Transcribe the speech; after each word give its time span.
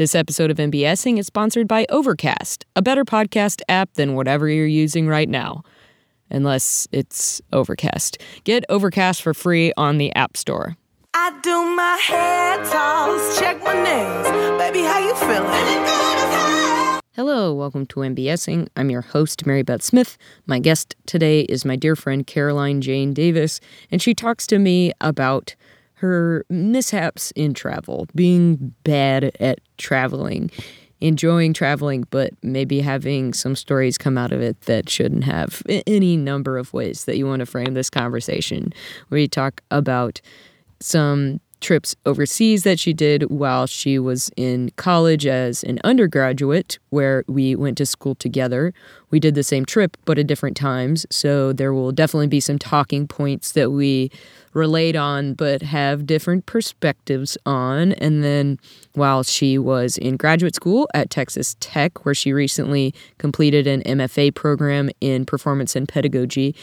This 0.00 0.14
episode 0.14 0.50
of 0.50 0.56
MBSing 0.56 1.18
is 1.18 1.26
sponsored 1.26 1.68
by 1.68 1.84
Overcast, 1.90 2.64
a 2.74 2.80
better 2.80 3.04
podcast 3.04 3.60
app 3.68 3.92
than 3.96 4.14
whatever 4.14 4.48
you're 4.48 4.64
using 4.64 5.06
right 5.06 5.28
now. 5.28 5.62
Unless 6.30 6.88
it's 6.90 7.42
Overcast. 7.52 8.16
Get 8.44 8.64
Overcast 8.70 9.20
for 9.20 9.34
free 9.34 9.74
on 9.76 9.98
the 9.98 10.10
App 10.14 10.38
Store. 10.38 10.78
I 11.12 11.38
do 11.42 11.50
my 11.76 11.98
hair 12.02 12.56
toss, 12.64 13.38
check 13.38 13.62
my 13.62 13.74
nails. 13.74 14.58
Baby, 14.58 14.80
how 14.86 15.06
you 15.06 15.14
feeling? 15.16 17.04
Hello, 17.14 17.52
welcome 17.52 17.84
to 17.84 18.00
MBSing. 18.00 18.68
I'm 18.76 18.88
your 18.88 19.02
host, 19.02 19.44
Mary 19.44 19.62
Beth 19.62 19.82
Smith. 19.82 20.16
My 20.46 20.60
guest 20.60 20.96
today 21.04 21.42
is 21.42 21.66
my 21.66 21.76
dear 21.76 21.94
friend 21.94 22.26
Caroline 22.26 22.80
Jane 22.80 23.12
Davis, 23.12 23.60
and 23.90 24.00
she 24.00 24.14
talks 24.14 24.46
to 24.46 24.58
me 24.58 24.92
about 25.02 25.56
her 26.00 26.46
mishaps 26.48 27.30
in 27.32 27.52
travel, 27.52 28.06
being 28.14 28.74
bad 28.84 29.36
at 29.38 29.60
traveling, 29.76 30.50
enjoying 31.02 31.52
traveling, 31.52 32.04
but 32.08 32.32
maybe 32.42 32.80
having 32.80 33.34
some 33.34 33.54
stories 33.54 33.98
come 33.98 34.16
out 34.16 34.32
of 34.32 34.40
it 34.40 34.62
that 34.62 34.88
shouldn't 34.88 35.24
have. 35.24 35.62
Any 35.86 36.16
number 36.16 36.56
of 36.56 36.72
ways 36.72 37.04
that 37.04 37.18
you 37.18 37.26
want 37.26 37.40
to 37.40 37.46
frame 37.46 37.74
this 37.74 37.90
conversation. 37.90 38.72
We 39.10 39.28
talk 39.28 39.62
about 39.70 40.22
some 40.80 41.38
trips 41.60 41.94
overseas 42.06 42.64
that 42.64 42.80
she 42.80 42.92
did 42.92 43.30
while 43.30 43.66
she 43.66 43.98
was 43.98 44.30
in 44.36 44.70
college 44.76 45.26
as 45.26 45.62
an 45.64 45.78
undergraduate, 45.84 46.78
where 46.90 47.24
we 47.28 47.54
went 47.54 47.78
to 47.78 47.86
school 47.86 48.14
together. 48.14 48.72
We 49.10 49.20
did 49.20 49.34
the 49.34 49.42
same 49.42 49.64
trip, 49.64 49.96
but 50.04 50.18
at 50.18 50.26
different 50.26 50.56
times. 50.56 51.06
So 51.10 51.52
there 51.52 51.72
will 51.72 51.92
definitely 51.92 52.28
be 52.28 52.40
some 52.40 52.58
talking 52.58 53.06
points 53.06 53.52
that 53.52 53.70
we 53.70 54.10
relate 54.52 54.96
on, 54.96 55.34
but 55.34 55.62
have 55.62 56.06
different 56.06 56.46
perspectives 56.46 57.38
on. 57.46 57.92
And 57.94 58.24
then 58.24 58.58
while 58.94 59.22
she 59.22 59.58
was 59.58 59.96
in 59.96 60.16
graduate 60.16 60.54
school 60.54 60.88
at 60.94 61.10
Texas 61.10 61.56
Tech, 61.60 62.04
where 62.04 62.14
she 62.14 62.32
recently 62.32 62.94
completed 63.18 63.66
an 63.66 63.82
MFA 63.82 64.34
program 64.34 64.90
in 65.00 65.24
performance 65.24 65.76
and 65.76 65.88
pedagogy, 65.88 66.54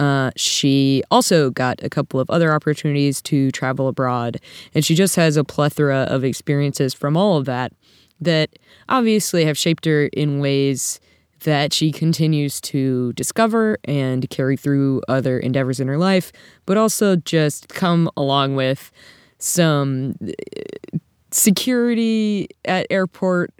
uh, 0.00 0.30
she 0.34 1.02
also 1.10 1.50
got 1.50 1.78
a 1.84 1.90
couple 1.90 2.18
of 2.18 2.30
other 2.30 2.54
opportunities 2.54 3.20
to 3.20 3.50
travel 3.50 3.86
abroad. 3.86 4.40
And 4.74 4.82
she 4.82 4.94
just 4.94 5.14
has 5.16 5.36
a 5.36 5.44
plethora 5.44 6.04
of 6.08 6.24
experiences 6.24 6.94
from 6.94 7.18
all 7.18 7.36
of 7.36 7.44
that 7.44 7.74
that 8.18 8.58
obviously 8.88 9.44
have 9.44 9.58
shaped 9.58 9.84
her 9.84 10.06
in 10.06 10.40
ways 10.40 11.00
that 11.44 11.74
she 11.74 11.92
continues 11.92 12.62
to 12.62 13.12
discover 13.12 13.78
and 13.84 14.28
carry 14.30 14.56
through 14.56 15.02
other 15.06 15.38
endeavors 15.38 15.80
in 15.80 15.88
her 15.88 15.98
life, 15.98 16.32
but 16.64 16.78
also 16.78 17.16
just 17.16 17.68
come 17.68 18.10
along 18.16 18.56
with 18.56 18.90
some 19.38 20.14
uh, 20.22 20.32
security 21.30 22.48
at 22.64 22.86
airport 22.88 23.52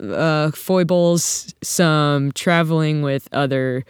uh, 0.00 0.50
foibles, 0.50 1.54
some 1.62 2.32
traveling 2.32 3.00
with 3.00 3.28
other 3.32 3.84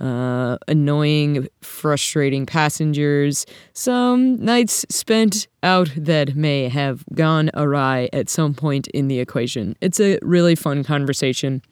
uh, 0.00 0.58
annoying, 0.68 1.48
frustrating 1.60 2.46
passengers, 2.46 3.46
some 3.72 4.36
nights 4.36 4.86
spent 4.88 5.46
out 5.62 5.90
that 5.96 6.36
may 6.36 6.68
have 6.68 7.04
gone 7.14 7.50
awry 7.54 8.08
at 8.12 8.28
some 8.28 8.54
point 8.54 8.86
in 8.88 9.08
the 9.08 9.18
equation. 9.18 9.76
It's 9.80 10.00
a 10.00 10.18
really 10.22 10.54
fun 10.54 10.84
conversation. 10.84 11.62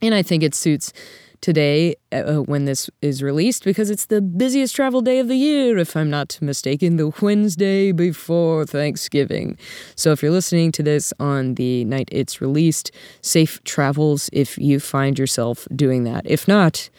And 0.00 0.14
I 0.14 0.22
think 0.22 0.42
it 0.42 0.54
suits 0.54 0.92
today 1.40 1.94
uh, 2.12 2.36
when 2.36 2.64
this 2.64 2.90
is 3.00 3.22
released 3.22 3.64
because 3.64 3.90
it's 3.90 4.06
the 4.06 4.20
busiest 4.20 4.74
travel 4.74 5.00
day 5.00 5.18
of 5.18 5.28
the 5.28 5.36
year, 5.36 5.78
if 5.78 5.96
I'm 5.96 6.10
not 6.10 6.38
mistaken, 6.40 6.96
the 6.96 7.12
Wednesday 7.20 7.92
before 7.92 8.66
Thanksgiving. 8.66 9.56
So 9.94 10.12
if 10.12 10.22
you're 10.22 10.32
listening 10.32 10.72
to 10.72 10.82
this 10.82 11.12
on 11.20 11.54
the 11.54 11.84
night 11.84 12.08
it's 12.12 12.40
released, 12.40 12.90
safe 13.22 13.62
travels 13.64 14.28
if 14.32 14.58
you 14.58 14.80
find 14.80 15.18
yourself 15.18 15.66
doing 15.74 16.04
that. 16.04 16.22
If 16.28 16.48
not, 16.48 16.90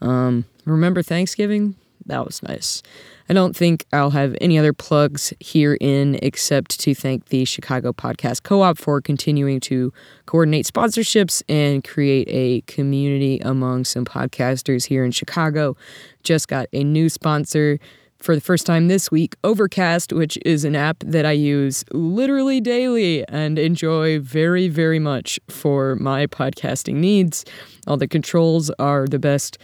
um, 0.00 0.44
remember 0.64 1.02
Thanksgiving? 1.02 1.76
That 2.06 2.24
was 2.24 2.42
nice. 2.42 2.82
I 3.28 3.34
don't 3.34 3.56
think 3.56 3.84
I'll 3.92 4.10
have 4.10 4.36
any 4.40 4.58
other 4.58 4.72
plugs 4.72 5.32
here 5.40 5.76
in 5.80 6.18
except 6.22 6.78
to 6.80 6.94
thank 6.94 7.26
the 7.26 7.44
Chicago 7.44 7.92
Podcast 7.92 8.44
Co 8.44 8.62
op 8.62 8.78
for 8.78 9.00
continuing 9.00 9.58
to 9.60 9.92
coordinate 10.26 10.66
sponsorships 10.66 11.42
and 11.48 11.82
create 11.82 12.28
a 12.30 12.60
community 12.72 13.40
among 13.40 13.84
some 13.84 14.04
podcasters 14.04 14.86
here 14.86 15.04
in 15.04 15.10
Chicago. 15.10 15.76
Just 16.22 16.46
got 16.46 16.68
a 16.72 16.84
new 16.84 17.08
sponsor 17.08 17.80
for 18.18 18.34
the 18.34 18.40
first 18.40 18.66
time 18.66 18.88
this 18.88 19.10
week, 19.10 19.36
Overcast, 19.44 20.12
which 20.12 20.38
is 20.44 20.64
an 20.64 20.74
app 20.74 20.98
that 21.00 21.26
I 21.26 21.32
use 21.32 21.84
literally 21.92 22.60
daily 22.60 23.26
and 23.28 23.58
enjoy 23.58 24.20
very, 24.20 24.68
very 24.68 24.98
much 24.98 25.38
for 25.48 25.96
my 25.96 26.26
podcasting 26.26 26.94
needs. 26.94 27.44
All 27.86 27.96
the 27.96 28.08
controls 28.08 28.70
are 28.78 29.06
the 29.06 29.18
best 29.18 29.58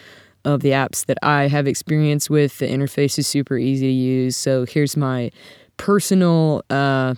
of 0.44 0.60
the 0.60 0.70
apps 0.70 1.06
that 1.06 1.18
I 1.22 1.48
have 1.48 1.66
experience 1.66 2.28
with. 2.28 2.58
The 2.58 2.66
interface 2.66 3.18
is 3.18 3.26
super 3.26 3.56
easy 3.58 3.86
to 3.86 3.92
use. 3.92 4.36
So 4.36 4.64
here's 4.66 4.96
my 4.96 5.30
personal 5.76 6.62
uh, 6.70 7.14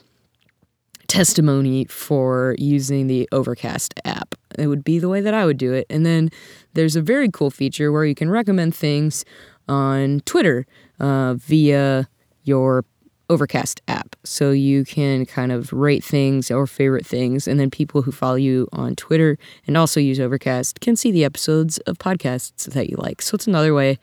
testimony 1.06 1.84
for 1.86 2.54
using 2.58 3.06
the 3.06 3.28
Overcast 3.32 3.94
app. 4.04 4.34
It 4.58 4.66
would 4.66 4.84
be 4.84 4.98
the 4.98 5.08
way 5.08 5.20
that 5.20 5.34
I 5.34 5.44
would 5.46 5.58
do 5.58 5.72
it. 5.72 5.86
And 5.90 6.04
then 6.04 6.30
there's 6.74 6.96
a 6.96 7.02
very 7.02 7.30
cool 7.30 7.50
feature 7.50 7.92
where 7.92 8.04
you 8.04 8.14
can 8.14 8.30
recommend 8.30 8.74
things 8.74 9.24
on 9.68 10.20
Twitter 10.24 10.66
uh, 11.00 11.34
via 11.34 12.08
your 12.42 12.84
Overcast 13.30 13.80
app. 13.88 14.13
So 14.24 14.50
you 14.50 14.84
can 14.84 15.26
kind 15.26 15.52
of 15.52 15.72
rate 15.72 16.02
things 16.02 16.50
or 16.50 16.66
favorite 16.66 17.06
things, 17.06 17.46
and 17.46 17.60
then 17.60 17.70
people 17.70 18.02
who 18.02 18.12
follow 18.12 18.36
you 18.36 18.68
on 18.72 18.96
Twitter 18.96 19.38
and 19.66 19.76
also 19.76 20.00
use 20.00 20.18
Overcast 20.18 20.80
can 20.80 20.96
see 20.96 21.10
the 21.10 21.24
episodes 21.24 21.78
of 21.80 21.98
podcasts 21.98 22.64
that 22.72 22.88
you 22.90 22.96
like. 22.96 23.22
So 23.22 23.34
it's 23.34 23.46
another 23.46 23.74
way 23.74 23.98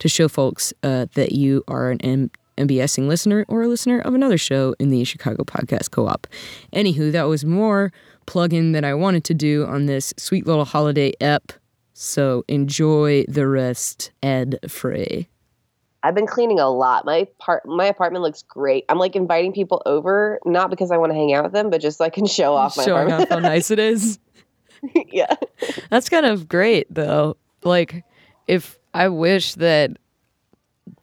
to 0.00 0.08
show 0.08 0.28
folks 0.28 0.72
uh, 0.82 1.06
that 1.14 1.32
you 1.32 1.62
are 1.68 1.90
an 1.90 2.00
M- 2.00 2.30
MBSing 2.58 3.06
listener 3.06 3.44
or 3.48 3.62
a 3.62 3.68
listener 3.68 4.00
of 4.00 4.14
another 4.14 4.38
show 4.38 4.74
in 4.78 4.90
the 4.90 5.04
Chicago 5.04 5.44
Podcast 5.44 5.90
Co 5.90 6.06
op. 6.06 6.26
Anywho, 6.72 7.12
that 7.12 7.24
was 7.24 7.44
more 7.44 7.92
plug-in 8.26 8.72
than 8.72 8.84
I 8.84 8.94
wanted 8.94 9.24
to 9.24 9.34
do 9.34 9.66
on 9.66 9.86
this 9.86 10.12
sweet 10.16 10.46
little 10.46 10.64
holiday 10.64 11.12
ep. 11.20 11.52
So 11.94 12.44
enjoy 12.48 13.24
the 13.28 13.46
rest, 13.46 14.10
Ed 14.22 14.58
Frey. 14.68 15.28
I've 16.02 16.14
been 16.14 16.26
cleaning 16.26 16.58
a 16.58 16.68
lot. 16.70 17.04
My 17.04 17.26
part 17.38 17.66
my 17.66 17.86
apartment 17.86 18.22
looks 18.22 18.42
great. 18.42 18.84
I'm 18.88 18.98
like 18.98 19.16
inviting 19.16 19.52
people 19.52 19.82
over, 19.86 20.40
not 20.44 20.70
because 20.70 20.90
I 20.90 20.96
want 20.96 21.10
to 21.10 21.16
hang 21.16 21.32
out 21.34 21.44
with 21.44 21.52
them, 21.52 21.70
but 21.70 21.80
just 21.80 21.98
so 21.98 22.04
I 22.04 22.10
can 22.10 22.26
show 22.26 22.54
off 22.54 22.76
my 22.76 22.84
Showing 22.84 23.06
apartment. 23.06 23.32
off 23.32 23.38
how 23.42 23.48
nice 23.48 23.70
it 23.70 23.78
is. 23.78 24.18
yeah. 25.12 25.34
That's 25.90 26.08
kind 26.08 26.26
of 26.26 26.48
great 26.48 26.86
though. 26.92 27.36
Like 27.64 28.04
if 28.46 28.78
I 28.94 29.08
wish 29.08 29.54
that 29.54 29.90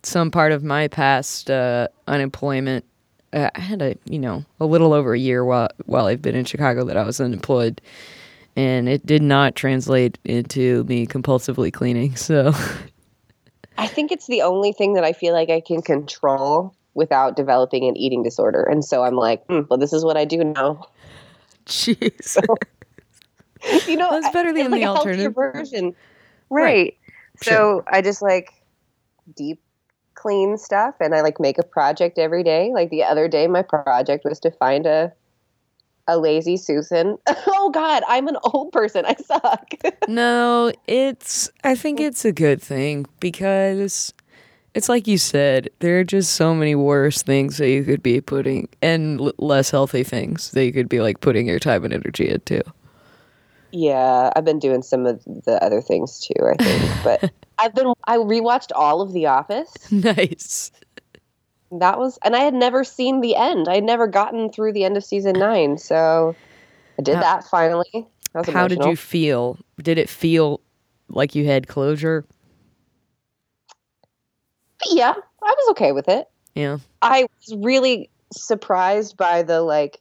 some 0.03 0.31
part 0.31 0.52
of 0.52 0.63
my 0.63 0.88
past 0.88 1.50
uh, 1.50 1.88
unemployment 2.08 2.85
uh, 3.34 3.50
I 3.53 3.59
had 3.59 3.81
a, 3.81 3.96
you 4.06 4.19
know, 4.19 4.46
a 4.59 4.66
little 4.66 4.94
over 4.94 5.14
a 5.14 5.19
year 5.19 5.44
while 5.44 5.69
while 5.85 6.08
I've 6.08 6.22
been 6.22 6.35
in 6.35 6.46
Chicago 6.46 6.85
that 6.85 6.97
I 6.97 7.03
was 7.03 7.19
unemployed 7.19 7.81
and 8.56 8.90
it 8.90 9.06
did 9.06 9.22
not 9.22 9.56
translate 9.56 10.18
into 10.24 10.84
me 10.85 11.06
compulsively 11.06 11.72
cleaning. 11.72 12.16
So 12.16 12.53
I 13.77 13.88
think 13.88 14.11
it's 14.11 14.27
the 14.27 14.41
only 14.41 14.71
thing 14.73 14.93
that 14.93 15.03
I 15.03 15.13
feel 15.13 15.33
like 15.33 15.49
I 15.49 15.61
can 15.61 15.81
control 15.81 16.73
without 16.93 17.35
developing 17.35 17.88
an 17.88 17.95
eating 17.95 18.23
disorder. 18.23 18.63
And 18.63 18.83
so 18.83 19.03
I'm 19.03 19.15
like, 19.15 19.45
hmm, 19.45 19.61
well, 19.69 19.77
this 19.77 19.93
is 19.93 20.03
what 20.03 20.17
I 20.17 20.25
do 20.25 20.43
now. 20.43 20.88
jeez. 21.65 22.23
So, 22.23 22.41
You 23.87 23.97
know, 23.97 24.09
That's 24.11 24.33
better 24.33 24.53
than 24.53 24.71
like 24.71 24.81
the 24.81 24.87
alternative. 24.87 25.33
version, 25.35 25.95
Right. 26.49 26.63
right? 26.63 26.97
So 27.41 27.51
Sure. 27.51 27.83
I 27.91 28.01
just 28.01 28.21
like 28.21 28.51
deep 29.35 29.61
clean 30.16 30.57
stuff, 30.57 30.95
and 30.99 31.13
I 31.13 31.21
like 31.21 31.39
make 31.39 31.57
a 31.59 31.63
project 31.63 32.17
every 32.17 32.43
day. 32.43 32.71
Like 32.73 32.89
the 32.89 33.03
other 33.03 33.27
day, 33.27 33.47
my 33.47 33.61
project 33.61 34.25
was 34.25 34.39
to 34.41 34.51
find 34.51 34.85
a 34.85 35.11
a 36.07 36.18
lazy 36.18 36.57
Susan. 36.57 37.18
oh 37.47 37.70
God, 37.73 38.03
I'm 38.08 38.28
an 38.28 38.37
old 38.43 38.72
person. 38.72 39.05
I 39.05 39.16
suck. 39.16 39.73
No, 40.08 40.72
it's 40.87 41.49
I 41.66 41.76
think 41.76 41.99
it's 41.99 42.23
a 42.23 42.31
good 42.31 42.61
thing 42.61 43.05
because 43.20 44.14
it's 44.73 44.87
like 44.87 45.05
you 45.05 45.17
said, 45.17 45.70
there 45.79 45.99
are 45.99 46.03
just 46.05 46.34
so 46.34 46.55
many 46.55 46.76
worse 46.76 47.22
things 47.23 47.58
that 47.58 47.70
you 47.70 47.84
could 47.84 48.02
be 48.02 48.22
putting 48.22 48.70
and 48.81 49.20
l- 49.20 49.34
less 49.37 49.70
healthy 49.70 50.03
things 50.03 50.52
that 50.52 50.64
you 50.64 50.72
could 50.72 50.87
be 50.87 51.02
like 51.02 51.20
putting 51.20 51.47
your 51.47 51.59
time 51.59 51.84
and 51.84 51.93
energy 51.93 52.29
into. 52.29 52.61
Yeah, 53.72 54.31
I've 54.35 54.46
been 54.46 54.59
doing 54.59 54.81
some 54.81 55.05
of 55.05 55.23
the 55.26 55.59
other 55.61 55.81
things 55.81 56.26
too, 56.26 56.41
I 56.46 56.64
think. 56.64 57.03
But 57.03 57.31
I've 57.59 57.76
been 57.76 57.91
I 58.05 58.17
rewatched 58.17 58.72
all 58.73 59.02
of 59.02 59.11
The 59.11 59.26
Office. 59.26 59.73
nice. 59.91 60.72
That 61.72 61.99
was 61.99 62.17
and 62.23 62.35
I 62.35 62.40
had 62.40 62.53
never 62.53 62.84
seen 62.84 63.22
the 63.22 63.35
end. 63.35 63.67
I 63.67 63.75
had 63.75 63.84
never 63.84 64.08
gotten 64.08 64.49
through 64.52 64.73
the 64.73 64.84
end 64.85 64.96
of 64.97 65.03
season 65.03 65.37
9, 65.37 65.78
so 65.78 66.35
I 66.97 67.02
did 67.02 67.16
How- 67.16 67.22
that 67.22 67.43
finally. 67.46 68.08
That 68.34 68.47
How 68.49 68.67
did 68.67 68.84
you 68.85 68.96
feel? 68.96 69.58
Did 69.81 69.97
it 69.97 70.09
feel 70.09 70.61
like 71.09 71.34
you 71.35 71.46
had 71.46 71.67
closure? 71.67 72.25
Yeah, 74.85 75.14
I 75.41 75.55
was 75.58 75.69
okay 75.72 75.91
with 75.91 76.08
it. 76.08 76.28
Yeah. 76.55 76.78
I 77.02 77.23
was 77.23 77.58
really 77.64 78.09
surprised 78.31 79.17
by 79.17 79.43
the 79.43 79.61
like 79.61 79.99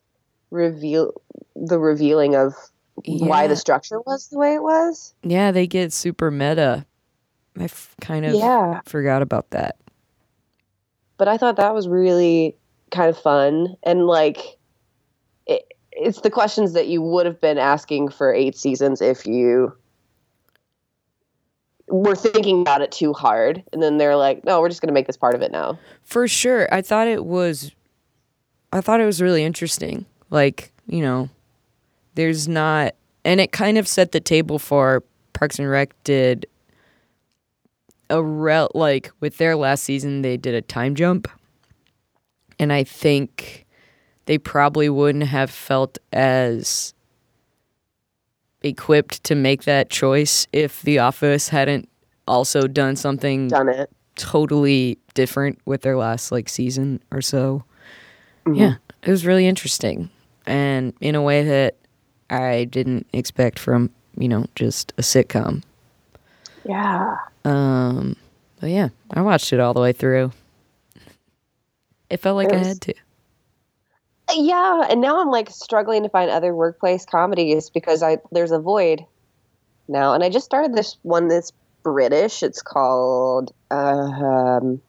reveal 0.50 1.12
the 1.54 1.78
revealing 1.78 2.34
of 2.36 2.54
why 3.06 3.46
the 3.46 3.56
structure 3.56 4.00
was 4.00 4.28
the 4.28 4.38
way 4.38 4.54
it 4.54 4.62
was. 4.62 5.14
Yeah, 5.22 5.50
they 5.52 5.66
get 5.66 5.92
super 5.92 6.30
meta. 6.30 6.84
I 7.58 7.64
f- 7.64 7.94
kind 8.00 8.26
of 8.26 8.34
Yeah. 8.34 8.80
forgot 8.84 9.22
about 9.22 9.50
that. 9.50 9.76
But 11.18 11.28
I 11.28 11.36
thought 11.36 11.56
that 11.56 11.74
was 11.74 11.88
really 11.88 12.56
kind 12.90 13.08
of 13.08 13.18
fun 13.18 13.76
and 13.82 14.06
like 14.06 14.58
it, 15.46 15.72
it's 15.90 16.20
the 16.20 16.30
questions 16.30 16.72
that 16.74 16.86
you 16.86 17.02
would 17.02 17.26
have 17.26 17.40
been 17.40 17.58
asking 17.58 18.08
for 18.08 18.32
eight 18.32 18.56
seasons 18.56 19.00
if 19.00 19.26
you 19.26 19.72
were 21.88 22.14
thinking 22.14 22.60
about 22.60 22.82
it 22.82 22.92
too 22.92 23.12
hard 23.12 23.62
and 23.72 23.82
then 23.82 23.98
they're 23.98 24.16
like 24.16 24.44
no 24.44 24.60
we're 24.60 24.68
just 24.68 24.80
going 24.80 24.88
to 24.88 24.94
make 24.94 25.06
this 25.06 25.16
part 25.16 25.34
of 25.34 25.42
it 25.42 25.50
now 25.50 25.78
For 26.04 26.28
sure. 26.28 26.72
I 26.72 26.80
thought 26.82 27.08
it 27.08 27.24
was 27.24 27.72
I 28.72 28.80
thought 28.80 29.00
it 29.00 29.06
was 29.06 29.22
really 29.22 29.44
interesting. 29.44 30.06
Like, 30.30 30.72
you 30.86 31.00
know, 31.00 31.30
there's 32.14 32.46
not 32.46 32.94
and 33.24 33.40
it 33.40 33.52
kind 33.52 33.78
of 33.78 33.88
set 33.88 34.12
the 34.12 34.20
table 34.20 34.58
for 34.58 35.02
Parks 35.32 35.58
and 35.58 35.68
Rec 35.68 35.92
did 36.04 36.46
a 38.10 38.22
rel 38.22 38.70
like 38.74 39.10
with 39.20 39.38
their 39.38 39.56
last 39.56 39.84
season 39.84 40.22
they 40.22 40.36
did 40.36 40.54
a 40.54 40.62
time 40.62 40.94
jump. 40.94 41.28
And 42.58 42.72
I 42.72 42.84
think 42.84 43.66
they 44.26 44.38
probably 44.38 44.88
wouldn't 44.88 45.24
have 45.24 45.50
felt 45.50 45.98
as 46.12 46.94
equipped 48.62 49.22
to 49.24 49.34
make 49.34 49.64
that 49.64 49.90
choice 49.90 50.46
if 50.52 50.82
The 50.82 50.98
Office 50.98 51.48
hadn't 51.48 51.88
also 52.26 52.66
done 52.66 52.96
something 52.96 53.48
done 53.48 53.68
it 53.68 53.90
totally 54.16 54.98
different 55.14 55.58
with 55.66 55.82
their 55.82 55.96
last 55.96 56.32
like 56.32 56.48
season 56.48 57.00
or 57.12 57.20
so. 57.20 57.62
Mhm. 58.46 58.56
Yeah, 58.56 58.74
it 59.02 59.10
was 59.10 59.26
really 59.26 59.46
interesting 59.46 60.10
and 60.46 60.92
in 61.00 61.14
a 61.14 61.22
way 61.22 61.42
that 61.44 61.76
I 62.30 62.64
didn't 62.64 63.06
expect 63.12 63.58
from, 63.58 63.90
you 64.16 64.28
know, 64.28 64.46
just 64.54 64.92
a 64.98 65.02
sitcom. 65.02 65.62
Yeah 66.68 67.16
Um, 67.44 68.16
but 68.60 68.70
yeah, 68.70 68.88
I 69.10 69.22
watched 69.22 69.52
it 69.52 69.60
all 69.60 69.74
the 69.74 69.80
way 69.80 69.92
through. 69.92 70.32
It 72.10 72.18
felt 72.20 72.36
like 72.36 72.48
It 72.48 72.54
I 72.54 72.58
had 72.58 72.80
to. 72.82 72.94
yeah 74.34 74.86
and 74.90 75.00
now 75.00 75.20
i'm 75.20 75.30
like 75.30 75.48
struggling 75.50 76.02
to 76.02 76.08
find 76.08 76.30
other 76.30 76.54
workplace 76.54 77.04
comedies 77.04 77.70
because 77.70 78.02
i 78.02 78.18
there's 78.32 78.50
a 78.50 78.58
void 78.58 79.04
now 79.88 80.14
and 80.14 80.24
i 80.24 80.28
just 80.28 80.44
started 80.44 80.74
this 80.74 80.96
one 81.02 81.28
that's 81.28 81.52
british 81.84 82.42
it's 82.42 82.60
called 82.62 83.52
um 83.70 84.80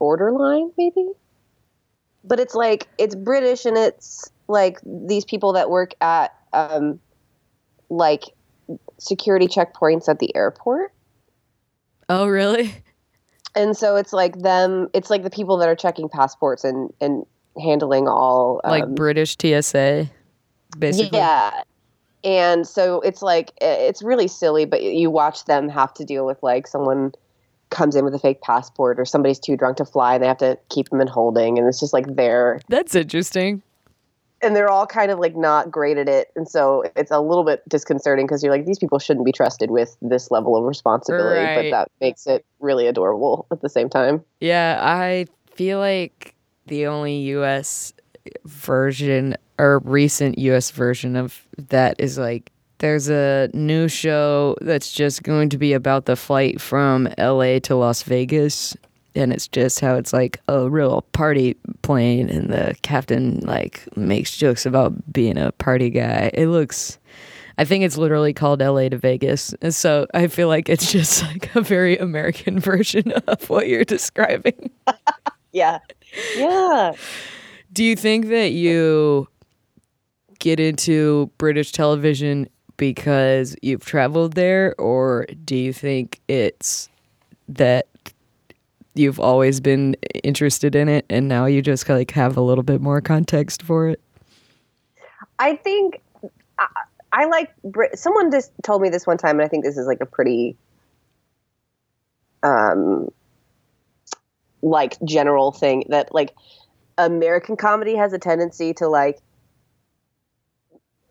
borderline 0.00 0.70
maybe 0.76 1.06
but 2.24 2.40
it's 2.40 2.54
like 2.56 2.88
it's 2.98 3.14
british 3.14 3.64
and 3.66 3.76
it's 3.76 4.30
like 4.48 4.78
these 4.84 5.24
people 5.24 5.52
that 5.52 5.70
work 5.70 5.92
at 6.00 6.34
um 6.52 6.98
like 7.88 8.24
security 8.98 9.46
checkpoints 9.46 10.08
at 10.08 10.18
the 10.18 10.34
airport 10.34 10.92
Oh, 12.08 12.26
really? 12.26 12.72
and 13.56 13.76
so 13.76 13.96
it's 13.96 14.12
like 14.12 14.40
them 14.42 14.88
it's 14.92 15.10
like 15.10 15.22
the 15.22 15.30
people 15.30 15.56
that 15.56 15.68
are 15.68 15.74
checking 15.74 16.08
passports 16.08 16.62
and 16.62 16.92
and 17.00 17.24
handling 17.60 18.06
all 18.06 18.60
Like 18.64 18.84
um, 18.84 18.94
British 18.94 19.36
TSA, 19.40 20.08
basically. 20.78 21.18
Yeah. 21.18 21.62
And 22.22 22.66
so 22.66 23.00
it's 23.00 23.22
like 23.22 23.52
it's 23.60 24.02
really 24.02 24.28
silly, 24.28 24.64
but 24.64 24.82
you 24.82 25.10
watch 25.10 25.44
them 25.44 25.68
have 25.68 25.94
to 25.94 26.04
deal 26.04 26.26
with 26.26 26.42
like 26.42 26.66
someone 26.66 27.12
comes 27.70 27.96
in 27.96 28.04
with 28.04 28.14
a 28.14 28.18
fake 28.18 28.42
passport 28.42 29.00
or 29.00 29.04
somebody's 29.04 29.38
too 29.38 29.56
drunk 29.56 29.76
to 29.78 29.84
fly 29.84 30.14
and 30.14 30.22
they 30.22 30.28
have 30.28 30.38
to 30.38 30.58
keep 30.68 30.88
them 30.90 31.00
in 31.00 31.08
holding 31.08 31.58
and 31.58 31.66
it's 31.66 31.80
just 31.80 31.92
like 31.92 32.06
they're 32.14 32.60
That's 32.68 32.94
interesting. 32.94 33.62
And 34.42 34.54
they're 34.54 34.68
all 34.70 34.86
kind 34.86 35.10
of 35.10 35.18
like 35.18 35.34
not 35.36 35.70
great 35.70 35.96
at 35.98 36.08
it. 36.08 36.28
And 36.36 36.48
so 36.48 36.84
it's 36.94 37.10
a 37.10 37.20
little 37.20 37.44
bit 37.44 37.62
disconcerting 37.68 38.26
because 38.26 38.42
you're 38.42 38.52
like 38.52 38.66
these 38.66 38.78
people 38.78 38.98
shouldn't 38.98 39.24
be 39.24 39.32
trusted 39.32 39.70
with 39.70 39.96
this 40.02 40.30
level 40.30 40.56
of 40.56 40.64
responsibility 40.64 41.40
Right. 41.40 41.56
but 41.56 41.70
that 41.70 41.88
makes 42.00 42.26
it 42.26 42.44
really 42.60 42.86
adorable 42.86 43.46
at 43.50 43.60
the 43.62 43.68
same 43.68 43.88
time. 43.88 44.22
Yeah, 44.40 44.78
I 44.82 45.26
feel 45.54 45.78
like 45.78 46.34
the 46.66 46.86
only 46.86 47.16
US 47.36 47.92
version 48.44 49.36
or 49.58 49.78
recent 49.80 50.38
US 50.38 50.70
version 50.70 51.16
of 51.16 51.46
that 51.68 51.96
is 51.98 52.18
like 52.18 52.50
there's 52.78 53.08
a 53.08 53.48
new 53.54 53.88
show 53.88 54.54
that's 54.60 54.92
just 54.92 55.22
going 55.22 55.48
to 55.48 55.56
be 55.58 55.72
about 55.72 56.04
the 56.04 56.16
flight 56.16 56.60
from 56.60 57.08
LA 57.18 57.58
to 57.60 57.74
Las 57.74 58.02
Vegas 58.02 58.76
and 59.16 59.32
it's 59.32 59.48
just 59.48 59.80
how 59.80 59.96
it's 59.96 60.12
like 60.12 60.40
a 60.48 60.68
real 60.68 61.02
party 61.12 61.54
plane 61.82 62.28
and 62.28 62.50
the 62.50 62.76
captain 62.82 63.40
like 63.40 63.84
makes 63.96 64.36
jokes 64.36 64.66
about 64.66 65.12
being 65.12 65.38
a 65.38 65.52
party 65.52 65.90
guy. 65.90 66.30
It 66.34 66.46
looks 66.48 66.98
I 67.58 67.64
think 67.64 67.84
it's 67.84 67.96
literally 67.96 68.34
called 68.34 68.60
LA 68.60 68.90
to 68.90 68.98
Vegas. 68.98 69.54
And 69.62 69.74
so 69.74 70.06
I 70.12 70.26
feel 70.26 70.48
like 70.48 70.68
it's 70.68 70.92
just 70.92 71.22
like 71.24 71.54
a 71.54 71.62
very 71.62 71.96
American 71.96 72.58
version 72.60 73.12
of 73.12 73.48
what 73.48 73.68
you're 73.68 73.84
describing. 73.84 74.70
yeah 75.52 75.78
yeah 76.36 76.92
Do 77.72 77.82
you 77.82 77.96
think 77.96 78.26
that 78.26 78.52
you 78.52 79.26
get 80.38 80.60
into 80.60 81.30
British 81.38 81.72
television 81.72 82.48
because 82.76 83.56
you've 83.62 83.84
traveled 83.84 84.34
there, 84.34 84.74
or 84.78 85.26
do 85.44 85.56
you 85.56 85.72
think 85.72 86.20
it's 86.28 86.88
that 87.48 87.88
you've 88.98 89.20
always 89.20 89.60
been 89.60 89.96
interested 90.24 90.74
in 90.74 90.88
it 90.88 91.06
and 91.10 91.28
now 91.28 91.46
you 91.46 91.62
just 91.62 91.88
like 91.88 92.10
have 92.12 92.36
a 92.36 92.40
little 92.40 92.64
bit 92.64 92.80
more 92.80 93.00
context 93.00 93.62
for 93.62 93.88
it? 93.88 94.00
I 95.38 95.56
think 95.56 96.00
I, 96.58 96.66
I 97.12 97.24
like 97.26 97.50
someone 97.94 98.30
just 98.30 98.52
told 98.62 98.82
me 98.82 98.88
this 98.88 99.06
one 99.06 99.18
time, 99.18 99.38
and 99.38 99.42
I 99.42 99.48
think 99.48 99.64
this 99.64 99.76
is 99.76 99.86
like 99.86 100.00
a 100.00 100.06
pretty 100.06 100.56
um 102.42 103.08
like 104.62 104.96
general 105.04 105.52
thing 105.52 105.84
that 105.88 106.14
like 106.14 106.34
American 106.98 107.56
comedy 107.56 107.94
has 107.96 108.12
a 108.12 108.18
tendency 108.18 108.74
to 108.74 108.88
like 108.88 109.18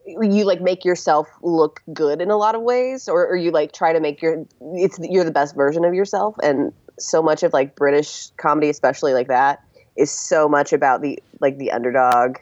you 0.06 0.46
like 0.46 0.62
make 0.62 0.86
yourself 0.86 1.28
look 1.42 1.82
good 1.92 2.22
in 2.22 2.30
a 2.30 2.38
lot 2.38 2.54
of 2.54 2.62
ways 2.62 3.08
or, 3.10 3.28
or 3.28 3.36
you 3.36 3.50
like 3.52 3.72
try 3.72 3.92
to 3.92 4.00
make 4.00 4.22
your 4.22 4.46
it's 4.76 5.00
you're 5.02 5.24
the 5.24 5.32
best 5.32 5.56
version 5.56 5.84
of 5.84 5.94
yourself 5.94 6.36
and 6.44 6.72
so 7.00 7.22
much 7.22 7.44
of 7.44 7.54
like 7.54 7.76
british 7.76 8.30
comedy 8.38 8.70
especially 8.70 9.14
like 9.14 9.28
that 9.28 9.64
is 9.96 10.12
so 10.12 10.48
much 10.48 10.74
about 10.74 11.02
the 11.02 11.22
like 11.42 11.58
the 11.58 11.72
underdog 11.72 12.38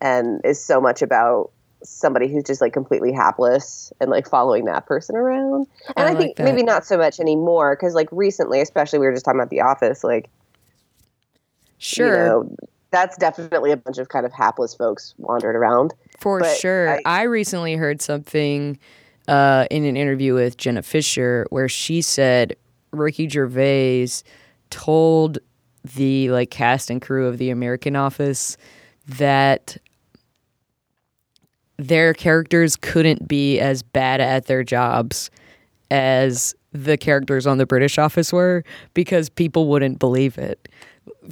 and 0.00 0.40
is 0.44 0.62
so 0.62 0.80
much 0.80 1.02
about 1.02 1.50
somebody 1.82 2.26
who's 2.26 2.42
just 2.44 2.60
like 2.60 2.72
completely 2.72 3.12
hapless 3.12 3.92
and 4.00 4.10
like 4.10 4.28
following 4.28 4.64
that 4.64 4.86
person 4.86 5.14
around 5.14 5.66
and 5.96 6.06
I 6.06 6.08
i, 6.08 6.08
like 6.10 6.18
think 6.18 6.36
that. 6.36 6.44
maybe 6.44 6.62
not 6.62 6.84
so 6.84 6.96
much 6.96 7.20
anymore 7.20 7.76
because 7.76 7.94
like 7.94 8.08
recently 8.10 8.60
especially 8.60 8.98
we 8.98 9.06
were 9.06 9.12
just 9.12 9.24
talking 9.24 9.40
about 9.40 9.50
the 9.50 9.60
office 9.60 10.02
like 10.02 10.30
Sure, 11.78 12.06
you 12.06 12.12
know, 12.12 12.56
that's 12.90 13.18
definitely 13.18 13.70
a 13.70 13.76
bunch 13.76 13.98
of 13.98 14.08
kind 14.08 14.24
of 14.24 14.32
hapless 14.32 14.74
folks 14.74 15.14
wandered 15.18 15.54
around 15.54 15.92
for 16.18 16.40
but 16.40 16.56
sure. 16.56 16.88
I- 16.88 17.02
I, 17.04 17.22
recently 17.24 17.74
heard 17.74 18.00
something 18.00 18.78
uh, 19.28 19.66
in 19.70 19.84
an 19.84 19.96
interview 19.96 20.32
with 20.32 20.56
Jenna 20.56 20.82
Fischer 20.82 21.46
where 21.50 21.68
she 21.68 22.00
said 22.00 22.56
Ricky 22.98 23.28
Gervais 23.28 24.08
told 24.70 25.38
the 25.94 26.30
like 26.30 26.50
cast 26.50 26.90
and 26.90 27.00
crew 27.00 27.26
of 27.26 27.38
the 27.38 27.50
American 27.50 27.96
Office 27.96 28.56
that 29.06 29.76
their 31.76 32.14
characters 32.14 32.76
couldn't 32.76 33.28
be 33.28 33.60
as 33.60 33.82
bad 33.82 34.20
at 34.20 34.46
their 34.46 34.64
jobs 34.64 35.30
as 35.90 36.54
the 36.72 36.96
characters 36.96 37.46
on 37.46 37.58
the 37.58 37.66
British 37.66 37.98
Office 37.98 38.32
were 38.32 38.64
because 38.94 39.28
people 39.28 39.68
wouldn't 39.68 39.98
believe 39.98 40.38
it. 40.38 40.68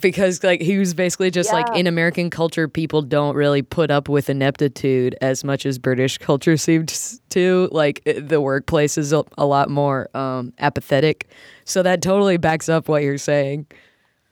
Because 0.00 0.43
like 0.43 0.61
he 0.61 0.78
was 0.78 0.95
basically 0.95 1.31
just 1.31 1.52
like 1.52 1.66
in 1.76 1.87
American 1.87 2.31
culture, 2.31 2.69
people 2.69 3.02
don't 3.02 3.35
really 3.35 3.62
put 3.62 3.90
up 3.90 4.09
with 4.09 4.28
ineptitude 4.28 5.16
as 5.21 5.45
much 5.45 5.66
as 5.66 5.78
British 5.78 6.19
culture 6.31 6.57
seems 6.57 7.21
to. 7.31 7.69
Like 7.73 8.02
the 8.04 8.40
workplace 8.40 8.99
is 8.99 9.12
a, 9.12 9.25
a 9.38 9.47
lot 9.47 9.71
more 9.71 10.09
um, 10.16 10.52
apathetic, 10.59 11.28
so 11.64 11.83
that 11.83 12.02
totally 12.02 12.37
backs 12.37 12.69
up 12.69 12.88
what 12.88 13.02
you're 13.02 13.19
saying. 13.19 13.66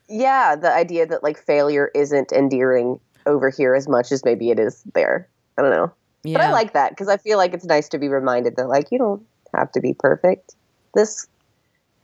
yeah 0.08 0.56
the 0.56 0.72
idea 0.72 1.06
that 1.06 1.22
like 1.22 1.38
failure 1.38 1.90
isn't 1.94 2.32
endearing 2.32 2.98
over 3.26 3.50
here 3.50 3.74
as 3.74 3.88
much 3.88 4.12
as 4.12 4.24
maybe 4.24 4.50
it 4.50 4.58
is 4.58 4.82
there. 4.94 5.28
I 5.56 5.62
don't 5.62 5.70
know. 5.70 5.92
Yeah, 6.24 6.38
but 6.38 6.44
i 6.46 6.52
like 6.52 6.72
that 6.74 6.90
because 6.90 7.08
i 7.08 7.16
feel 7.16 7.36
like 7.36 7.52
it's 7.52 7.64
nice 7.64 7.88
to 7.88 7.98
be 7.98 8.08
reminded 8.08 8.54
that 8.54 8.68
like 8.68 8.92
you 8.92 8.98
don't 8.98 9.26
have 9.54 9.72
to 9.72 9.80
be 9.80 9.94
perfect. 9.94 10.54
This 10.94 11.26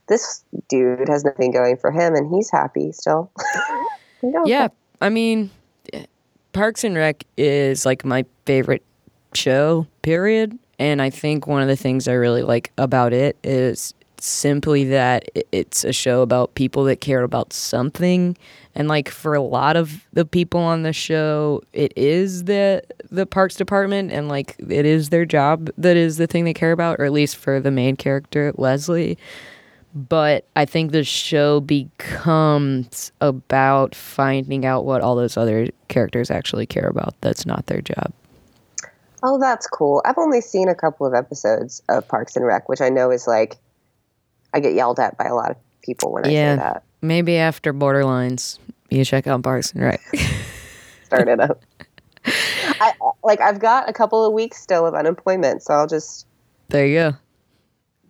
this 0.09 0.43
dude 0.67 1.07
has 1.07 1.23
nothing 1.23 1.51
going 1.51 1.77
for 1.77 1.91
him 1.91 2.15
and 2.15 2.33
he's 2.33 2.51
happy 2.51 2.91
still 2.91 3.31
know, 4.23 4.43
Yeah, 4.45 4.67
I 5.01 5.09
mean, 5.09 5.49
Parks 6.53 6.83
and 6.83 6.95
Rec 6.95 7.23
is 7.37 7.85
like 7.85 8.03
my 8.03 8.25
favorite 8.45 8.83
show, 9.33 9.87
period. 10.01 10.57
And 10.77 11.01
I 11.01 11.09
think 11.09 11.45
one 11.45 11.61
of 11.61 11.67
the 11.67 11.75
things 11.75 12.07
I 12.07 12.13
really 12.13 12.43
like 12.43 12.71
about 12.77 13.13
it 13.13 13.37
is 13.43 13.93
simply 14.21 14.83
that 14.85 15.29
it's 15.51 15.83
a 15.83 15.93
show 15.93 16.21
about 16.21 16.53
people 16.55 16.83
that 16.83 16.99
care 16.99 17.23
about 17.23 17.53
something 17.53 18.35
And 18.75 18.89
like 18.89 19.07
for 19.07 19.33
a 19.33 19.41
lot 19.41 19.77
of 19.77 20.05
the 20.11 20.25
people 20.25 20.59
on 20.59 20.83
the 20.83 20.93
show, 20.93 21.61
it 21.73 21.93
is 21.95 22.45
the 22.45 22.83
the 23.09 23.25
parks 23.25 23.55
department 23.55 24.11
and 24.11 24.27
like 24.27 24.55
it 24.59 24.85
is 24.85 25.09
their 25.09 25.25
job 25.25 25.69
that 25.77 25.97
is 25.97 26.17
the 26.17 26.27
thing 26.27 26.45
they 26.45 26.53
care 26.53 26.71
about, 26.71 26.99
or 26.99 27.05
at 27.05 27.11
least 27.11 27.35
for 27.35 27.59
the 27.59 27.71
main 27.71 27.95
character, 27.95 28.53
Leslie. 28.57 29.17
But 29.95 30.45
I 30.55 30.65
think 30.65 30.91
the 30.91 31.03
show 31.03 31.59
becomes 31.61 33.11
about 33.21 33.95
finding 33.95 34.65
out 34.65 34.85
what 34.85 35.01
all 35.01 35.15
those 35.15 35.35
other 35.35 35.67
characters 35.87 36.29
actually 36.29 36.65
care 36.67 36.87
about. 36.87 37.15
That's 37.21 37.45
not 37.45 37.65
their 37.65 37.81
job. 37.81 38.11
Oh, 39.23 39.39
that's 39.39 39.67
cool. 39.67 40.01
I've 40.05 40.17
only 40.17 40.41
seen 40.41 40.69
a 40.69 40.75
couple 40.75 41.05
of 41.07 41.13
episodes 41.13 41.81
of 41.89 42.07
Parks 42.07 42.35
and 42.35 42.45
Rec, 42.45 42.69
which 42.69 42.81
I 42.81 42.89
know 42.89 43.11
is 43.11 43.27
like 43.27 43.57
I 44.53 44.59
get 44.59 44.73
yelled 44.75 44.99
at 44.99 45.17
by 45.17 45.25
a 45.25 45.33
lot 45.35 45.51
of 45.51 45.57
people 45.81 46.11
when 46.13 46.25
I 46.25 46.29
Yeah. 46.29 46.53
say 46.55 46.59
that. 46.61 46.83
Maybe 47.01 47.37
after 47.37 47.73
Borderlines, 47.73 48.59
you 48.89 49.03
check 49.03 49.25
out 49.27 49.41
Parks 49.43 49.71
and 49.73 49.83
Rec. 49.83 50.01
Start 51.05 51.27
it 51.27 51.39
up. 51.39 51.63
I, 52.25 52.93
like 53.23 53.41
I've 53.41 53.59
got 53.59 53.89
a 53.89 53.93
couple 53.93 54.23
of 54.25 54.33
weeks 54.33 54.61
still 54.61 54.85
of 54.85 54.93
unemployment, 54.93 55.63
so 55.63 55.73
I'll 55.73 55.87
just 55.87 56.27
there 56.69 56.85
you 56.85 56.95
go. 56.95 57.13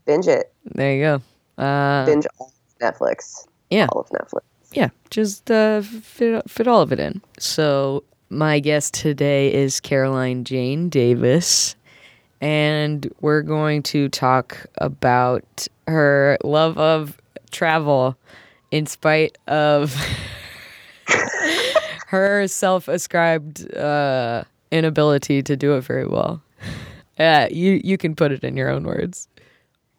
binge 0.05 0.27
it. 0.27 0.51
There 0.65 0.93
you 0.93 1.01
go. 1.03 1.21
Uh, 1.59 2.05
Binge 2.05 2.25
all 2.39 2.47
of 2.47 2.79
Netflix. 2.79 3.45
Yeah. 3.69 3.87
All 3.91 4.01
of 4.01 4.09
Netflix. 4.09 4.41
yeah, 4.71 4.89
just 5.09 5.51
uh, 5.51 5.81
fit 5.81 6.49
fit 6.49 6.67
all 6.67 6.81
of 6.81 6.91
it 6.91 6.99
in. 6.99 7.21
So 7.37 8.03
my 8.29 8.59
guest 8.59 8.93
today 8.93 9.53
is 9.53 9.79
Caroline 9.79 10.43
Jane 10.43 10.89
Davis, 10.89 11.75
and 12.41 13.11
we're 13.21 13.41
going 13.41 13.83
to 13.83 14.07
talk 14.09 14.65
about 14.77 15.67
her 15.87 16.37
love 16.43 16.77
of 16.77 17.17
travel, 17.51 18.15
in 18.71 18.85
spite 18.85 19.37
of 19.47 19.95
her 22.07 22.47
self-ascribed 22.47 23.75
uh, 23.75 24.43
inability 24.71 25.41
to 25.43 25.57
do 25.57 25.73
it 25.75 25.81
very 25.81 26.05
well. 26.07 26.41
Yeah, 27.19 27.47
you 27.51 27.81
you 27.83 27.97
can 27.97 28.15
put 28.15 28.31
it 28.31 28.43
in 28.43 28.55
your 28.55 28.69
own 28.69 28.83
words. 28.83 29.27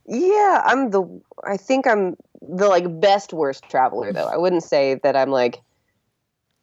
Yeah, 0.06 0.62
I'm 0.64 0.90
the. 0.90 1.02
I 1.46 1.56
think 1.56 1.86
I'm 1.86 2.16
the 2.42 2.68
like 2.68 3.00
best 3.00 3.32
worst 3.32 3.64
traveler 3.68 4.12
though. 4.12 4.26
I 4.26 4.36
wouldn't 4.36 4.62
say 4.62 5.00
that 5.02 5.16
I'm 5.16 5.30
like. 5.30 5.60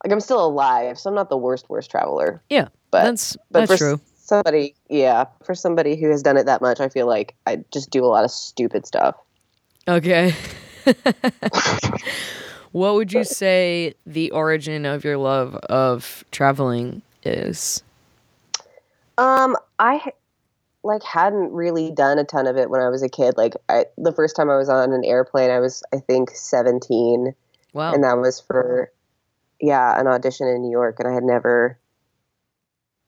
Like 0.05 0.13
I'm 0.13 0.19
still 0.19 0.45
alive, 0.45 0.99
so 0.99 1.09
I'm 1.09 1.15
not 1.15 1.29
the 1.29 1.37
worst 1.37 1.69
worst 1.69 1.89
traveler. 1.89 2.43
Yeah, 2.51 2.67
But 2.91 3.03
that's 3.03 3.35
but 3.49 3.61
that's 3.67 3.71
for 3.71 3.77
true. 3.77 4.01
somebody, 4.15 4.75
yeah, 4.89 5.25
for 5.43 5.55
somebody 5.55 5.95
who 5.99 6.07
has 6.11 6.21
done 6.21 6.37
it 6.37 6.45
that 6.45 6.61
much, 6.61 6.79
I 6.79 6.87
feel 6.87 7.07
like 7.07 7.33
I 7.47 7.63
just 7.73 7.89
do 7.89 8.05
a 8.05 8.07
lot 8.07 8.23
of 8.23 8.29
stupid 8.29 8.85
stuff. 8.85 9.15
Okay. 9.87 10.35
what 12.71 12.93
would 12.93 13.11
you 13.11 13.23
say 13.23 13.95
the 14.05 14.29
origin 14.31 14.85
of 14.85 15.03
your 15.03 15.17
love 15.17 15.55
of 15.55 16.23
traveling 16.31 17.01
is? 17.23 17.81
Um, 19.17 19.57
I 19.79 20.11
like 20.87 21.03
hadn't 21.03 21.51
really 21.51 21.91
done 21.91 22.17
a 22.17 22.23
ton 22.23 22.47
of 22.47 22.57
it 22.57 22.69
when 22.69 22.81
I 22.81 22.89
was 22.89 23.03
a 23.03 23.09
kid. 23.09 23.35
Like 23.37 23.53
I, 23.69 23.85
the 23.97 24.11
first 24.11 24.35
time 24.35 24.49
I 24.49 24.57
was 24.57 24.69
on 24.69 24.93
an 24.93 25.03
airplane, 25.05 25.51
I 25.51 25.59
was 25.59 25.83
I 25.93 25.97
think 25.97 26.31
17, 26.31 27.33
Wow. 27.73 27.93
and 27.93 28.03
that 28.03 28.17
was 28.17 28.39
for 28.39 28.91
yeah 29.61 29.99
an 29.99 30.07
audition 30.07 30.47
in 30.47 30.61
New 30.61 30.71
York, 30.71 30.95
and 30.99 31.07
I 31.07 31.13
had 31.13 31.23
never 31.23 31.77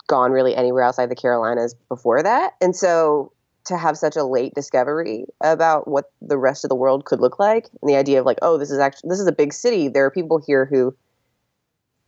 gone 0.08 0.32
really 0.32 0.56
anywhere 0.56 0.84
outside 0.84 1.10
the 1.10 1.16
Carolinas 1.16 1.76
before 1.88 2.22
that, 2.24 2.54
and 2.62 2.76
so 2.76 3.32
to 3.66 3.78
have 3.78 3.98
such 3.98 4.16
a 4.16 4.24
late 4.24 4.54
discovery 4.56 5.26
about 5.42 5.88
what 5.88 6.12
the 6.22 6.38
rest 6.38 6.66
of 6.66 6.70
the 6.70 6.76
world 6.76 7.06
could 7.06 7.20
look 7.20 7.40
like, 7.40 7.70
and 7.82 7.90
the 7.90 7.96
idea 7.96 8.20
of 8.20 8.26
like, 8.26 8.40
oh, 8.42 8.58
this 8.58 8.72
is 8.72 8.80
actually 8.80 9.10
this 9.10 9.20
is 9.20 9.28
a 9.28 9.32
big 9.32 9.54
city. 9.54 9.88
There 9.88 10.06
are 10.06 10.12
people 10.12 10.42
here 10.46 10.66
who 10.66 10.96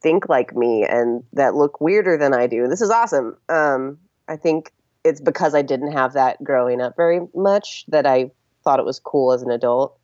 think 0.02 0.28
like 0.28 0.56
me 0.56 0.84
and 0.84 1.24
that 1.34 1.54
look 1.56 1.80
weirder 1.80 2.18
than 2.18 2.34
I 2.34 2.48
do. 2.48 2.68
This 2.68 2.82
is 2.82 2.90
awesome. 2.90 3.38
Um, 3.50 4.00
I 4.28 4.36
think 4.36 4.72
it's 5.04 5.22
because 5.22 5.56
I 5.56 5.62
didn't 5.62 5.94
have 5.94 6.14
that 6.14 6.44
growing 6.44 6.82
up 6.82 6.96
very 6.96 7.22
much 7.34 7.86
that 7.88 8.06
I 8.06 8.32
thought 8.64 8.80
it 8.80 8.86
was 8.86 9.00
cool 9.00 9.34
as 9.34 9.42
an 9.42 9.52
adult. 9.52 9.98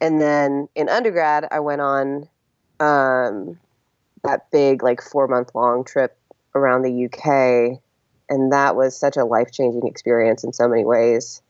And 0.00 0.20
then 0.20 0.68
in 0.74 0.88
undergrad, 0.88 1.46
I 1.50 1.60
went 1.60 1.80
on 1.80 2.28
um, 2.80 3.58
that 4.24 4.50
big, 4.50 4.82
like 4.82 5.00
four 5.00 5.28
month 5.28 5.54
long 5.54 5.84
trip 5.84 6.18
around 6.54 6.82
the 6.82 7.06
UK. 7.06 7.80
And 8.28 8.52
that 8.52 8.76
was 8.76 8.98
such 8.98 9.16
a 9.16 9.24
life 9.24 9.52
changing 9.52 9.86
experience 9.86 10.44
in 10.44 10.52
so 10.52 10.68
many 10.68 10.84
ways. 10.84 11.42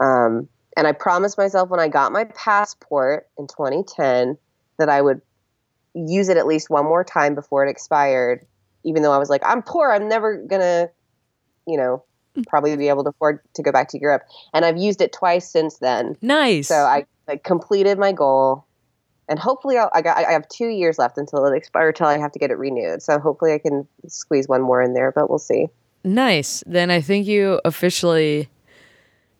Um, 0.00 0.48
and 0.76 0.86
I 0.86 0.92
promised 0.92 1.38
myself 1.38 1.68
when 1.68 1.80
I 1.80 1.88
got 1.88 2.12
my 2.12 2.24
passport 2.24 3.28
in 3.38 3.46
2010 3.46 4.36
that 4.78 4.88
I 4.88 5.00
would 5.00 5.22
use 5.94 6.28
it 6.28 6.36
at 6.36 6.46
least 6.46 6.68
one 6.68 6.84
more 6.84 7.02
time 7.02 7.34
before 7.34 7.66
it 7.66 7.70
expired, 7.70 8.46
even 8.84 9.02
though 9.02 9.12
I 9.12 9.18
was 9.18 9.30
like, 9.30 9.42
I'm 9.44 9.62
poor, 9.62 9.90
I'm 9.90 10.08
never 10.08 10.36
gonna, 10.36 10.90
you 11.66 11.76
know, 11.76 12.04
mm. 12.36 12.46
probably 12.46 12.76
be 12.76 12.88
able 12.88 13.04
to 13.04 13.10
afford 13.10 13.40
to 13.54 13.62
go 13.62 13.72
back 13.72 13.88
to 13.90 13.98
Europe. 13.98 14.22
And 14.52 14.64
I've 14.64 14.76
used 14.76 15.00
it 15.00 15.12
twice 15.12 15.50
since 15.50 15.78
then. 15.78 16.16
nice. 16.22 16.68
So 16.68 16.76
I 16.76 17.06
like 17.28 17.44
completed 17.44 17.98
my 17.98 18.12
goal, 18.12 18.64
and 19.28 19.38
hopefully 19.38 19.76
I'll, 19.78 19.90
I 19.92 20.02
got 20.02 20.16
I 20.16 20.32
have 20.32 20.48
two 20.48 20.68
years 20.68 20.98
left 20.98 21.18
until 21.18 21.44
it 21.46 21.56
expires, 21.56 21.94
until 21.96 22.06
I 22.06 22.18
have 22.18 22.32
to 22.32 22.38
get 22.38 22.50
it 22.50 22.58
renewed. 22.58 23.02
So 23.02 23.18
hopefully 23.18 23.52
I 23.52 23.58
can 23.58 23.86
squeeze 24.06 24.48
one 24.48 24.62
more 24.62 24.82
in 24.82 24.94
there, 24.94 25.12
but 25.12 25.28
we'll 25.28 25.38
see. 25.38 25.66
nice. 26.04 26.62
Then 26.66 26.90
I 26.90 27.00
think 27.00 27.26
you 27.26 27.60
officially 27.64 28.48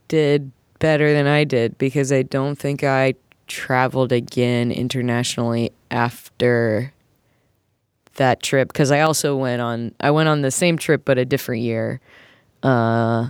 did 0.09 0.51
better 0.79 1.13
than 1.13 1.27
I 1.27 1.45
did 1.45 1.79
because 1.79 2.13
I 2.13 2.23
don't 2.23 2.57
think 2.57 2.85
I 2.85 3.15
traveled 3.47 4.13
again 4.13 4.73
internationally 4.73 5.73
after 5.91 6.93
that 8.17 8.43
trip 8.43 8.69
because 8.69 8.91
I 8.91 9.01
also 9.01 9.37
went 9.37 9.63
on 9.63 9.95
I 10.01 10.11
went 10.11 10.29
on 10.29 10.43
the 10.43 10.51
same 10.51 10.79
trip 10.79 11.05
but 11.05 11.19
a 11.19 11.25
different 11.25 11.63
year. 11.63 12.01
Uh 12.63 13.29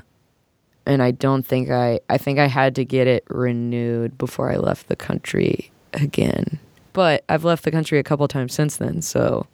and 0.87 1.02
I 1.02 1.11
don't 1.11 1.45
think 1.45 1.71
I 1.71 2.00
I 2.09 2.19
think 2.19 2.38
I 2.38 2.47
had 2.47 2.75
to 2.76 2.85
get 2.85 3.07
it 3.07 3.25
renewed 3.28 4.16
before 4.19 4.50
I 4.50 4.57
left 4.57 4.88
the 4.88 4.97
country 4.97 5.71
again. 5.93 6.59
But 6.93 7.25
I've 7.28 7.45
left 7.45 7.64
the 7.64 7.71
country 7.71 7.99
a 7.99 8.02
couple 8.02 8.26
times 8.28 8.55
since 8.55 8.78
then, 8.78 9.02
so 9.02 9.47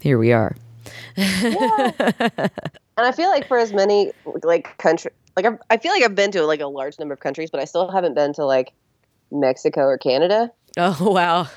here 0.00 0.18
we 0.18 0.32
are. 0.32 0.54
And 2.96 3.06
I 3.06 3.12
feel 3.12 3.30
like 3.30 3.48
for 3.48 3.58
as 3.58 3.72
many 3.72 4.12
like 4.42 4.76
country, 4.78 5.10
like 5.36 5.46
I've, 5.46 5.58
I 5.70 5.78
feel 5.78 5.92
like 5.92 6.02
I've 6.02 6.14
been 6.14 6.30
to 6.32 6.44
like 6.44 6.60
a 6.60 6.66
large 6.66 6.98
number 6.98 7.14
of 7.14 7.20
countries, 7.20 7.50
but 7.50 7.60
I 7.60 7.64
still 7.64 7.90
haven't 7.90 8.14
been 8.14 8.32
to 8.34 8.44
like 8.44 8.72
Mexico 9.30 9.82
or 9.82 9.96
Canada, 9.96 10.52
Oh 10.76 11.10
wow. 11.12 11.48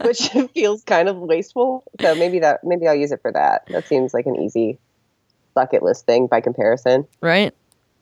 which 0.00 0.28
feels 0.54 0.82
kind 0.84 1.08
of 1.08 1.16
wasteful. 1.18 1.84
So 2.00 2.14
maybe 2.14 2.38
that 2.40 2.64
maybe 2.64 2.86
I'll 2.88 2.94
use 2.94 3.12
it 3.12 3.20
for 3.22 3.32
that. 3.32 3.66
That 3.68 3.86
seems 3.86 4.14
like 4.14 4.26
an 4.26 4.36
easy 4.36 4.78
bucket 5.54 5.82
list 5.82 6.06
thing 6.06 6.26
by 6.26 6.40
comparison. 6.40 7.06
right? 7.20 7.54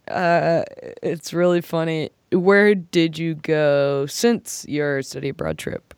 Uh, 0.09 0.65
it's 1.03 1.33
really 1.33 1.61
funny. 1.61 2.11
Where 2.31 2.75
did 2.75 3.17
you 3.19 3.37
go 3.37 4.07
since 4.07 4.67
your 4.69 5.01
study 5.03 5.31
abroad 5.31 5.57
trip? 5.57 5.95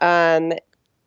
Um, 0.00 0.52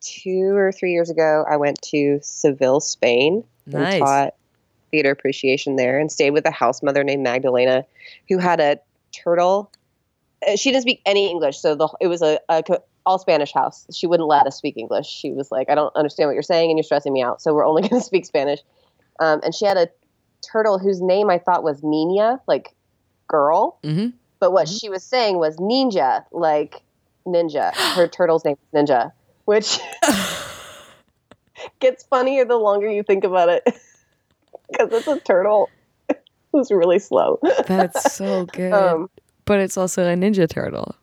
two 0.00 0.50
or 0.54 0.72
three 0.72 0.92
years 0.92 1.10
ago, 1.10 1.44
I 1.48 1.56
went 1.56 1.80
to 1.82 2.18
Seville, 2.22 2.80
Spain, 2.80 3.44
Nice. 3.66 3.94
and 3.94 4.00
taught 4.04 4.34
theater 4.90 5.10
appreciation 5.10 5.76
there, 5.76 5.98
and 5.98 6.10
stayed 6.10 6.32
with 6.32 6.44
a 6.44 6.50
house 6.50 6.82
mother 6.82 7.04
named 7.04 7.22
Magdalena, 7.22 7.84
who 8.28 8.38
had 8.38 8.60
a 8.60 8.78
turtle. 9.12 9.70
Uh, 10.46 10.56
She 10.56 10.70
didn't 10.70 10.82
speak 10.82 11.00
any 11.06 11.30
English, 11.30 11.58
so 11.58 11.74
the 11.74 11.88
it 12.00 12.06
was 12.06 12.22
a, 12.22 12.40
a 12.48 12.62
all 13.06 13.18
Spanish 13.18 13.52
house. 13.52 13.86
She 13.92 14.06
wouldn't 14.06 14.28
let 14.28 14.46
us 14.46 14.56
speak 14.56 14.76
English. 14.76 15.06
She 15.06 15.32
was 15.32 15.50
like, 15.50 15.70
"I 15.70 15.74
don't 15.74 15.94
understand 15.96 16.28
what 16.28 16.34
you're 16.34 16.42
saying, 16.42 16.70
and 16.70 16.78
you're 16.78 16.84
stressing 16.84 17.12
me 17.12 17.22
out. 17.22 17.40
So 17.42 17.54
we're 17.54 17.66
only 17.66 17.82
going 17.88 18.00
to 18.00 18.04
speak 18.04 18.26
Spanish." 18.26 18.60
Um, 19.18 19.40
and 19.42 19.54
she 19.54 19.66
had 19.66 19.76
a 19.76 19.88
turtle 20.42 20.78
whose 20.78 21.00
name 21.00 21.28
I 21.30 21.38
thought 21.38 21.62
was 21.62 21.82
Nina, 21.82 22.40
like 22.46 22.74
girl. 23.28 23.78
Mhm. 23.84 24.12
But 24.38 24.52
what 24.52 24.68
she 24.68 24.88
was 24.88 25.04
saying 25.04 25.38
was 25.38 25.56
ninja, 25.58 26.24
like 26.32 26.82
ninja. 27.26 27.74
Her 27.94 28.08
turtle's 28.08 28.44
name 28.44 28.56
is 28.72 28.88
Ninja, 28.88 29.12
which 29.44 29.78
gets 31.80 32.04
funnier 32.04 32.44
the 32.44 32.56
longer 32.56 32.90
you 32.90 33.02
think 33.02 33.24
about 33.24 33.48
it. 33.48 33.62
Because 34.70 34.92
it's 34.92 35.08
a 35.08 35.18
turtle 35.18 35.68
who's 36.52 36.70
really 36.70 37.00
slow. 37.00 37.40
That's 37.66 38.12
so 38.12 38.44
good. 38.44 38.72
Um, 38.72 39.10
but 39.50 39.58
it's 39.58 39.76
also 39.76 40.04
a 40.04 40.14
ninja 40.14 40.48
turtle. 40.48 40.94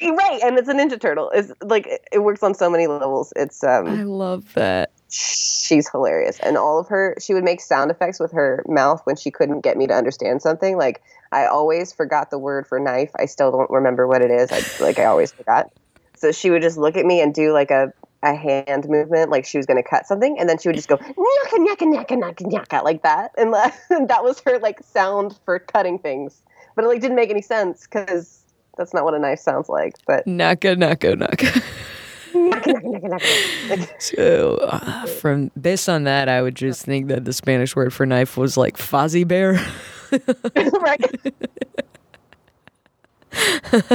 right, 0.00 0.40
and 0.42 0.58
it's 0.58 0.68
a 0.68 0.74
ninja 0.74 1.00
turtle. 1.00 1.30
It's 1.32 1.52
like 1.62 1.86
it, 2.10 2.18
works 2.18 2.42
on 2.42 2.54
so 2.54 2.68
many 2.68 2.88
levels. 2.88 3.32
It's 3.36 3.62
I 3.62 3.76
um, 3.76 4.08
love 4.08 4.52
that. 4.54 4.90
she's 5.08 5.88
hilarious, 5.88 6.40
and 6.40 6.56
all 6.56 6.80
of 6.80 6.88
her 6.88 7.14
she 7.20 7.34
would 7.34 7.44
make 7.44 7.60
sound 7.60 7.92
effects 7.92 8.18
with 8.18 8.32
her 8.32 8.64
mouth 8.66 9.00
when 9.04 9.14
she 9.14 9.30
couldn't 9.30 9.60
get 9.60 9.76
me 9.76 9.86
to 9.86 9.94
understand 9.94 10.42
something. 10.42 10.76
Like 10.76 11.04
I 11.30 11.46
always 11.46 11.92
forgot 11.92 12.32
the 12.32 12.38
word 12.38 12.66
for 12.66 12.80
knife. 12.80 13.12
I 13.16 13.26
still 13.26 13.52
don't 13.52 13.70
remember 13.70 14.08
what 14.08 14.22
it 14.22 14.32
is. 14.32 14.50
I 14.50 14.84
like 14.84 14.98
I 14.98 15.04
always 15.04 15.30
forgot. 15.30 15.70
So 16.16 16.32
she 16.32 16.50
would 16.50 16.62
just 16.62 16.76
look 16.76 16.96
at 16.96 17.06
me 17.06 17.20
and 17.20 17.32
do 17.32 17.52
like 17.52 17.70
a 17.70 17.92
a 18.24 18.34
hand 18.34 18.88
movement, 18.88 19.30
like 19.30 19.44
she 19.44 19.56
was 19.56 19.66
going 19.66 19.80
to 19.80 19.88
cut 19.88 20.08
something, 20.08 20.36
and 20.36 20.48
then 20.48 20.58
she 20.58 20.68
would 20.68 20.74
just 20.74 20.88
go 20.88 20.96
nyaka 20.96 21.58
nyaka 21.58 21.86
nyaka 21.86 22.16
nyaka 22.18 22.42
nyaka 22.42 22.82
like 22.82 23.04
that, 23.04 23.30
and 23.38 23.54
that 24.08 24.24
was 24.24 24.40
her 24.46 24.58
like 24.58 24.82
sound 24.82 25.38
for 25.44 25.60
cutting 25.60 26.00
things. 26.00 26.42
But 26.74 26.84
it 26.84 26.88
like 26.88 27.00
didn't 27.00 27.16
make 27.16 27.30
any 27.30 27.42
sense 27.42 27.86
because 27.86 28.42
that's 28.76 28.94
not 28.94 29.04
what 29.04 29.14
a 29.14 29.18
knife 29.18 29.40
sounds 29.40 29.68
like. 29.68 29.96
But 30.06 30.26
Naka 30.26 30.76
naka 30.76 31.16
naka. 31.16 31.62
So, 33.98 34.56
uh, 34.62 35.06
from 35.06 35.50
based 35.60 35.88
on 35.88 36.04
that, 36.04 36.28
I 36.28 36.40
would 36.40 36.54
just 36.54 36.84
think 36.84 37.08
that 37.08 37.26
the 37.26 37.32
Spanish 37.32 37.76
word 37.76 37.92
for 37.92 38.06
knife 38.06 38.36
was 38.36 38.56
like 38.56 38.78
fuzzy 38.78 39.24
bear. 39.24 39.52
right. 40.56 41.32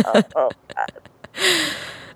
oh, 0.05 0.23
oh, 0.35 0.49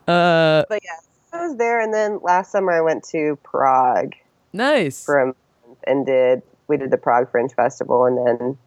Uh, 0.07 0.65
but 0.69 0.79
yeah, 0.83 0.99
I 1.33 1.47
was 1.47 1.57
there, 1.57 1.79
and 1.79 1.93
then 1.93 2.19
last 2.21 2.51
summer 2.51 2.71
I 2.71 2.81
went 2.81 3.03
to 3.11 3.37
Prague 3.43 4.13
nice. 4.53 5.03
for 5.03 5.19
a 5.19 5.25
month 5.27 5.37
and 5.85 6.05
did 6.05 6.41
we 6.67 6.77
did 6.77 6.91
the 6.91 6.97
Prague 6.97 7.29
Fringe 7.29 7.53
Festival, 7.53 8.05
and 8.05 8.17
then 8.17 8.57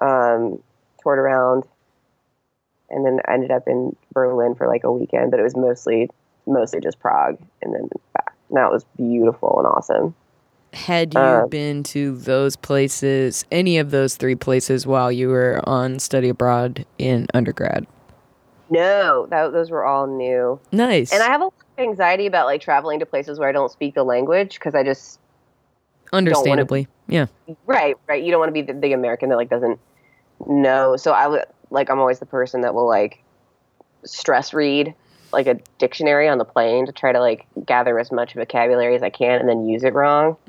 um, 0.00 0.62
toured 1.04 1.20
around, 1.20 1.62
and 2.90 3.06
then 3.06 3.20
I 3.28 3.34
ended 3.34 3.52
up 3.52 3.68
in 3.68 3.94
Berlin 4.12 4.56
for 4.56 4.66
like 4.66 4.82
a 4.82 4.90
weekend, 4.90 5.30
but 5.30 5.38
it 5.38 5.44
was 5.44 5.54
mostly 5.56 6.10
mostly 6.46 6.80
just 6.80 6.98
Prague, 6.98 7.38
and 7.62 7.72
then 7.74 7.88
back. 8.12 8.34
And 8.48 8.56
that 8.58 8.72
was 8.72 8.84
beautiful 8.96 9.58
and 9.58 9.66
awesome. 9.68 10.14
Had 10.72 11.14
you 11.14 11.20
Um, 11.20 11.48
been 11.48 11.82
to 11.84 12.16
those 12.16 12.56
places, 12.56 13.44
any 13.52 13.78
of 13.78 13.92
those 13.92 14.16
three 14.16 14.34
places, 14.34 14.86
while 14.86 15.12
you 15.12 15.28
were 15.28 15.60
on 15.64 16.00
study 16.00 16.28
abroad 16.28 16.84
in 16.98 17.28
undergrad? 17.32 17.86
No, 18.70 19.26
that, 19.30 19.52
those 19.52 19.70
were 19.70 19.84
all 19.84 20.06
new, 20.06 20.58
Nice. 20.72 21.12
and 21.12 21.22
I 21.22 21.26
have 21.26 21.42
a 21.42 21.44
lot 21.44 21.54
of 21.78 21.82
anxiety 21.84 22.26
about 22.26 22.46
like 22.46 22.60
traveling 22.60 22.98
to 22.98 23.06
places 23.06 23.38
where 23.38 23.48
I 23.48 23.52
don't 23.52 23.70
speak 23.70 23.94
the 23.94 24.04
language 24.04 24.54
because 24.54 24.74
I 24.74 24.82
just 24.82 25.20
Understandably, 26.12 26.86
yeah. 27.08 27.26
Right, 27.66 27.96
right. 28.08 28.22
You 28.22 28.30
don't 28.30 28.38
want 28.38 28.48
to 28.48 28.52
be 28.52 28.62
the, 28.62 28.72
the 28.78 28.92
American 28.92 29.30
that 29.30 29.36
like 29.36 29.50
doesn't 29.50 29.80
know. 30.46 30.96
So 30.96 31.12
I 31.12 31.26
would 31.26 31.44
like 31.70 31.90
I'm 31.90 31.98
always 31.98 32.18
the 32.18 32.26
person 32.26 32.62
that 32.62 32.74
will 32.74 32.88
like 32.88 33.22
stress 34.04 34.52
read 34.54 34.94
like 35.32 35.46
a 35.46 35.58
dictionary 35.78 36.28
on 36.28 36.38
the 36.38 36.44
plane 36.44 36.86
to 36.86 36.92
try 36.92 37.12
to 37.12 37.20
like 37.20 37.46
gather 37.66 37.98
as 37.98 38.12
much 38.12 38.34
vocabulary 38.34 38.94
as 38.94 39.02
I 39.02 39.10
can 39.10 39.40
and 39.40 39.48
then 39.48 39.66
use 39.66 39.82
it 39.84 39.92
wrong. 39.94 40.36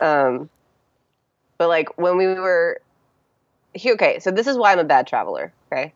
um 0.00 0.48
but 1.58 1.68
like 1.68 1.98
when 1.98 2.16
we 2.16 2.26
were 2.26 2.80
okay, 3.86 4.18
so 4.20 4.30
this 4.30 4.46
is 4.46 4.56
why 4.56 4.72
I'm 4.72 4.78
a 4.78 4.84
bad 4.84 5.06
traveler, 5.06 5.52
okay? 5.70 5.92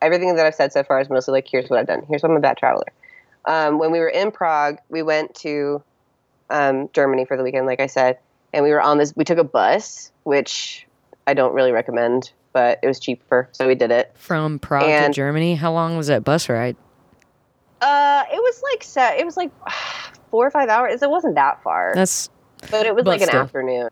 Everything 0.00 0.36
that 0.36 0.46
I've 0.46 0.54
said 0.54 0.72
so 0.72 0.82
far 0.82 1.00
is 1.00 1.08
mostly 1.08 1.32
like 1.32 1.48
here's 1.50 1.68
what 1.68 1.78
I've 1.78 1.86
done. 1.86 2.04
Here's 2.08 2.22
why 2.22 2.28
I'm 2.28 2.36
a 2.36 2.40
bad 2.40 2.56
traveler. 2.56 2.86
Um, 3.46 3.78
when 3.78 3.90
we 3.90 3.98
were 3.98 4.08
in 4.08 4.30
Prague, 4.30 4.78
we 4.88 5.02
went 5.02 5.34
to 5.36 5.82
um, 6.50 6.88
Germany 6.92 7.24
for 7.24 7.36
the 7.36 7.42
weekend, 7.42 7.66
like 7.66 7.80
I 7.80 7.86
said, 7.86 8.18
and 8.54 8.64
we 8.64 8.70
were 8.70 8.80
on 8.80 8.98
this. 8.98 9.12
We 9.16 9.24
took 9.24 9.38
a 9.38 9.44
bus, 9.44 10.10
which 10.22 10.86
I 11.26 11.34
don't 11.34 11.52
really 11.54 11.72
recommend, 11.72 12.32
but 12.52 12.78
it 12.82 12.86
was 12.86 12.98
cheaper, 13.00 13.48
so 13.52 13.66
we 13.66 13.74
did 13.74 13.90
it. 13.90 14.12
From 14.14 14.58
Prague 14.58 14.84
And- 14.88 15.12
to 15.12 15.16
Germany, 15.16 15.54
how 15.56 15.72
long 15.72 15.96
was 15.96 16.06
that 16.06 16.24
bus 16.24 16.48
ride? 16.48 16.76
Uh, 17.80 18.22
it 18.32 18.36
was 18.36 18.62
like 18.72 18.82
set. 18.82 19.18
It 19.18 19.26
was 19.26 19.36
like 19.36 19.50
four 20.30 20.46
or 20.46 20.50
five 20.50 20.68
hours. 20.68 21.02
It 21.02 21.10
wasn't 21.10 21.34
that 21.34 21.62
far, 21.62 21.92
That's 21.94 22.30
but 22.70 22.86
it 22.86 22.94
was 22.94 23.04
like 23.04 23.20
an 23.20 23.30
afternoon. 23.30 23.90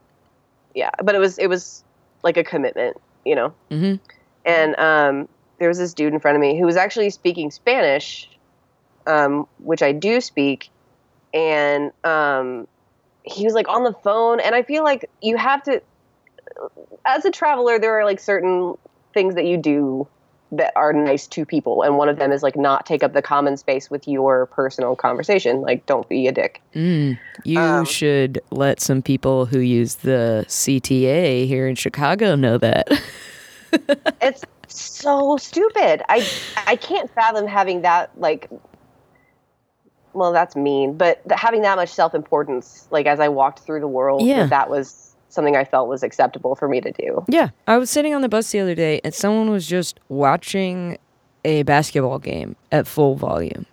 Yeah, 0.74 0.90
but 1.02 1.14
it 1.14 1.18
was 1.18 1.38
it 1.38 1.48
was 1.48 1.84
like 2.22 2.36
a 2.38 2.44
commitment, 2.44 2.96
you 3.26 3.34
know. 3.34 3.52
hmm 3.70 3.94
and 4.44 4.76
um, 4.78 5.28
there 5.60 5.68
was 5.68 5.78
this 5.78 5.94
dude 5.94 6.12
in 6.12 6.18
front 6.18 6.34
of 6.36 6.40
me 6.40 6.58
who 6.58 6.66
was 6.66 6.76
actually 6.76 7.10
speaking 7.10 7.50
Spanish, 7.52 8.28
um, 9.06 9.46
which 9.58 9.82
I 9.82 9.92
do 9.92 10.20
speak, 10.20 10.70
and 11.32 11.92
um, 12.02 12.66
he 13.24 13.44
was 13.44 13.54
like 13.54 13.68
on 13.68 13.84
the 13.84 13.92
phone, 13.92 14.40
and 14.40 14.54
I 14.54 14.62
feel 14.62 14.82
like 14.82 15.08
you 15.20 15.36
have 15.36 15.62
to, 15.64 15.82
as 17.04 17.24
a 17.24 17.30
traveler, 17.30 17.78
there 17.78 17.98
are 17.98 18.04
like 18.04 18.20
certain 18.20 18.76
things 19.14 19.34
that 19.34 19.44
you 19.44 19.56
do 19.56 20.06
that 20.50 20.72
are 20.76 20.92
nice 20.92 21.26
to 21.28 21.46
people, 21.46 21.82
and 21.82 21.96
one 21.96 22.08
of 22.10 22.18
them 22.18 22.30
is 22.30 22.42
like 22.42 22.56
not 22.56 22.84
take 22.84 23.02
up 23.02 23.14
the 23.14 23.22
common 23.22 23.56
space 23.56 23.90
with 23.90 24.06
your 24.06 24.46
personal 24.46 24.94
conversation. 24.94 25.62
Like, 25.62 25.86
don't 25.86 26.06
be 26.08 26.26
a 26.26 26.32
dick. 26.32 26.60
Mm. 26.74 27.18
You 27.44 27.58
Um, 27.58 27.84
should 27.86 28.40
let 28.50 28.78
some 28.80 29.00
people 29.00 29.46
who 29.46 29.60
use 29.60 29.96
the 29.96 30.44
CTA 30.48 31.46
here 31.46 31.66
in 31.66 31.74
Chicago 31.74 32.34
know 32.34 32.58
that. 32.58 32.88
it's 34.20 34.44
so 34.68 35.36
stupid. 35.38 36.02
I 36.08 36.26
I 36.66 36.76
can't 36.76 37.10
fathom 37.14 37.46
having 37.46 37.82
that 37.82 38.10
like. 38.18 38.48
Well, 40.14 40.32
that's 40.32 40.54
mean, 40.56 40.96
but 40.96 41.26
th- 41.28 41.40
having 41.40 41.62
that 41.62 41.76
much 41.76 41.88
self 41.90 42.14
importance, 42.14 42.86
like 42.90 43.06
as 43.06 43.18
I 43.20 43.28
walked 43.28 43.60
through 43.60 43.80
the 43.80 43.88
world, 43.88 44.22
Yeah. 44.22 44.46
that, 44.46 44.68
was 44.70 45.14
something 45.28 45.56
I 45.56 45.64
felt 45.64 45.88
was 45.88 46.02
acceptable 46.02 46.54
for 46.54 46.68
me 46.68 46.80
to 46.82 46.92
do. 46.92 47.24
yeah, 47.28 47.48
I 47.66 47.78
was 47.78 47.88
sitting 47.90 48.14
on 48.14 48.20
the 48.20 48.28
bus 48.28 48.50
the 48.50 48.60
other 48.60 48.74
day 48.74 49.00
and 49.02 49.14
someone 49.14 49.48
was 49.50 49.66
just 49.66 49.98
watching 50.10 50.98
a 51.44 51.62
basketball 51.62 52.18
game 52.18 52.54
at 52.70 52.86
full 52.86 53.14
volume. 53.16 53.64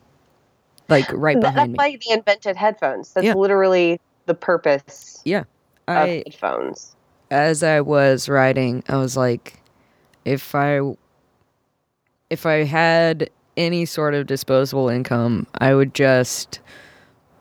Like 0.88 1.12
right 1.12 1.40
behind 1.40 1.58
that's 1.58 1.68
me. 1.70 1.76
why 1.76 1.98
they 2.08 2.14
invented 2.16 2.56
headphones. 2.56 3.14
That's 3.14 3.26
Yeah. 3.26 3.34
literally 3.34 4.00
the 4.26 4.34
purpose 4.34 5.22
Yeah. 5.26 5.44
of 5.88 6.08
headphones. 6.08 6.96
as 7.30 7.62
I 7.62 7.82
was 7.82 8.28
riding, 8.30 8.84
I 8.90 8.96
was 8.98 9.16
like, 9.18 9.62
if 10.26 10.56
I 10.56 10.80
if 12.30 12.46
I 12.46 12.64
had 12.64 13.30
any 13.60 13.86
sort 13.86 14.16
of 14.16 14.26
disposable 14.26 14.90
income, 14.90 15.46
I 15.60 15.76
would 15.76 15.94
just 15.94 16.62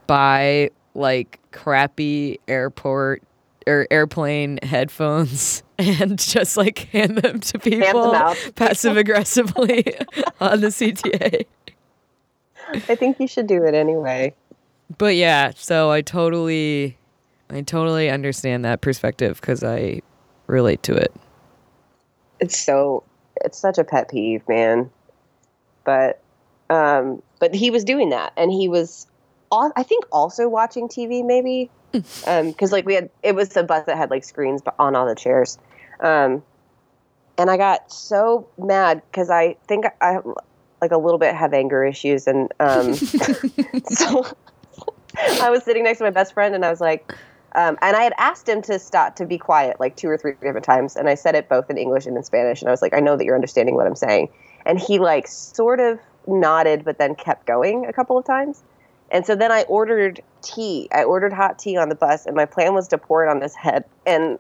buy 0.06 0.70
like 0.94 1.38
crappy 1.52 2.40
airport 2.48 3.22
or 3.66 3.86
airplane 3.90 4.58
headphones 4.62 5.62
and 5.78 6.18
just 6.18 6.56
like 6.56 6.78
hand 6.90 7.18
them 7.18 7.40
to 7.40 7.58
people 7.58 8.12
passive 8.56 8.96
aggressively 8.96 9.84
on 10.40 10.60
the 10.60 10.68
CTA. 10.68 11.46
I 12.70 12.94
think 12.96 13.20
you 13.20 13.28
should 13.28 13.46
do 13.46 13.64
it 13.64 13.74
anyway. 13.74 14.34
But 14.98 15.16
yeah, 15.16 15.52
so 15.54 15.90
I 15.90 16.02
totally 16.02 16.98
I 17.48 17.62
totally 17.62 18.10
understand 18.10 18.64
that 18.64 18.80
perspective 18.80 19.40
cuz 19.40 19.62
I 19.62 20.02
relate 20.48 20.82
to 20.82 20.94
it. 20.94 21.14
it's 22.40 22.58
so 22.58 23.04
it's 23.44 23.58
such 23.58 23.78
a 23.78 23.84
pet 23.84 24.10
peeve 24.10 24.42
man 24.48 24.90
but 25.88 26.20
um 26.68 27.22
but 27.40 27.54
he 27.54 27.70
was 27.70 27.82
doing 27.82 28.10
that 28.10 28.30
and 28.36 28.52
he 28.52 28.68
was 28.68 29.06
i 29.50 29.82
think 29.82 30.04
also 30.12 30.46
watching 30.46 30.86
tv 30.86 31.24
maybe 31.24 31.70
um 32.26 32.50
because 32.50 32.72
like 32.72 32.84
we 32.84 32.92
had 32.92 33.08
it 33.22 33.34
was 33.34 33.48
the 33.48 33.62
bus 33.62 33.86
that 33.86 33.96
had 33.96 34.10
like 34.10 34.22
screens 34.22 34.60
on 34.78 34.94
all 34.94 35.06
the 35.06 35.14
chairs 35.14 35.58
um 36.00 36.42
and 37.38 37.48
i 37.50 37.56
got 37.56 37.90
so 37.90 38.46
mad 38.58 39.00
because 39.10 39.30
i 39.30 39.56
think 39.66 39.86
i 40.02 40.18
like 40.82 40.90
a 40.90 40.98
little 40.98 41.18
bit 41.18 41.34
have 41.34 41.54
anger 41.54 41.82
issues 41.82 42.26
and 42.26 42.52
um 42.60 42.92
so 43.86 44.26
i 45.40 45.48
was 45.48 45.64
sitting 45.64 45.84
next 45.84 45.96
to 45.96 46.04
my 46.04 46.10
best 46.10 46.34
friend 46.34 46.54
and 46.54 46.66
i 46.66 46.70
was 46.70 46.82
like 46.82 47.14
um, 47.54 47.78
and 47.80 47.96
I 47.96 48.02
had 48.02 48.12
asked 48.18 48.46
him 48.46 48.60
to 48.62 48.78
stop 48.78 49.16
to 49.16 49.24
be 49.24 49.38
quiet 49.38 49.80
like 49.80 49.96
two 49.96 50.08
or 50.08 50.18
three 50.18 50.32
different 50.32 50.66
times, 50.66 50.96
and 50.96 51.08
I 51.08 51.14
said 51.14 51.34
it 51.34 51.48
both 51.48 51.70
in 51.70 51.78
English 51.78 52.04
and 52.04 52.14
in 52.14 52.22
Spanish. 52.22 52.60
And 52.60 52.68
I 52.68 52.70
was 52.70 52.82
like, 52.82 52.92
I 52.92 53.00
know 53.00 53.16
that 53.16 53.24
you're 53.24 53.34
understanding 53.34 53.74
what 53.74 53.86
I'm 53.86 53.96
saying. 53.96 54.28
And 54.66 54.78
he 54.78 54.98
like 54.98 55.26
sort 55.26 55.80
of 55.80 55.98
nodded, 56.26 56.84
but 56.84 56.98
then 56.98 57.14
kept 57.14 57.46
going 57.46 57.86
a 57.86 57.92
couple 57.92 58.18
of 58.18 58.24
times. 58.24 58.62
And 59.10 59.24
so 59.24 59.34
then 59.34 59.50
I 59.50 59.62
ordered 59.62 60.20
tea. 60.42 60.88
I 60.92 61.04
ordered 61.04 61.32
hot 61.32 61.58
tea 61.58 61.76
on 61.76 61.88
the 61.88 61.94
bus, 61.94 62.26
and 62.26 62.36
my 62.36 62.44
plan 62.44 62.74
was 62.74 62.88
to 62.88 62.98
pour 62.98 63.24
it 63.26 63.30
on 63.30 63.40
his 63.40 63.54
head. 63.54 63.84
And 64.06 64.38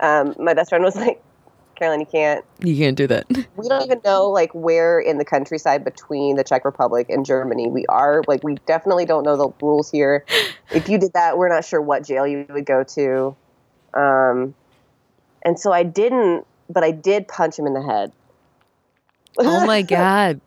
um, 0.00 0.34
my 0.38 0.54
best 0.54 0.70
friend 0.70 0.84
was 0.84 0.96
like, 1.06 1.22
Caroline, 1.76 2.00
you 2.00 2.06
can't. 2.06 2.44
You 2.60 2.76
can't 2.76 2.96
do 2.96 3.06
that. 3.08 3.26
We 3.56 3.68
don't 3.68 3.84
even 3.84 4.00
know 4.04 4.28
like 4.30 4.50
where 4.52 4.98
in 4.98 5.18
the 5.18 5.24
countryside 5.24 5.84
between 5.84 6.36
the 6.36 6.44
Czech 6.44 6.64
Republic 6.64 7.08
and 7.08 7.24
Germany 7.24 7.68
we 7.68 7.86
are. 7.86 8.22
Like 8.26 8.42
we 8.42 8.56
definitely 8.66 9.06
don't 9.06 9.22
know 9.22 9.36
the 9.36 9.48
rules 9.64 9.90
here. 9.90 10.24
If 10.72 10.88
you 10.88 10.98
did 10.98 11.12
that, 11.14 11.38
we're 11.38 11.48
not 11.48 11.64
sure 11.64 11.80
what 11.80 12.04
jail 12.04 12.26
you 12.26 12.46
would 12.50 12.66
go 12.66 12.82
to. 12.82 13.36
Um, 13.94 14.54
and 15.42 15.58
so 15.58 15.72
I 15.72 15.82
didn't, 15.84 16.46
but 16.68 16.84
I 16.84 16.90
did 16.90 17.28
punch 17.28 17.58
him 17.58 17.66
in 17.66 17.74
the 17.74 17.82
head. 17.82 18.12
Oh 19.38 19.66
my 19.66 19.82
god. 19.96 20.40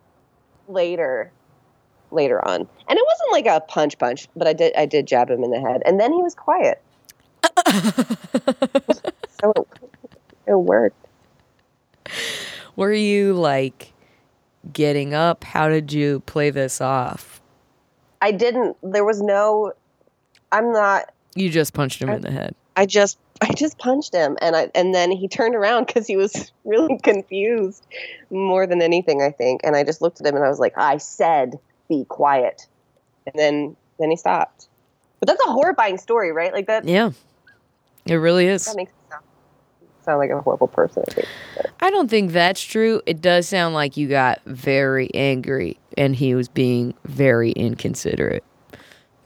later, 0.68 1.30
later 2.10 2.46
on, 2.46 2.60
and 2.60 2.98
it 2.98 3.04
wasn't 3.06 3.32
like 3.32 3.46
a 3.46 3.60
punch 3.60 3.98
punch, 3.98 4.28
but 4.36 4.46
I 4.46 4.52
did 4.52 4.74
I 4.76 4.86
did 4.86 5.06
jab 5.06 5.30
him 5.30 5.44
in 5.44 5.50
the 5.50 5.60
head, 5.60 5.82
and 5.86 6.00
then 6.00 6.12
he 6.12 6.22
was 6.22 6.34
quiet. 6.34 6.82
so 9.40 9.52
it, 9.56 9.66
it 10.46 10.54
worked. 10.54 10.96
Were 12.76 12.92
you 12.92 13.34
like 13.34 13.92
getting 14.72 15.14
up? 15.14 15.44
How 15.44 15.68
did 15.68 15.92
you 15.92 16.20
play 16.20 16.50
this 16.50 16.80
off? 16.80 17.40
I 18.20 18.32
didn't. 18.32 18.76
There 18.82 19.04
was 19.04 19.20
no. 19.20 19.72
I'm 20.52 20.72
not. 20.72 21.12
You 21.34 21.50
just 21.50 21.74
punched 21.74 22.00
him 22.00 22.08
in 22.08 22.22
the 22.22 22.30
head. 22.30 22.54
I 22.78 22.86
just 22.86 23.18
I 23.40 23.52
just 23.52 23.78
punched 23.78 24.14
him 24.14 24.38
and 24.40 24.56
I 24.56 24.70
and 24.74 24.94
then 24.94 25.10
he 25.10 25.28
turned 25.28 25.54
around 25.54 25.86
because 25.86 26.06
he 26.06 26.16
was 26.16 26.52
really 26.64 26.98
confused 27.02 27.86
more 28.30 28.66
than 28.66 28.80
anything 28.80 29.20
I 29.20 29.30
think 29.30 29.60
and 29.64 29.76
I 29.76 29.84
just 29.84 30.00
looked 30.00 30.20
at 30.20 30.26
him 30.26 30.36
and 30.36 30.44
I 30.44 30.48
was 30.48 30.58
like 30.58 30.74
I 30.76 30.96
said 30.96 31.58
be 31.88 32.04
quiet 32.08 32.66
and 33.26 33.34
then 33.34 33.76
then 33.98 34.10
he 34.10 34.16
stopped 34.16 34.68
but 35.20 35.26
that's 35.26 35.44
a 35.46 35.52
horrifying 35.52 35.98
story 35.98 36.32
right 36.32 36.52
like 36.52 36.66
that 36.68 36.84
Yeah. 36.84 37.10
It 38.06 38.14
really 38.14 38.46
is. 38.46 38.64
that 38.64 38.76
makes 38.76 38.90
me 38.90 39.10
sound 39.10 39.24
sound 40.02 40.18
like 40.18 40.30
a 40.30 40.40
horrible 40.40 40.68
person. 40.68 41.04
I 41.06 41.12
think. 41.12 41.28
I 41.80 41.90
don't 41.90 42.08
think 42.08 42.32
that's 42.32 42.62
true. 42.62 43.02
It 43.04 43.20
does 43.20 43.46
sound 43.46 43.74
like 43.74 43.98
you 43.98 44.08
got 44.08 44.40
very 44.46 45.10
angry 45.14 45.78
and 45.98 46.16
he 46.16 46.34
was 46.34 46.48
being 46.48 46.94
very 47.04 47.52
inconsiderate. 47.52 48.44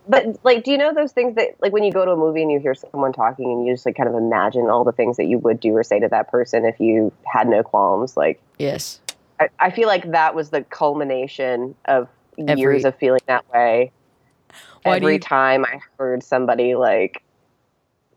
But 0.09 0.39
like, 0.45 0.65
do 0.65 0.73
you 0.73 0.79
know 0.79 0.93
those 0.93 1.13
things 1.13 1.37
that 1.37 1.51
like 1.61 1.73
when 1.73 1.85
you 1.85 1.93
go 1.93 2.05
to 2.05 2.11
a 2.11 2.17
movie 2.17 2.43
and 2.43 2.51
you 2.51 2.59
hear 2.59 2.75
someone 2.75 3.13
talking 3.13 3.51
and 3.51 3.67
you 3.67 3.73
just 3.75 3.87
like 3.87 3.97
kind 3.97 4.09
of 4.09 4.15
imagine 4.17 4.69
all 4.69 4.83
the 4.85 4.93
things 4.93 5.17
that 5.17 5.27
you 5.27 5.39
would 5.39 5.61
do 5.61 5.77
or 5.77 5.83
say 5.85 6.01
to 6.01 6.09
that 6.09 6.29
person 6.31 6.65
if 6.65 6.81
you 6.81 7.13
had 7.25 7.47
no 7.49 7.63
qualms? 7.63 8.17
Like, 8.17 8.41
Yes. 8.59 9.01
I, 9.41 9.49
I 9.61 9.71
feel 9.71 9.87
like 9.89 10.11
that 10.11 10.35
was 10.35 10.51
the 10.51 10.63
culmination 10.63 11.75
of 11.87 12.09
Every- 12.39 12.61
years 12.61 12.85
of 12.85 12.97
feeling 12.97 13.21
that 13.27 13.45
way. 13.53 13.93
Every 14.85 15.15
you- 15.15 15.19
time 15.21 15.65
I 15.65 15.81
heard 15.99 16.23
somebody 16.25 16.75
like 16.75 17.23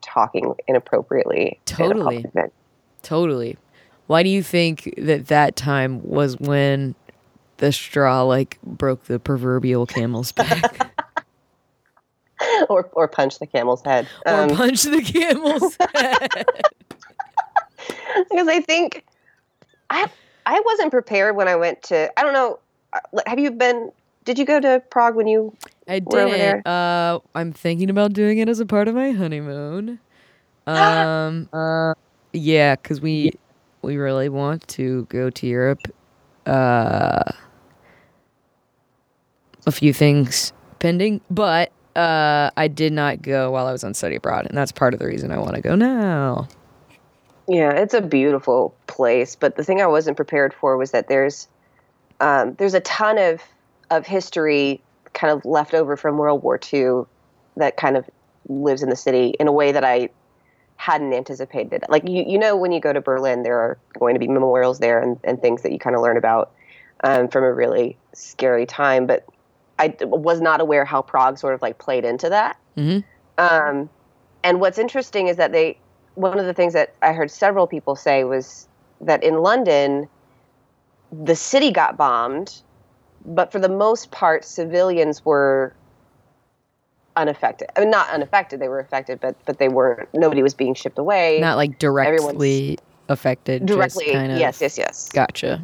talking 0.01 0.55
inappropriately, 0.67 1.59
Totally. 1.65 2.17
event. 2.23 2.53
Totally. 3.03 3.57
Why 4.07 4.23
do 4.23 4.29
you 4.29 4.43
think 4.43 4.93
that 4.97 5.27
that 5.27 5.55
time 5.55 6.01
was 6.03 6.39
when 6.39 6.95
the 7.57 7.71
straw 7.71 8.21
like 8.23 8.59
broke 8.63 9.05
the 9.05 9.19
proverbial 9.19 9.85
camel's 9.85 10.31
back 10.31 10.91
or 12.69 12.89
or 12.93 13.07
punch 13.07 13.39
the 13.39 13.47
camel's 13.47 13.81
head. 13.83 14.07
or 14.25 14.31
Um, 14.43 14.49
punched 14.49 14.85
the 14.89 15.01
camel's 15.01 15.75
head? 15.93 16.45
because 18.29 18.47
I 18.47 18.61
think 18.61 19.05
I 19.89 20.07
I 20.45 20.59
wasn't 20.65 20.91
prepared 20.91 21.35
when 21.35 21.47
I 21.47 21.55
went 21.55 21.83
to 21.83 22.11
I 22.19 22.23
don't 22.23 22.33
know. 22.33 22.59
uh, 22.93 22.99
Have 23.27 23.39
you 23.39 23.51
been? 23.51 23.91
Did 24.25 24.39
you 24.39 24.45
go 24.45 24.59
to 24.59 24.81
Prague 24.89 25.15
when 25.15 25.27
you? 25.27 25.55
I 25.87 25.99
didn't. 25.99 26.65
Uh, 26.65 27.19
I'm 27.35 27.53
thinking 27.53 27.89
about 27.91 28.13
doing 28.13 28.39
it 28.39 28.49
as 28.49 28.59
a 28.59 28.65
part 28.65 28.87
of 28.87 28.95
my 28.95 29.11
honeymoon. 29.11 29.99
Um, 30.67 31.47
uh, 31.53 31.93
yeah, 32.33 32.75
because 32.75 32.99
we 32.99 33.33
we 33.83 33.97
really 33.97 34.29
want 34.29 34.67
to 34.69 35.05
go 35.09 35.29
to 35.29 35.45
Europe. 35.47 35.87
Uh, 36.47 37.21
a 39.67 39.71
few 39.71 39.93
things 39.93 40.53
pending, 40.79 41.21
but 41.29 41.71
uh, 41.95 42.51
I 42.57 42.67
did 42.67 42.93
not 42.93 43.21
go 43.21 43.51
while 43.51 43.67
I 43.67 43.71
was 43.71 43.83
on 43.83 43.93
study 43.93 44.15
abroad, 44.15 44.45
and 44.47 44.57
that's 44.57 44.71
part 44.71 44.93
of 44.93 44.99
the 44.99 45.07
reason 45.07 45.31
I 45.31 45.37
want 45.37 45.55
to 45.55 45.61
go 45.61 45.75
now. 45.75 46.47
Yeah, 47.47 47.71
it's 47.71 47.93
a 47.93 48.01
beautiful 48.01 48.75
place, 48.87 49.35
but 49.35 49.55
the 49.55 49.63
thing 49.63 49.81
I 49.81 49.87
wasn't 49.87 50.17
prepared 50.17 50.53
for 50.53 50.77
was 50.77 50.91
that 50.91 51.07
there's 51.07 51.47
um, 52.19 52.55
there's 52.55 52.73
a 52.73 52.79
ton 52.81 53.17
of 53.17 53.41
of 53.91 54.05
history 54.05 54.81
kind 55.13 55.31
of 55.31 55.45
left 55.45 55.73
over 55.73 55.95
from 55.95 56.17
World 56.17 56.43
War 56.43 56.59
II 56.73 57.03
that 57.57 57.77
kind 57.77 57.97
of 57.97 58.09
lives 58.47 58.83
in 58.83 58.89
the 58.89 58.95
city 58.95 59.35
in 59.39 59.47
a 59.47 59.51
way 59.51 59.71
that 59.71 59.83
I 59.83 60.09
hadn't 60.77 61.13
anticipated. 61.13 61.83
Like 61.87 62.07
you, 62.07 62.23
you 62.27 62.37
know, 62.37 62.55
when 62.55 62.71
you 62.71 62.79
go 62.79 62.93
to 62.93 63.01
Berlin, 63.01 63.43
there 63.43 63.57
are 63.57 63.77
going 63.97 64.15
to 64.15 64.19
be 64.19 64.27
memorials 64.27 64.79
there 64.79 64.99
and, 64.99 65.19
and 65.23 65.41
things 65.41 65.61
that 65.61 65.71
you 65.71 65.79
kind 65.79 65.95
of 65.95 66.01
learn 66.01 66.17
about 66.17 66.51
um, 67.03 67.27
from 67.27 67.43
a 67.43 67.53
really 67.53 67.97
scary 68.13 68.65
time. 68.65 69.05
But 69.05 69.25
I 69.79 69.93
was 70.01 70.41
not 70.41 70.61
aware 70.61 70.85
how 70.85 71.01
Prague 71.01 71.37
sort 71.37 71.53
of 71.53 71.61
like 71.61 71.77
played 71.77 72.05
into 72.05 72.29
that. 72.29 72.57
Mhm. 72.77 73.03
Um, 73.37 73.89
and 74.43 74.61
what's 74.61 74.77
interesting 74.77 75.27
is 75.27 75.37
that 75.37 75.51
they, 75.51 75.77
one 76.15 76.39
of 76.39 76.45
the 76.45 76.53
things 76.53 76.73
that 76.73 76.93
I 77.01 77.11
heard 77.13 77.29
several 77.29 77.67
people 77.67 77.95
say 77.95 78.23
was 78.23 78.67
that 79.01 79.23
in 79.23 79.39
London, 79.39 80.07
the 81.11 81.35
city 81.35 81.71
got 81.71 81.97
bombed, 81.97 82.61
but 83.25 83.51
for 83.51 83.59
the 83.59 83.69
most 83.69 84.11
part, 84.11 84.45
civilians 84.45 85.25
were 85.25 85.73
unaffected. 87.17 87.69
I 87.75 87.81
mean, 87.81 87.89
not 87.89 88.09
unaffected; 88.09 88.59
they 88.59 88.67
were 88.69 88.79
affected, 88.79 89.19
but 89.19 89.35
but 89.45 89.57
they 89.57 89.67
weren't. 89.69 90.07
Nobody 90.13 90.41
was 90.43 90.53
being 90.53 90.73
shipped 90.73 90.97
away 90.97 91.39
Not 91.39 91.57
like 91.57 91.79
directly 91.79 92.77
affected. 93.09 93.65
directly. 93.65 94.05
Just 94.05 94.13
kind 94.15 94.31
of, 94.31 94.39
Yes, 94.39 94.61
yes, 94.61 94.77
yes. 94.77 95.09
Gotcha. 95.09 95.61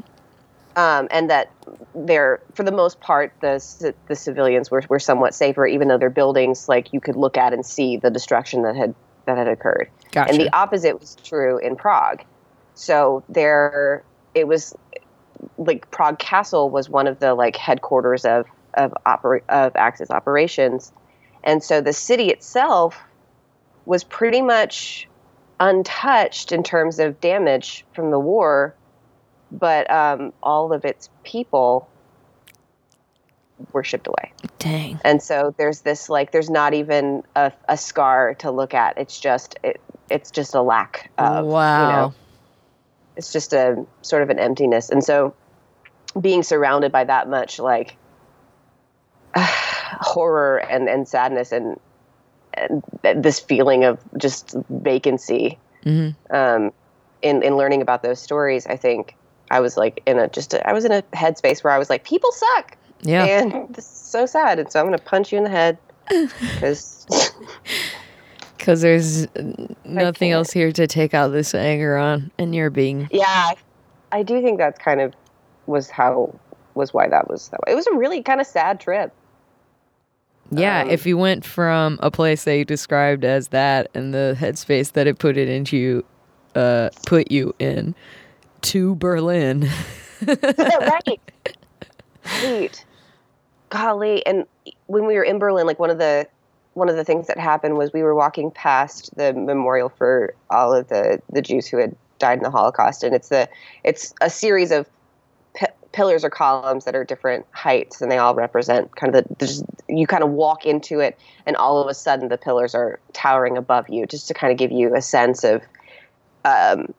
Um, 0.75 1.07
and 1.11 1.29
that 1.29 1.51
they're 1.93 2.41
for 2.53 2.63
the 2.63 2.71
most 2.71 2.99
part 2.99 3.33
the 3.41 3.93
the 4.07 4.15
civilians 4.15 4.71
were, 4.71 4.83
were 4.89 4.99
somewhat 4.99 5.33
safer, 5.33 5.65
even 5.65 5.87
though 5.87 5.97
their 5.97 6.09
buildings 6.09 6.69
like 6.69 6.93
you 6.93 6.99
could 6.99 7.15
look 7.15 7.37
at 7.37 7.53
and 7.53 7.65
see 7.65 7.97
the 7.97 8.09
destruction 8.09 8.63
that 8.63 8.75
had 8.75 8.95
that 9.25 9.37
had 9.37 9.47
occurred. 9.47 9.89
Gotcha. 10.11 10.31
And 10.31 10.41
the 10.41 10.53
opposite 10.55 10.99
was 10.99 11.15
true 11.23 11.57
in 11.57 11.75
Prague. 11.75 12.23
So 12.73 13.23
there, 13.29 14.03
it 14.33 14.47
was 14.47 14.75
like 15.57 15.89
Prague 15.91 16.19
Castle 16.19 16.69
was 16.69 16.89
one 16.89 17.07
of 17.07 17.19
the 17.19 17.33
like 17.33 17.55
headquarters 17.55 18.25
of 18.25 18.45
of 18.73 18.93
opera, 19.05 19.41
of 19.49 19.75
Axis 19.75 20.09
operations, 20.09 20.91
and 21.43 21.63
so 21.63 21.81
the 21.81 21.93
city 21.93 22.29
itself 22.29 22.97
was 23.85 24.03
pretty 24.03 24.41
much 24.41 25.07
untouched 25.59 26.51
in 26.51 26.63
terms 26.63 26.99
of 26.99 27.19
damage 27.19 27.85
from 27.93 28.11
the 28.11 28.19
war, 28.19 28.73
but 29.51 29.89
um, 29.91 30.33
all 30.41 30.73
of 30.73 30.85
its 30.85 31.09
people 31.23 31.87
were 33.73 33.83
shipped 33.83 34.07
away. 34.07 34.31
Dang. 34.59 34.99
And 35.03 35.21
so 35.21 35.53
there's 35.57 35.81
this 35.81 36.09
like 36.09 36.31
there's 36.31 36.49
not 36.49 36.73
even 36.73 37.23
a, 37.35 37.51
a 37.67 37.77
scar 37.77 38.33
to 38.35 38.51
look 38.51 38.73
at. 38.73 38.97
It's 38.97 39.19
just 39.19 39.57
it, 39.63 39.79
it's 40.09 40.31
just 40.31 40.55
a 40.55 40.61
lack 40.61 41.11
of 41.17 41.45
wow. 41.45 41.85
you 41.85 41.91
know 41.93 42.13
it's 43.15 43.31
just 43.31 43.53
a 43.53 43.85
sort 44.01 44.23
of 44.23 44.29
an 44.29 44.39
emptiness. 44.39 44.89
And 44.89 45.03
so 45.03 45.35
being 46.19 46.43
surrounded 46.43 46.91
by 46.91 47.03
that 47.03 47.29
much 47.29 47.59
like 47.59 47.95
horror 49.37 50.57
and, 50.57 50.89
and 50.89 51.07
sadness 51.07 51.51
and, 51.51 51.79
and 52.53 52.83
this 53.23 53.39
feeling 53.39 53.83
of 53.83 53.99
just 54.17 54.55
vacancy 54.69 55.57
Mhm. 55.85 56.15
um, 56.29 56.71
in, 57.23 57.41
in 57.41 57.57
learning 57.57 57.81
about 57.81 58.03
those 58.03 58.19
stories, 58.21 58.67
I 58.67 58.75
think 58.75 59.15
I 59.51 59.59
was 59.59 59.77
like 59.77 60.01
in 60.05 60.17
a 60.17 60.27
just 60.29 60.53
a, 60.53 60.67
I 60.67 60.73
was 60.73 60.85
in 60.85 60.91
a 60.91 61.01
headspace 61.13 61.63
where 61.63 61.73
I 61.73 61.77
was 61.77 61.89
like, 61.89 62.03
people 62.03 62.31
suck, 62.31 62.77
Yeah. 63.01 63.25
and 63.25 63.51
this 63.75 63.85
is 63.85 63.91
so 63.91 64.25
sad, 64.25 64.57
and 64.59 64.71
so 64.71 64.79
I'm 64.79 64.85
gonna 64.87 64.97
punch 64.97 65.31
you 65.31 65.37
in 65.37 65.43
the 65.43 65.49
head 65.49 65.77
because 66.09 67.05
Because 68.57 68.81
there's 68.87 69.27
nothing 69.85 70.31
else 70.31 70.51
here 70.51 70.71
to 70.71 70.87
take 70.87 71.13
out 71.13 71.29
this 71.29 71.53
anger 71.53 71.97
on, 71.97 72.31
and 72.39 72.55
you're 72.55 72.69
being 72.69 73.07
yeah, 73.11 73.51
I 74.11 74.23
do 74.23 74.41
think 74.41 74.57
that's 74.57 74.79
kind 74.79 75.01
of 75.01 75.13
was 75.67 75.89
how 75.89 76.33
was 76.73 76.93
why 76.93 77.07
that 77.07 77.29
was 77.29 77.49
that 77.49 77.59
way. 77.65 77.73
It 77.73 77.75
was 77.75 77.87
a 77.87 77.93
really 77.95 78.23
kind 78.23 78.39
of 78.41 78.47
sad 78.47 78.79
trip. 78.79 79.13
yeah. 80.51 80.81
Um, 80.81 80.89
if 80.89 81.05
you 81.05 81.17
went 81.17 81.45
from 81.45 81.99
a 82.01 82.09
place 82.11 82.43
that 82.45 82.57
you 82.57 82.65
described 82.65 83.23
as 83.25 83.49
that 83.49 83.89
and 83.93 84.13
the 84.13 84.35
headspace 84.39 84.93
that 84.93 85.07
it 85.07 85.19
put 85.19 85.37
it 85.37 85.49
into 85.49 85.77
you, 85.77 86.05
uh, 86.55 86.89
put 87.05 87.31
you 87.31 87.53
in, 87.59 87.93
to 88.61 88.95
Berlin. 88.95 89.69
right. 90.27 91.19
Right. 92.43 92.85
Golly, 93.69 94.25
and 94.25 94.45
when 94.87 95.05
we 95.05 95.15
were 95.15 95.23
in 95.23 95.39
Berlin, 95.39 95.65
like 95.65 95.79
one 95.79 95.89
of 95.89 95.97
the 95.97 96.27
one 96.73 96.89
of 96.89 96.95
the 96.95 97.03
things 97.03 97.27
that 97.27 97.37
happened 97.37 97.77
was 97.77 97.91
we 97.91 98.03
were 98.03 98.15
walking 98.15 98.51
past 98.51 99.15
the 99.17 99.33
memorial 99.33 99.89
for 99.89 100.33
all 100.49 100.73
of 100.73 100.87
the 100.87 101.21
the 101.31 101.41
Jews 101.41 101.67
who 101.67 101.77
had 101.77 101.95
died 102.19 102.37
in 102.37 102.43
the 102.43 102.51
Holocaust, 102.51 103.03
and 103.03 103.15
it's 103.15 103.29
the 103.29 103.49
it's 103.83 104.13
a 104.21 104.29
series 104.29 104.71
of 104.71 104.87
p- 105.55 105.65
pillars 105.91 106.23
or 106.23 106.29
columns 106.29 106.85
that 106.85 106.95
are 106.95 107.03
different 107.03 107.45
heights, 107.51 108.01
and 108.01 108.11
they 108.11 108.17
all 108.17 108.35
represent 108.35 108.95
kind 108.95 109.15
of 109.15 109.23
the, 109.23 109.35
the 109.35 109.47
just, 109.47 109.65
you 109.89 110.07
kind 110.07 110.23
of 110.23 110.29
walk 110.29 110.65
into 110.65 110.99
it, 110.99 111.17
and 111.45 111.55
all 111.55 111.81
of 111.81 111.87
a 111.87 111.93
sudden 111.93 112.29
the 112.29 112.37
pillars 112.37 112.75
are 112.75 112.99
towering 113.13 113.57
above 113.57 113.89
you, 113.89 114.05
just 114.05 114.27
to 114.27 114.33
kind 114.33 114.51
of 114.51 114.57
give 114.57 114.71
you 114.71 114.95
a 114.95 115.01
sense 115.01 115.43
of 115.43 115.61
um, 116.45 116.93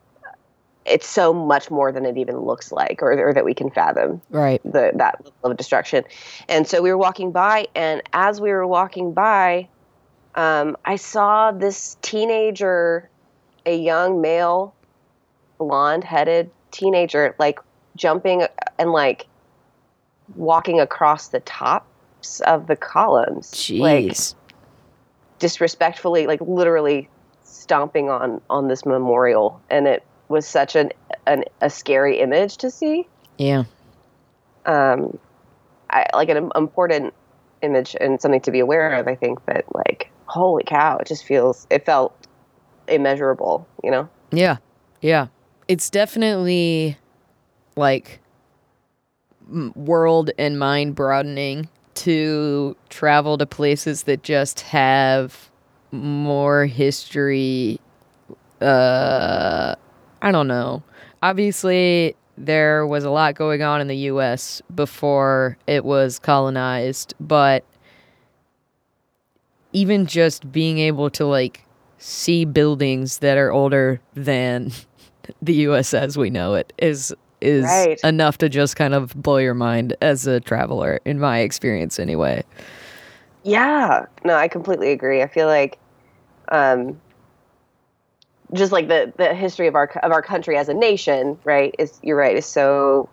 it's 0.85 1.07
so 1.07 1.33
much 1.33 1.71
more 1.71 1.93
than 1.93 2.05
it 2.05 2.17
even 2.17 2.39
looks 2.41 2.73
like 2.73 3.03
or, 3.03 3.13
or 3.29 3.33
that 3.33 3.45
we 3.45 3.55
can 3.55 3.71
fathom 3.71 4.21
right. 4.31 4.61
the 4.65 4.93
that 4.95 5.21
level 5.25 5.53
of 5.53 5.57
destruction. 5.57 6.05
And 6.49 6.67
so 6.67 6.83
we 6.83 6.91
were 6.91 6.99
walking 6.99 7.31
by, 7.33 7.67
and 7.75 8.03
as 8.13 8.41
we 8.41 8.51
were 8.51 8.67
walking 8.67 9.13
by, 9.13 9.69
um, 10.35 10.77
I 10.85 10.97
saw 10.97 11.53
this 11.53 11.97
teenager, 12.03 13.09
a 13.67 13.77
young 13.77 14.21
male, 14.21 14.75
blonde-headed 15.59 16.51
teenager, 16.71 17.35
like 17.39 17.61
jumping 17.97 18.47
and 18.79 18.93
like 18.93 19.27
walking 20.35 20.81
across 20.81 21.29
the 21.29 21.41
tops 21.41 22.41
of 22.41 22.67
the 22.67 22.77
columns, 22.77 23.71
like 23.71 24.07
Jeez. 24.07 24.35
disrespectfully, 25.39 26.27
like 26.27 26.41
literally 26.41 27.09
stomping 27.45 28.09
on 28.11 28.41
on 28.51 28.69
this 28.69 28.85
memorial, 28.87 29.61
and 29.71 29.87
it 29.87 30.03
was 30.33 30.47
such 30.47 30.75
an, 30.75 30.91
an 31.27 31.45
a 31.61 31.71
scary 31.71 32.19
image 32.19 32.57
to 32.57 32.71
see 32.71 33.07
yeah. 33.39 33.65
um, 34.67 35.19
I, 35.91 36.07
like 36.15 36.29
an 36.29 36.51
important 36.55 37.15
image 37.63 37.97
and 38.01 38.21
something 38.21 38.41
to 38.43 38.51
be 38.51 38.61
aware 38.61 38.93
of. 38.95 39.09
I 39.09 39.15
think 39.15 39.45
that 39.47 39.65
like, 39.75 40.11
holy 40.27 40.65
cow, 40.65 40.99
it 40.99 41.07
just 41.07 41.25
feels, 41.25 41.67
it 41.71 41.85
felt 41.85 42.15
immeasurable, 42.89 43.67
you 43.83 43.91
know? 43.91 44.09
Yeah. 44.31 44.59
Yeah. 45.01 45.29
It's 45.69 45.91
definitely 45.91 46.97
like 47.77 48.21
world 49.75 50.31
and 50.39 50.59
mind 50.59 50.95
broadening 50.95 51.69
to 51.95 52.77
travel 52.89 53.39
to 53.39 53.47
places 53.47 54.05
that 54.05 54.23
just 54.23 54.61
have 54.61 55.51
more 55.91 56.65
history 56.65 57.79
uh 58.63 59.75
I 60.23 60.31
don't 60.31 60.49
know. 60.49 60.83
Obviously, 61.23 62.17
there 62.39 62.87
was 62.87 63.05
a 63.05 63.11
lot 63.11 63.35
going 63.35 63.63
on 63.63 63.81
in 63.81 63.89
the 63.89 63.97
US 63.97 64.63
before 64.75 65.59
it 65.67 65.85
was 65.85 66.19
colonized, 66.19 67.15
but 67.21 67.65
even 69.73 70.07
just 70.07 70.51
being 70.53 70.79
able 70.79 71.11
to 71.11 71.25
like 71.27 71.65
see 71.99 72.45
buildings 72.45 73.19
that 73.19 73.37
are 73.39 73.53
older 73.53 74.01
than 74.15 74.73
the 75.43 75.55
US 75.55 75.93
as 75.95 76.17
we 76.17 76.31
know 76.31 76.55
it 76.55 76.73
is 76.79 77.15
is 77.41 77.65
Right. 77.65 77.99
enough 78.05 78.39
to 78.39 78.49
just 78.49 78.77
kind 78.77 78.95
of 78.95 79.21
blow 79.21 79.39
your 79.39 79.55
mind 79.55 79.97
as 80.01 80.27
a 80.29 80.39
traveler 80.39 81.01
in 81.05 81.19
my 81.19 81.41
experience 81.41 81.99
anyway. 81.99 82.45
Yeah, 83.43 84.07
no, 84.25 84.35
I 84.35 84.47
completely 84.47 84.93
agree. 84.93 85.23
I 85.23 85.27
feel 85.27 85.49
like, 85.49 85.77
um, 86.53 87.01
just 88.55 88.73
like 88.73 88.89
the 88.89 89.13
the 89.17 89.35
history 89.35 89.67
of 89.67 89.75
our 89.75 89.89
of 90.03 90.13
our 90.13 90.23
country 90.23 90.57
as 90.57 90.69
a 90.69 90.75
nation, 90.75 91.39
right? 91.45 91.75
Is 91.79 91.99
you're 92.03 92.17
right 92.17 92.37
is 92.37 92.47
so 92.47 93.09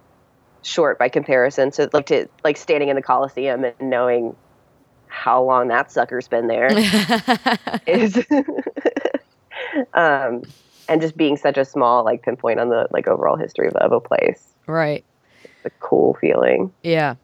short 0.62 1.00
by 1.00 1.10
comparison. 1.10 1.72
So 1.72 1.90
like 1.94 2.08
to 2.08 2.28
like 2.44 2.58
standing 2.58 2.90
in 2.90 2.96
the 2.96 3.02
Coliseum 3.02 3.64
and 3.64 3.76
knowing 3.80 4.36
how 5.08 5.44
long 5.44 5.68
that 5.70 5.92
sucker's 5.92 6.28
been 6.28 6.48
there 6.48 6.70
is, 7.88 8.18
um, 9.94 10.44
and 10.88 11.02
just 11.02 11.18
being 11.18 11.36
such 11.36 11.58
a 11.58 11.66
small 11.66 12.04
like 12.04 12.22
pinpoint 12.24 12.60
on 12.60 12.70
the 12.70 12.88
like 12.92 13.08
overall 13.08 13.36
history 13.36 13.68
of, 13.68 13.76
of 13.76 13.92
a 13.92 14.00
place. 14.00 14.54
right. 14.68 15.04
It's 15.44 15.66
a 15.66 15.70
cool 15.80 16.16
feeling. 16.22 16.72
Yeah. 16.84 17.16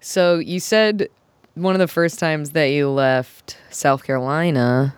So 0.00 0.38
you 0.38 0.60
said 0.60 1.08
one 1.54 1.74
of 1.74 1.78
the 1.78 1.88
first 1.88 2.18
times 2.18 2.50
that 2.50 2.66
you 2.66 2.90
left 2.90 3.58
South 3.70 4.04
Carolina 4.04 4.94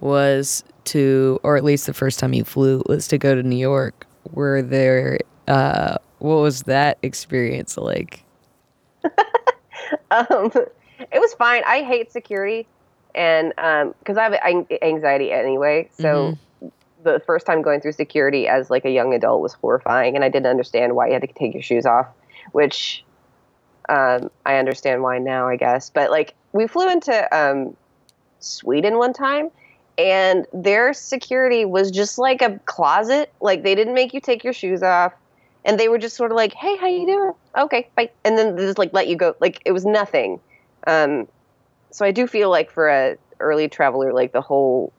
was 0.00 0.64
to, 0.88 1.40
or 1.42 1.56
at 1.56 1.64
least 1.64 1.86
the 1.86 1.94
first 1.94 2.18
time 2.18 2.32
you 2.32 2.44
flew 2.44 2.82
was 2.86 3.08
to 3.08 3.18
go 3.18 3.34
to 3.34 3.42
New 3.42 3.56
York. 3.56 4.06
Were 4.32 4.62
there, 4.62 5.18
uh, 5.46 5.96
what 6.18 6.36
was 6.36 6.62
that 6.62 6.98
experience 7.02 7.76
like? 7.76 8.24
um, 10.10 10.50
it 10.98 11.20
was 11.20 11.34
fine. 11.34 11.62
I 11.66 11.82
hate 11.82 12.12
security, 12.12 12.66
and 13.14 13.50
because 14.00 14.16
I 14.16 14.24
have 14.24 14.66
anxiety 14.82 15.32
anyway, 15.32 15.88
so 15.92 16.36
the 17.02 17.20
first 17.26 17.46
time 17.46 17.62
going 17.62 17.80
through 17.80 17.92
security 17.92 18.48
as 18.48 18.70
like 18.70 18.84
a 18.84 18.90
young 18.90 19.14
adult 19.14 19.40
was 19.40 19.54
horrifying, 19.54 20.14
and 20.14 20.24
I 20.24 20.28
didn't 20.28 20.48
understand 20.48 20.94
why 20.94 21.06
you 21.06 21.12
had 21.12 21.22
to 21.22 21.28
take 21.28 21.54
your 21.54 21.62
shoes 21.62 21.86
off, 21.86 22.06
which 22.52 23.04
um, 23.88 24.30
I 24.44 24.56
understand 24.56 25.02
why 25.02 25.18
now, 25.18 25.48
I 25.48 25.56
guess. 25.56 25.90
But 25.90 26.10
like 26.10 26.34
we 26.52 26.66
flew 26.66 26.90
into 26.90 27.36
um, 27.36 27.76
Sweden 28.40 28.98
one 28.98 29.12
time. 29.12 29.50
And 29.98 30.46
their 30.52 30.94
security 30.94 31.64
was 31.64 31.90
just 31.90 32.18
like 32.18 32.40
a 32.40 32.60
closet. 32.66 33.32
Like 33.40 33.64
they 33.64 33.74
didn't 33.74 33.94
make 33.94 34.14
you 34.14 34.20
take 34.20 34.44
your 34.44 34.52
shoes 34.52 34.82
off 34.82 35.12
and 35.64 35.78
they 35.78 35.88
were 35.88 35.98
just 35.98 36.16
sort 36.16 36.30
of 36.30 36.36
like, 36.36 36.54
"Hey, 36.54 36.76
how 36.76 36.86
you 36.86 37.06
doing? 37.06 37.32
Okay, 37.56 37.88
bye," 37.94 38.10
and 38.24 38.38
then 38.38 38.56
they 38.56 38.62
just 38.62 38.78
like 38.78 38.92
let 38.92 39.06
you 39.06 39.16
go. 39.16 39.34
Like 39.40 39.60
it 39.64 39.72
was 39.72 39.84
nothing. 39.84 40.40
Um, 40.86 41.28
so 41.90 42.04
I 42.04 42.10
do 42.10 42.26
feel 42.26 42.50
like 42.50 42.70
for 42.70 42.88
a 42.88 43.16
early 43.40 43.68
traveler, 43.68 44.12
like 44.12 44.32
the 44.32 44.40
whole 44.40 44.92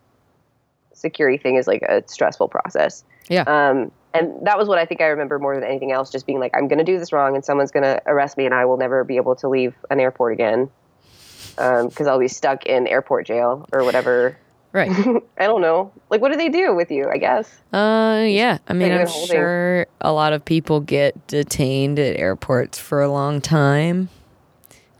security 0.94 1.38
thing 1.38 1.56
is 1.56 1.66
like 1.66 1.82
a 1.82 2.04
stressful 2.08 2.50
process. 2.50 3.04
Yeah. 3.30 3.44
Um, 3.44 3.92
and 4.14 4.46
that 4.46 4.58
was 4.58 4.68
what 4.68 4.78
I 4.78 4.86
think 4.86 5.02
I 5.02 5.06
remember 5.06 5.40
more 5.40 5.56
than 5.56 5.64
anything 5.64 5.92
else. 5.92 6.12
Just 6.12 6.26
being 6.26 6.40
like, 6.40 6.56
I'm 6.56 6.68
going 6.68 6.80
to 6.80 6.84
do 6.84 7.00
this 7.00 7.12
wrong, 7.12 7.36
and 7.36 7.44
someone's 7.44 7.72
going 7.72 7.84
to 7.84 8.02
arrest 8.06 8.38
me, 8.38 8.46
and 8.46 8.54
I 8.54 8.66
will 8.66 8.78
never 8.78 9.04
be 9.04 9.18
able 9.18 9.36
to 9.38 9.48
leave 9.48 9.76
an 9.90 10.00
airport 10.00 10.34
again 10.34 10.70
because 11.56 12.08
I'll 12.08 12.20
be 12.20 12.28
stuck 12.28 12.66
in 12.66 12.86
airport 12.86 13.26
jail 13.28 13.68
or 13.72 13.84
whatever. 13.84 14.38
Right. 14.72 14.92
I 15.38 15.48
don't 15.48 15.62
know. 15.62 15.92
Like, 16.10 16.22
what 16.22 16.32
do 16.32 16.38
they 16.38 16.50
do 16.50 16.76
with 16.76 16.92
you? 16.92 17.10
I 17.10 17.18
guess. 17.18 17.50
Uh, 17.74 18.24
yeah. 18.28 18.60
I 18.68 18.74
mean, 18.74 18.92
I'm 18.92 19.08
holding. 19.08 19.36
sure 19.36 19.88
a 20.00 20.12
lot 20.12 20.34
of 20.34 20.46
people 20.46 20.80
get 20.80 21.28
detained 21.28 21.98
at 21.98 22.18
airports 22.18 22.78
for 22.78 23.02
a 23.02 23.10
long 23.12 23.42
time 23.42 24.10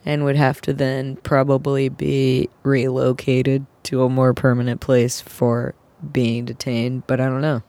and 0.06 0.24
would 0.24 0.38
have 0.38 0.60
to 0.62 0.74
then 0.74 1.18
probably 1.18 1.90
be 1.90 2.50
relocated 2.64 3.66
to 3.84 4.04
a 4.04 4.10
more 4.10 4.34
permanent 4.34 4.82
place 4.82 5.22
for 5.22 5.76
being 6.12 6.46
detained. 6.46 7.06
But 7.06 7.22
I 7.22 7.26
don't 7.26 7.42
know. 7.42 7.62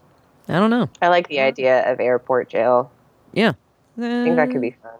I 0.47 0.53
don't 0.53 0.71
know. 0.71 0.89
I 1.01 1.09
like 1.09 1.27
the 1.27 1.39
idea 1.39 1.91
of 1.91 1.99
airport 1.99 2.49
jail. 2.49 2.91
Yeah. 3.31 3.53
I 3.97 4.01
think 4.01 4.37
that 4.37 4.49
could 4.49 4.61
be 4.61 4.71
fun. 4.71 4.91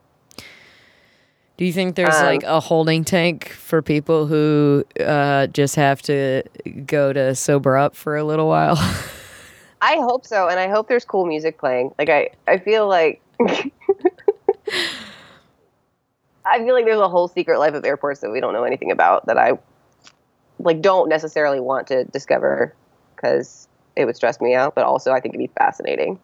Do 1.62 1.67
you 1.67 1.74
think 1.74 1.95
there's 1.95 2.15
Um, 2.15 2.26
like 2.26 2.41
a 2.41 2.60
holding 2.60 3.04
tank 3.04 3.50
for 3.50 3.84
people 3.84 4.26
who 4.26 4.84
uh, 5.00 5.45
just 5.45 5.76
have 5.76 6.02
to 6.02 6.41
go 6.88 7.13
to 7.13 7.36
sober 7.36 7.78
up 7.78 7.95
for 7.95 8.17
a 8.17 8.24
little 8.24 8.47
while? 8.47 8.78
I 9.80 9.97
hope 9.97 10.26
so, 10.26 10.47
and 10.47 10.60
I 10.60 10.69
hope 10.69 10.88
there's 10.88 11.06
cool 11.06 11.28
music 11.28 11.60
playing. 11.60 11.93
Like 12.00 12.10
I, 12.10 12.30
I 12.47 12.58
feel 12.58 12.88
like 12.88 13.21
I 13.39 13.69
feel 16.58 16.74
like 16.74 16.86
there's 16.86 17.00
a 17.00 17.08
whole 17.08 17.28
secret 17.28 17.60
life 17.60 17.76
of 17.76 17.86
airports 17.86 18.21
that 18.21 18.32
we 18.32 18.39
don't 18.39 18.54
know 18.54 18.63
anything 18.63 18.89
about 18.89 19.28
that 19.28 19.38
I 19.38 19.60
like 20.58 20.82
don't 20.82 21.10
necessarily 21.10 21.60
want 21.60 21.86
to 21.89 22.06
discover 22.06 22.74
because 23.15 23.67
it 23.95 24.06
would 24.06 24.15
stress 24.15 24.41
me 24.41 24.56
out, 24.56 24.74
but 24.74 24.84
also 24.84 25.12
I 25.12 25.19
think 25.19 25.36
it'd 25.36 25.47
be 25.47 25.54
fascinating. 25.56 26.17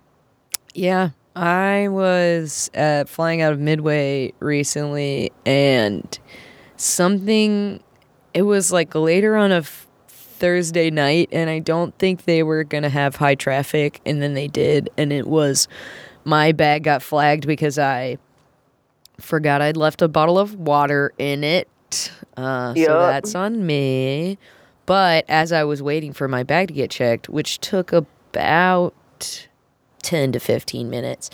Yeah, 0.74 1.12
I 1.38 1.88
was 1.90 2.70
uh, 2.76 3.06
flying 3.06 3.42
out 3.42 3.54
of 3.54 3.60
Midway 3.60 4.34
recently, 4.40 5.32
and 5.46 6.18
something. 6.78 7.82
It 8.34 8.42
was 8.44 8.72
like 8.72 8.94
later 8.96 9.36
on 9.36 9.52
a 9.52 9.58
f- 9.58 9.88
Thursday 10.08 10.90
night, 10.92 11.30
and 11.32 11.50
I 11.50 11.60
don't 11.60 11.98
think 11.98 12.26
they 12.26 12.44
were 12.44 12.64
gonna 12.64 12.90
have 12.90 13.16
high 13.16 13.36
traffic, 13.36 14.02
and 14.06 14.22
then 14.22 14.34
they 14.34 14.48
did, 14.48 14.90
and 14.98 15.12
it 15.14 15.28
was 15.28 15.68
my 16.24 16.52
bag 16.52 16.84
got 16.84 17.02
flagged 17.02 17.48
because 17.48 17.80
I 17.80 18.18
forgot 19.20 19.62
I'd 19.62 19.78
left 19.78 20.02
a 20.02 20.08
bottle 20.08 20.38
of 20.38 20.56
water 20.56 21.14
in 21.18 21.44
it. 21.44 21.68
Uh, 22.36 22.74
So 22.76 22.82
that's 23.12 23.34
on 23.34 23.66
me. 23.66 24.38
But 24.86 25.26
as 25.28 25.52
I 25.52 25.64
was 25.64 25.82
waiting 25.82 26.14
for 26.14 26.28
my 26.28 26.44
bag 26.44 26.68
to 26.70 26.74
get 26.74 26.92
checked, 26.92 27.28
which 27.30 27.60
took 27.60 27.92
about 27.92 29.47
10 30.08 30.32
to 30.32 30.40
15 30.40 30.90
minutes. 30.90 31.30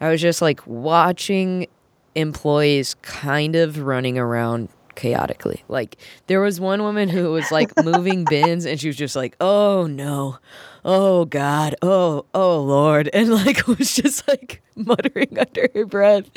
I 0.00 0.08
was 0.10 0.20
just 0.20 0.42
like 0.42 0.66
watching 0.66 1.68
employees 2.16 2.94
kind 3.02 3.54
of 3.54 3.78
running 3.78 4.18
around 4.18 4.70
chaotically. 4.96 5.62
Like 5.68 5.96
there 6.26 6.40
was 6.40 6.58
one 6.58 6.82
woman 6.82 7.08
who 7.08 7.30
was 7.30 7.52
like 7.52 7.70
moving 7.84 8.24
bins 8.24 8.66
and 8.66 8.80
she 8.80 8.88
was 8.88 8.96
just 8.96 9.14
like, 9.14 9.36
"Oh 9.40 9.86
no. 9.86 10.38
Oh 10.84 11.26
god. 11.26 11.76
Oh, 11.80 12.26
oh 12.34 12.60
lord." 12.60 13.08
And 13.14 13.30
like 13.30 13.68
was 13.68 13.94
just 13.94 14.26
like 14.26 14.62
muttering 14.74 15.38
under 15.38 15.68
her 15.72 15.86
breath. 15.86 16.28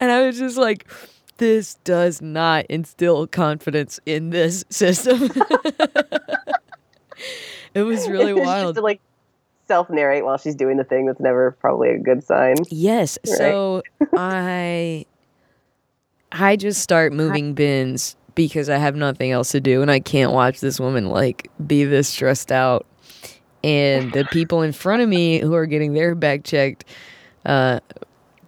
And 0.00 0.10
I 0.10 0.26
was 0.26 0.36
just 0.36 0.56
like 0.56 0.88
this 1.36 1.76
does 1.84 2.20
not 2.20 2.66
instill 2.68 3.28
confidence 3.28 4.00
in 4.04 4.30
this 4.30 4.64
system. 4.68 5.30
it 7.72 7.82
was 7.82 8.08
really 8.08 8.34
wild. 8.34 8.76
like 8.78 9.00
self 9.70 9.88
narrate 9.88 10.24
while 10.24 10.36
she's 10.36 10.56
doing 10.56 10.78
the 10.78 10.82
thing 10.82 11.06
that's 11.06 11.20
never 11.20 11.52
probably 11.52 11.90
a 11.90 11.98
good 11.98 12.24
sign. 12.24 12.56
Yes. 12.70 13.18
Right. 13.24 13.36
So 13.38 13.82
I 14.16 15.06
I 16.32 16.56
just 16.56 16.82
start 16.82 17.12
moving 17.12 17.54
bins 17.54 18.16
because 18.34 18.68
I 18.68 18.78
have 18.78 18.96
nothing 18.96 19.30
else 19.30 19.52
to 19.52 19.60
do 19.60 19.80
and 19.80 19.88
I 19.88 20.00
can't 20.00 20.32
watch 20.32 20.58
this 20.58 20.80
woman 20.80 21.08
like 21.08 21.48
be 21.64 21.84
this 21.84 22.08
stressed 22.08 22.50
out. 22.50 22.84
And 23.62 24.12
the 24.12 24.24
people 24.32 24.62
in 24.62 24.72
front 24.72 25.02
of 25.02 25.08
me 25.08 25.38
who 25.38 25.54
are 25.54 25.66
getting 25.66 25.92
their 25.92 26.16
back 26.16 26.42
checked, 26.42 26.84
uh 27.46 27.78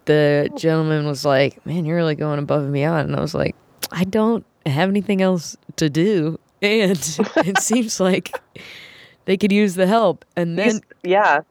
the 0.03 0.49
gentleman 0.57 1.05
was 1.05 1.23
like, 1.23 1.65
Man, 1.65 1.85
you're 1.85 1.95
really 1.95 2.15
going 2.15 2.39
above 2.39 2.63
and 2.63 2.73
beyond 2.73 3.07
and 3.07 3.15
I 3.15 3.21
was 3.21 3.33
like, 3.33 3.55
I 3.93 4.03
don't 4.03 4.45
have 4.65 4.89
anything 4.89 5.21
else 5.21 5.55
to 5.77 5.89
do 5.89 6.37
and 6.61 6.91
it 7.37 7.59
seems 7.59 8.01
like 8.01 8.37
they 9.25 9.37
could 9.37 9.51
use 9.51 9.75
the 9.75 9.87
help. 9.87 10.25
And 10.35 10.57
then 10.57 10.81
yeah. 11.03 11.41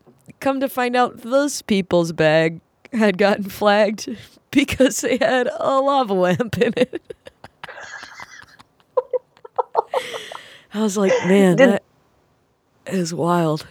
come 0.41 0.61
to 0.61 0.69
find 0.69 0.97
out 0.97 1.23
those 1.23 1.63
people's 1.63 2.13
bag 2.13 2.61
had 2.93 3.19
gotten 3.19 3.45
flagged 3.45 4.17
because 4.51 5.01
they 5.01 5.17
had 5.17 5.49
a 5.59 5.81
lava 5.81 6.15
lamp 6.15 6.59
in 6.59 6.75
it. 6.77 7.03
I 10.75 10.81
was 10.83 10.97
like, 10.97 11.13
man, 11.27 11.57
Did- 11.57 11.69
that 11.69 11.83
is 12.87 13.13
wild. 13.13 13.67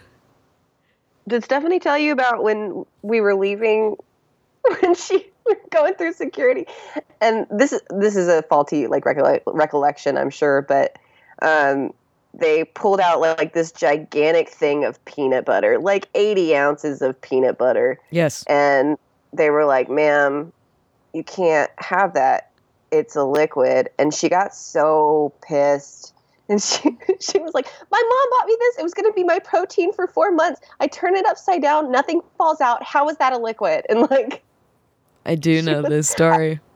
Did 1.27 1.43
Stephanie 1.43 1.79
tell 1.79 1.97
you 1.97 2.11
about 2.11 2.43
when 2.43 2.85
we 3.03 3.21
were 3.21 3.35
leaving 3.35 3.95
when 4.81 4.95
she 4.95 5.27
were 5.45 5.57
going 5.69 5.93
through 5.93 6.13
security? 6.13 6.65
And 7.19 7.45
this 7.49 7.71
is 7.73 7.81
this 7.89 8.15
is 8.15 8.27
a 8.27 8.41
faulty 8.43 8.87
like 8.87 9.05
recolle- 9.05 9.41
recollection, 9.45 10.17
I'm 10.17 10.29
sure, 10.29 10.61
but 10.61 10.97
um, 11.41 11.93
they 12.33 12.63
pulled 12.63 12.99
out 12.99 13.19
like 13.19 13.53
this 13.53 13.71
gigantic 13.71 14.49
thing 14.49 14.85
of 14.85 15.03
peanut 15.05 15.45
butter, 15.45 15.77
like 15.79 16.07
80 16.15 16.55
ounces 16.55 17.01
of 17.01 17.19
peanut 17.21 17.57
butter, 17.57 17.99
Yes. 18.09 18.43
and 18.47 18.97
they 19.33 19.49
were 19.49 19.65
like, 19.65 19.89
"Ma'am, 19.89 20.51
you 21.13 21.23
can't 21.23 21.69
have 21.77 22.13
that. 22.13 22.51
It's 22.91 23.15
a 23.15 23.23
liquid." 23.23 23.89
And 23.99 24.13
she 24.13 24.29
got 24.29 24.55
so 24.55 25.33
pissed. 25.41 26.13
And 26.49 26.61
she 26.63 26.97
she 27.19 27.39
was 27.39 27.53
like, 27.53 27.67
My 27.91 28.01
mom 28.01 28.39
bought 28.39 28.47
me 28.47 28.57
this. 28.59 28.79
It 28.79 28.83
was 28.83 28.93
gonna 28.93 29.13
be 29.13 29.23
my 29.23 29.39
protein 29.39 29.93
for 29.93 30.07
four 30.07 30.31
months. 30.31 30.59
I 30.81 30.87
turn 30.87 31.15
it 31.15 31.25
upside 31.25 31.61
down, 31.61 31.91
nothing 31.91 32.21
falls 32.37 32.59
out. 32.59 32.83
How 32.83 33.07
is 33.09 33.17
that 33.17 33.31
a 33.31 33.37
liquid? 33.37 33.85
And 33.89 34.09
like 34.09 34.43
I 35.25 35.35
do 35.35 35.61
know 35.61 35.81
this 35.81 36.09
story. 36.09 36.59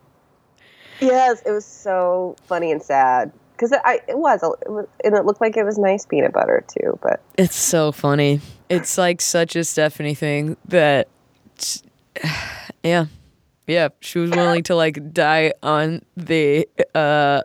Yes, 1.02 1.42
it 1.46 1.52
was 1.52 1.66
so 1.66 2.38
funny 2.46 2.72
and 2.72 2.82
sad. 2.82 3.34
Because 3.56 3.72
it, 3.72 3.80
I, 3.86 4.00
it 4.08 4.18
was, 4.18 4.44
it 4.44 4.70
was, 4.70 4.86
and 5.04 5.16
it 5.16 5.26
looked 5.26 5.42
like 5.42 5.56
it 5.58 5.64
was 5.64 5.78
nice 5.78 6.06
peanut 6.06 6.34
butter 6.34 6.64
too. 6.68 7.00
But 7.02 7.22
It's 7.38 7.56
so 7.56 7.92
funny. 7.92 8.42
It's 8.70 8.98
like 8.98 9.22
such 9.22 9.56
a 9.56 9.64
Stephanie 9.64 10.16
thing 10.16 10.58
that, 10.68 11.08
yeah, 12.84 13.06
yeah. 13.68 13.90
She 14.02 14.20
was 14.20 14.32
willing 14.32 14.64
to 14.64 14.76
like 14.76 15.14
die 15.14 15.54
on 15.64 16.02
the 16.18 16.68
uh 16.94 17.42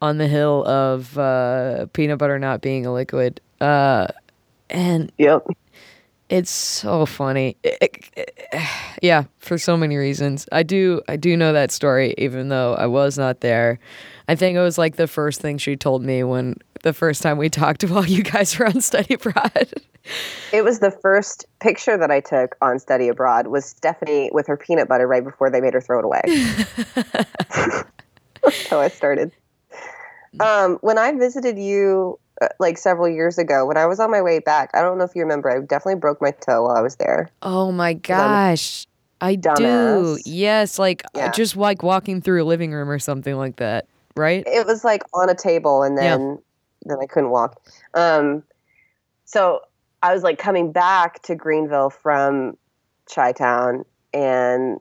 on 0.00 0.18
the 0.18 0.28
hill 0.28 0.64
of 0.66 1.18
uh 1.18 1.86
peanut 1.92 2.18
butter 2.18 2.38
not 2.38 2.60
being 2.60 2.86
a 2.86 2.92
liquid. 2.92 3.40
Uh, 3.60 4.06
and 4.70 5.10
yep, 5.18 5.46
it's 6.28 6.50
so 6.50 7.04
funny. 7.06 7.56
It- 7.62 7.78
it- 8.16 8.32
yeah, 9.02 9.24
for 9.38 9.58
so 9.58 9.76
many 9.76 9.96
reasons. 9.96 10.46
I 10.52 10.62
do 10.62 11.02
I 11.08 11.16
do 11.16 11.36
know 11.36 11.52
that 11.52 11.70
story 11.72 12.14
even 12.18 12.48
though 12.48 12.74
I 12.74 12.86
was 12.86 13.18
not 13.18 13.40
there. 13.40 13.78
I 14.28 14.34
think 14.36 14.56
it 14.56 14.60
was 14.60 14.76
like 14.78 14.96
the 14.96 15.06
first 15.06 15.40
thing 15.40 15.58
she 15.58 15.74
told 15.76 16.02
me 16.04 16.22
when 16.22 16.56
the 16.82 16.92
first 16.92 17.22
time 17.22 17.38
we 17.38 17.48
talked 17.50 17.82
while 17.84 18.04
you 18.06 18.22
guys 18.22 18.58
were 18.58 18.66
on 18.66 18.80
study 18.80 19.14
abroad. 19.14 19.72
it 20.52 20.62
was 20.62 20.78
the 20.80 20.90
first 20.90 21.46
picture 21.60 21.96
that 21.96 22.10
I 22.10 22.20
took 22.20 22.54
on 22.60 22.78
study 22.78 23.08
abroad 23.08 23.46
was 23.48 23.64
Stephanie 23.64 24.30
with 24.32 24.46
her 24.46 24.56
peanut 24.56 24.88
butter 24.88 25.06
right 25.06 25.24
before 25.24 25.50
they 25.50 25.60
made 25.60 25.74
her 25.74 25.80
throw 25.80 25.98
it 25.98 26.04
away. 26.04 26.20
That's 28.42 28.68
how 28.70 28.80
I 28.80 28.88
started. 28.88 29.32
Um, 30.40 30.78
when 30.82 30.98
I 30.98 31.12
visited 31.12 31.58
you 31.58 32.18
uh, 32.40 32.48
like 32.60 32.78
several 32.78 33.08
years 33.08 33.38
ago, 33.38 33.66
when 33.66 33.76
I 33.76 33.86
was 33.86 33.98
on 33.98 34.10
my 34.10 34.22
way 34.22 34.38
back, 34.38 34.70
I 34.74 34.80
don't 34.82 34.96
know 34.98 35.04
if 35.04 35.14
you 35.16 35.22
remember, 35.22 35.50
I 35.50 35.58
definitely 35.60 35.96
broke 36.00 36.22
my 36.22 36.30
toe 36.30 36.62
while 36.64 36.76
I 36.76 36.80
was 36.80 36.96
there. 36.96 37.30
Oh 37.42 37.72
my 37.72 37.94
gosh. 37.94 38.86
I 39.20 39.34
do. 39.34 40.18
Yes, 40.24 40.78
like 40.78 41.02
uh, 41.06 41.08
Yeah. 41.18 41.30
just 41.30 41.56
like 41.56 41.82
walking 41.82 42.20
through 42.20 42.42
a 42.42 42.46
living 42.46 42.72
room 42.72 42.88
or 42.88 43.00
something 43.00 43.34
like 43.36 43.56
that, 43.56 43.86
right? 44.18 44.44
it 44.46 44.66
was 44.66 44.84
like 44.84 45.02
on 45.14 45.30
a 45.30 45.34
table 45.34 45.82
and 45.82 45.96
Yeah. 45.96 46.16
then 46.16 46.38
then 46.82 46.98
I 47.02 47.06
couldn't 47.06 47.30
walk. 47.30 47.60
Um 47.94 48.42
so 49.24 49.60
I 50.02 50.14
was 50.14 50.22
like 50.22 50.38
coming 50.38 50.72
back 50.72 51.22
to 51.24 51.34
Greenville 51.34 51.90
from 51.90 52.56
Chi 53.12 53.32
Town 53.32 53.84
and 54.12 54.78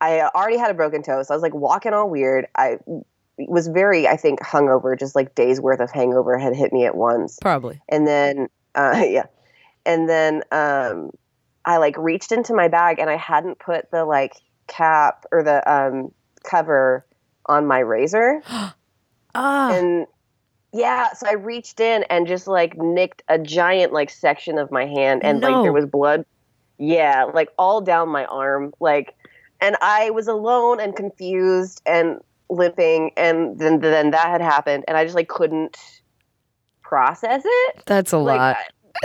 I 0.00 0.22
already 0.34 0.58
had 0.58 0.70
a 0.70 0.74
broken 0.74 1.02
toe, 1.02 1.22
so 1.22 1.32
I 1.32 1.36
was 1.36 1.42
like 1.42 1.54
walking 1.54 1.92
all 1.92 2.10
weird. 2.10 2.48
I 2.56 2.78
was 3.38 3.68
very, 3.68 4.08
I 4.08 4.16
think, 4.16 4.40
hungover, 4.40 4.98
just 4.98 5.14
like 5.14 5.34
days 5.36 5.60
worth 5.60 5.78
of 5.80 5.92
hangover 5.92 6.36
had 6.36 6.56
hit 6.56 6.72
me 6.72 6.84
at 6.84 6.96
once. 6.96 7.38
Probably. 7.40 7.80
And 7.88 8.06
then, 8.06 8.48
uh, 8.74 9.04
yeah. 9.08 9.26
And 9.86 10.08
then 10.08 10.42
um, 10.50 11.10
I 11.64 11.76
like 11.76 11.96
reached 11.96 12.32
into 12.32 12.52
my 12.52 12.66
bag 12.66 12.98
and 12.98 13.08
I 13.08 13.16
hadn't 13.16 13.60
put 13.60 13.90
the 13.92 14.04
like 14.04 14.32
cap 14.66 15.24
or 15.30 15.44
the 15.44 15.72
um, 15.72 16.12
cover 16.42 17.06
on 17.46 17.66
my 17.66 17.80
razor. 17.80 18.42
Ah. 19.34 19.72
And 19.72 20.06
yeah, 20.74 21.14
so 21.14 21.26
I 21.26 21.32
reached 21.32 21.80
in 21.80 22.04
and 22.10 22.26
just 22.26 22.46
like 22.46 22.76
nicked 22.76 23.22
a 23.28 23.38
giant 23.38 23.92
like 23.92 24.10
section 24.10 24.58
of 24.58 24.70
my 24.70 24.84
hand 24.84 25.24
and 25.24 25.40
like 25.40 25.62
there 25.62 25.72
was 25.72 25.86
blood. 25.86 26.26
Yeah, 26.76 27.24
like 27.24 27.48
all 27.58 27.80
down 27.80 28.10
my 28.10 28.26
arm. 28.26 28.74
Like, 28.78 29.14
and 29.58 29.76
I 29.80 30.10
was 30.10 30.28
alone 30.28 30.80
and 30.80 30.94
confused 30.94 31.80
and 31.86 32.20
limping. 32.50 33.12
And 33.16 33.58
then, 33.58 33.80
then 33.80 34.10
that 34.10 34.26
had 34.26 34.42
happened 34.42 34.84
and 34.86 34.98
I 34.98 35.04
just 35.04 35.16
like 35.16 35.28
couldn't 35.28 35.78
process 36.82 37.42
it 37.42 37.82
That's 37.86 38.12
a 38.12 38.18
like 38.18 38.38
lot. 38.38 38.56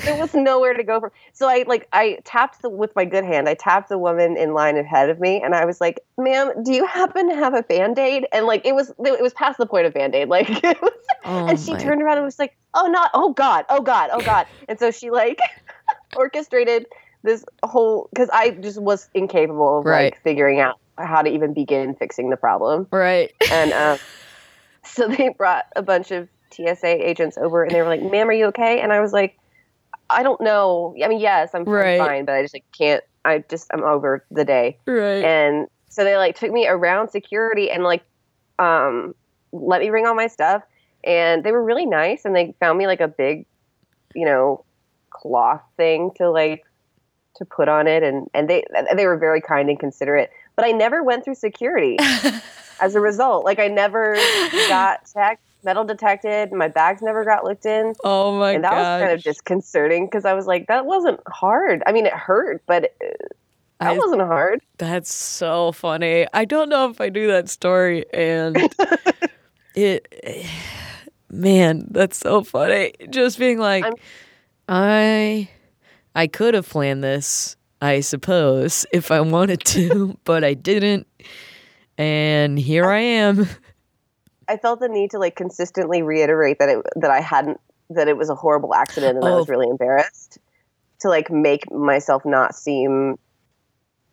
There 0.04 0.16
was 0.16 0.34
nowhere 0.34 0.74
to 0.74 0.84
go 0.84 1.00
from 1.00 1.12
so 1.34 1.48
i 1.48 1.64
like 1.68 1.88
i 1.94 2.18
tapped 2.24 2.62
the 2.62 2.70
with 2.70 2.96
my 2.96 3.06
good 3.06 3.24
hand 3.24 3.48
i 3.50 3.54
tapped 3.54 3.90
the 3.90 3.98
woman 3.98 4.38
in 4.38 4.54
line 4.54 4.78
ahead 4.78 5.10
of 5.10 5.20
me 5.20 5.42
and 5.42 5.56
i 5.56 5.66
was 5.66 5.80
like 5.82 6.00
ma'am 6.18 6.52
do 6.64 6.74
you 6.74 6.86
happen 6.86 7.30
to 7.30 7.36
have 7.36 7.54
a 7.54 7.64
band-aid 7.64 8.28
and 8.32 8.46
like 8.46 8.66
it 8.66 8.76
was 8.76 8.90
it 9.04 9.22
was 9.22 9.34
past 9.34 9.58
the 9.58 9.66
point 9.66 9.86
of 9.86 9.94
band-aid 9.94 10.30
like 10.30 10.50
it 10.64 10.82
was, 10.82 10.92
Oh 11.26 11.48
and 11.48 11.60
she 11.60 11.74
my- 11.74 11.80
turned 11.80 12.02
around 12.02 12.18
and 12.18 12.26
was 12.26 12.40
like 12.40 12.56
oh 12.74 12.88
not 12.88 13.12
oh 13.14 13.34
god 13.34 13.66
oh 13.70 13.82
god 13.82 14.10
oh 14.14 14.22
god 14.22 14.46
and 14.70 14.78
so 14.80 14.92
she 14.92 15.10
like 15.10 15.40
orchestrated 16.16 16.86
this 17.24 17.44
whole 17.64 18.10
because 18.14 18.30
i 18.32 18.52
just 18.52 18.80
was 18.82 19.10
incapable 19.14 19.80
of 19.80 19.86
Right. 19.86 20.14
like 20.14 20.22
figuring 20.24 20.60
out 20.60 20.80
how 20.98 21.22
to 21.22 21.30
even 21.30 21.54
begin 21.54 21.96
fixing 21.96 22.30
the 22.30 22.38
problem 22.38 22.88
Right. 22.92 23.34
and 23.52 23.74
um, 23.74 23.98
so 24.84 25.08
they 25.08 25.30
brought 25.30 25.66
a 25.76 25.82
bunch 25.82 26.12
of 26.12 26.28
TSA 26.50 27.08
agents 27.08 27.38
over, 27.38 27.64
and 27.64 27.72
they 27.76 27.82
were 27.82 27.88
like, 27.90 28.02
"Ma'am, 28.02 28.30
are 28.30 28.34
you 28.34 28.46
okay?" 28.46 28.80
And 28.80 28.94
I 28.94 29.02
was 29.02 29.12
like, 29.12 29.38
"I 30.10 30.24
don't 30.24 30.40
know. 30.42 30.96
I 31.04 31.08
mean, 31.08 31.20
yes, 31.20 31.52
I'm, 31.54 31.62
I'm 31.62 31.74
Right. 31.74 31.98
fine, 32.00 32.26
but 32.26 32.36
I 32.36 32.42
just 32.42 32.54
like 32.54 32.66
can't. 32.78 33.04
I 33.26 33.44
just 33.50 33.68
I'm 33.74 33.84
over 33.84 34.26
the 34.32 34.46
day." 34.46 34.78
Right. 34.88 35.24
And 35.24 35.68
so 35.90 36.04
they 36.04 36.18
like 36.18 36.36
took 36.36 36.52
me 36.52 36.68
around 36.68 37.10
security 37.10 37.70
and 37.72 37.84
like 37.84 38.04
um, 38.60 39.14
let 39.52 39.82
me 39.82 39.90
bring 39.90 40.06
all 40.06 40.16
my 40.16 40.28
stuff, 40.28 40.64
and 41.04 41.44
they 41.44 41.52
were 41.52 41.64
really 41.64 41.86
nice, 41.86 42.26
and 42.26 42.36
they 42.36 42.54
found 42.60 42.78
me 42.78 42.88
like 42.88 43.02
a 43.02 43.08
big, 43.08 43.46
you 44.16 44.26
know, 44.26 44.64
cloth 45.10 45.62
thing 45.78 46.12
to 46.18 46.30
like 46.30 46.64
to 47.36 47.46
put 47.46 47.68
on 47.70 47.88
it, 47.88 48.04
and 48.04 48.28
and 48.34 48.50
they 48.50 48.64
they 48.96 49.06
were 49.06 49.18
very 49.18 49.42
kind 49.42 49.70
and 49.70 49.80
considerate. 49.80 50.32
But 50.56 50.66
I 50.66 50.72
never 50.72 51.04
went 51.04 51.24
through 51.24 51.36
security 51.36 51.98
as 52.82 52.96
a 52.96 53.00
result. 53.00 53.46
Like 53.46 53.60
I 53.60 53.68
never 53.68 54.16
got 54.68 55.02
checked, 55.14 55.44
metal 55.64 55.84
detected. 55.84 56.52
My 56.52 56.68
bags 56.68 57.02
never 57.02 57.26
got 57.26 57.44
looked 57.44 57.66
in, 57.66 57.94
oh 58.04 58.38
my 58.38 58.52
god! 58.52 58.56
and 58.56 58.64
that 58.64 58.74
was 58.74 59.02
kind 59.02 59.12
of 59.12 59.24
disconcerting 59.24 60.06
because 60.06 60.26
I 60.26 60.34
was 60.34 60.46
like, 60.48 60.68
that 60.68 60.86
wasn't 60.86 61.20
hard. 61.28 61.84
I 61.86 61.92
mean, 61.92 62.06
it 62.06 62.14
hurt, 62.14 62.64
but 62.68 62.86
uh, 63.04 63.08
that 63.80 63.92
I- 63.94 63.98
wasn't 63.98 64.22
hard. 64.22 64.62
That's 64.78 65.14
so 65.14 65.72
funny. 65.72 66.26
I 66.34 66.46
don't 66.46 66.70
know 66.70 66.90
if 66.90 67.00
I 67.02 67.10
knew 67.10 67.28
that 67.28 67.50
story 67.50 68.06
and 68.14 68.58
it 69.76 70.08
man, 71.30 71.88
that's 71.92 72.18
so 72.18 72.44
funny. 72.44 72.94
Just 73.10 73.38
being 73.40 73.58
like 73.60 73.84
I'm- 73.84 73.94
I 74.70 75.50
I 76.16 76.28
could 76.28 76.54
have 76.56 76.68
planned 76.68 77.04
this, 77.04 77.56
I 77.82 78.00
suppose, 78.00 78.86
if 78.92 79.12
I 79.12 79.22
wanted 79.22 79.64
to, 79.66 80.18
but 80.26 80.44
I 80.44 80.54
didn't. 80.56 81.08
And 81.98 82.58
here 82.60 82.86
I 82.86 83.00
am. 83.00 83.48
I 84.48 84.58
felt 84.58 84.80
the 84.80 84.88
need 84.90 85.12
to 85.12 85.20
like 85.20 85.36
consistently 85.36 86.02
reiterate 86.02 86.60
that 86.60 86.70
it 86.70 86.86
that 86.96 87.12
I 87.12 87.22
hadn't 87.22 87.60
that 87.90 88.08
it 88.08 88.18
was 88.18 88.30
a 88.30 88.36
horrible 88.36 88.74
accident, 88.74 89.18
and 89.18 89.26
I 89.26 89.32
was 89.36 89.50
Oh. 89.50 89.52
really 89.52 89.70
embarrassed 89.70 90.40
to 91.00 91.10
like 91.10 91.30
make 91.32 91.72
myself 91.72 92.26
not 92.26 92.56
seem. 92.56 93.18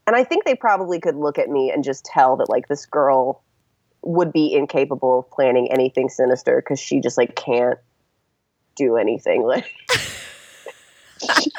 And 0.06 0.14
I 0.14 0.22
think 0.24 0.44
they 0.44 0.54
probably 0.54 1.00
could 1.00 1.16
look 1.16 1.38
at 1.38 1.48
me 1.48 1.70
and 1.70 1.82
just 1.82 2.04
tell 2.04 2.36
that 2.36 2.48
like 2.50 2.68
this 2.68 2.84
girl 2.86 3.42
would 4.02 4.32
be 4.32 4.52
incapable 4.52 5.20
of 5.20 5.30
planning 5.30 5.72
anything 5.72 6.10
sinister 6.10 6.60
because 6.60 6.78
she 6.78 7.00
just 7.00 7.16
like 7.16 7.34
can't 7.36 7.78
do 8.76 8.96
anything 8.96 9.42
like 9.46 9.72
she, 11.40 11.50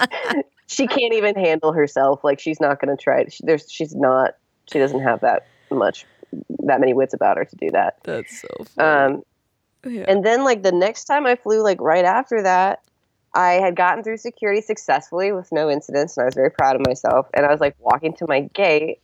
she 0.68 0.88
can't 0.88 1.14
even 1.14 1.34
handle 1.36 1.72
herself 1.74 2.24
like 2.24 2.40
she's 2.40 2.60
not 2.60 2.80
going 2.80 2.96
to 2.96 3.02
try 3.02 3.26
she, 3.30 3.44
there's 3.46 3.66
she's 3.72 3.96
not 3.96 4.36
she 4.72 4.78
doesn't 4.78 5.00
have 5.02 5.22
that 5.22 5.48
much 5.72 6.06
that 6.66 6.80
many 6.80 6.94
wits 6.94 7.14
about 7.14 7.38
her 7.38 7.46
to 7.46 7.56
do 7.56 7.70
that 7.72 7.98
That's 8.04 8.42
so 8.42 8.48
funny. 8.76 9.16
um 9.16 9.24
yeah. 9.86 10.06
and 10.08 10.26
then 10.26 10.44
like 10.44 10.64
the 10.64 10.72
next 10.72 11.06
time 11.06 11.26
I 11.26 11.36
flew, 11.36 11.62
like 11.62 11.80
right 11.80 12.06
after 12.06 12.42
that, 12.42 12.82
I 13.34 13.54
had 13.54 13.76
gotten 13.76 14.04
through 14.04 14.18
security 14.18 14.62
successfully 14.62 15.32
with 15.32 15.52
no 15.52 15.70
incidents, 15.70 16.18
and 16.18 16.24
I 16.24 16.26
was 16.26 16.36
very 16.36 16.50
proud 16.50 16.76
of 16.76 16.86
myself. 16.88 17.28
And 17.34 17.46
I 17.46 17.52
was 17.52 17.60
like 17.60 17.76
walking 17.80 18.14
to 18.16 18.26
my 18.28 18.42
gate, 18.42 19.00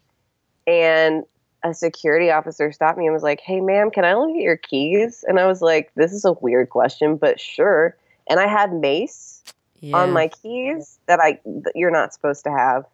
and 0.66 1.24
a 1.64 1.74
security 1.74 2.32
officer 2.32 2.72
stopped 2.72 2.98
me 2.98 3.06
and 3.06 3.14
was 3.14 3.24
like, 3.24 3.42
"Hey, 3.42 3.62
ma'am, 3.62 3.92
can 3.92 4.06
I 4.06 4.16
look 4.16 4.32
at 4.32 4.42
your 4.42 4.58
keys?" 4.58 5.24
And 5.28 5.40
I 5.40 5.46
was 5.46 5.62
like, 5.62 5.92
"This 5.96 6.14
is 6.14 6.26
a 6.26 6.34
weird 6.34 6.70
question, 6.70 7.18
but 7.18 7.40
sure." 7.40 7.96
And 8.30 8.40
I 8.40 8.48
had 8.48 8.74
mace 8.74 9.44
yeah. 9.82 9.98
on 9.98 10.12
my 10.12 10.30
keys 10.30 10.98
that 11.08 11.20
I 11.20 11.40
that 11.46 11.74
you're 11.76 11.92
not 11.92 12.14
supposed 12.14 12.44
to 12.46 12.52
have. 12.52 12.86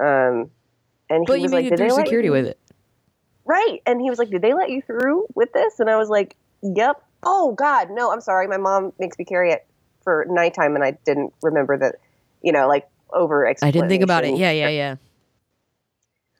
Um, 0.00 0.50
and 1.08 1.20
he 1.20 1.26
But 1.26 1.34
you 1.34 1.42
was 1.42 1.52
made 1.52 1.70
like, 1.70 1.70
"Did 1.70 1.78
they 1.78 1.94
security 1.94 2.30
with 2.30 2.46
it. 2.46 2.58
Right. 3.46 3.80
And 3.86 4.00
he 4.00 4.10
was 4.10 4.18
like, 4.18 4.30
Did 4.30 4.42
they 4.42 4.54
let 4.54 4.70
you 4.70 4.82
through 4.82 5.26
with 5.34 5.52
this? 5.52 5.80
And 5.80 5.88
I 5.88 5.96
was 5.96 6.08
like, 6.08 6.36
Yep. 6.62 7.02
Oh, 7.22 7.52
God. 7.52 7.88
No, 7.90 8.12
I'm 8.12 8.20
sorry. 8.20 8.46
My 8.46 8.56
mom 8.56 8.92
makes 8.98 9.18
me 9.18 9.24
carry 9.24 9.52
it 9.52 9.66
for 10.02 10.24
nighttime, 10.28 10.76
and 10.76 10.84
I 10.84 10.92
didn't 11.04 11.32
remember 11.42 11.76
that, 11.78 11.96
you 12.42 12.52
know, 12.52 12.68
like 12.68 12.88
over 13.12 13.46
I 13.46 13.70
didn't 13.70 13.88
think 13.88 14.02
about 14.02 14.24
it. 14.24 14.36
Yeah, 14.36 14.50
yeah, 14.52 14.68
yeah. 14.68 14.96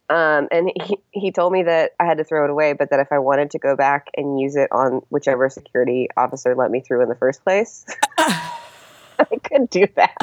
Um, 0.09 0.47
and 0.53 0.71
he, 0.85 0.99
he 1.11 1.33
told 1.33 1.53
me 1.53 1.65
that 1.65 1.93
I 1.99 2.05
had 2.05 2.19
to 2.19 2.25
throw 2.25 2.45
it 2.45 2.51
away, 2.51 2.75
but 2.75 2.91
that 2.91 3.01
if 3.01 3.11
I 3.11 3.19
wanted 3.19 3.51
to 3.53 3.59
go 3.59 3.75
back 3.75 4.07
and 4.17 4.39
use 4.39 4.55
it 4.55 4.71
on 4.71 5.03
whichever 5.09 5.49
security 5.51 6.09
officer 6.17 6.55
let 6.55 6.71
me 6.71 6.81
through 6.81 7.03
in 7.03 7.09
the 7.09 7.17
first 7.17 7.43
place, 7.43 7.85
I 8.19 9.39
could 9.43 9.69
do 9.69 9.89
that. 9.97 10.15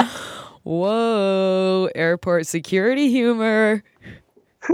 Whoa, 0.64 1.90
airport 1.94 2.48
security 2.48 3.10
humor. 3.10 3.84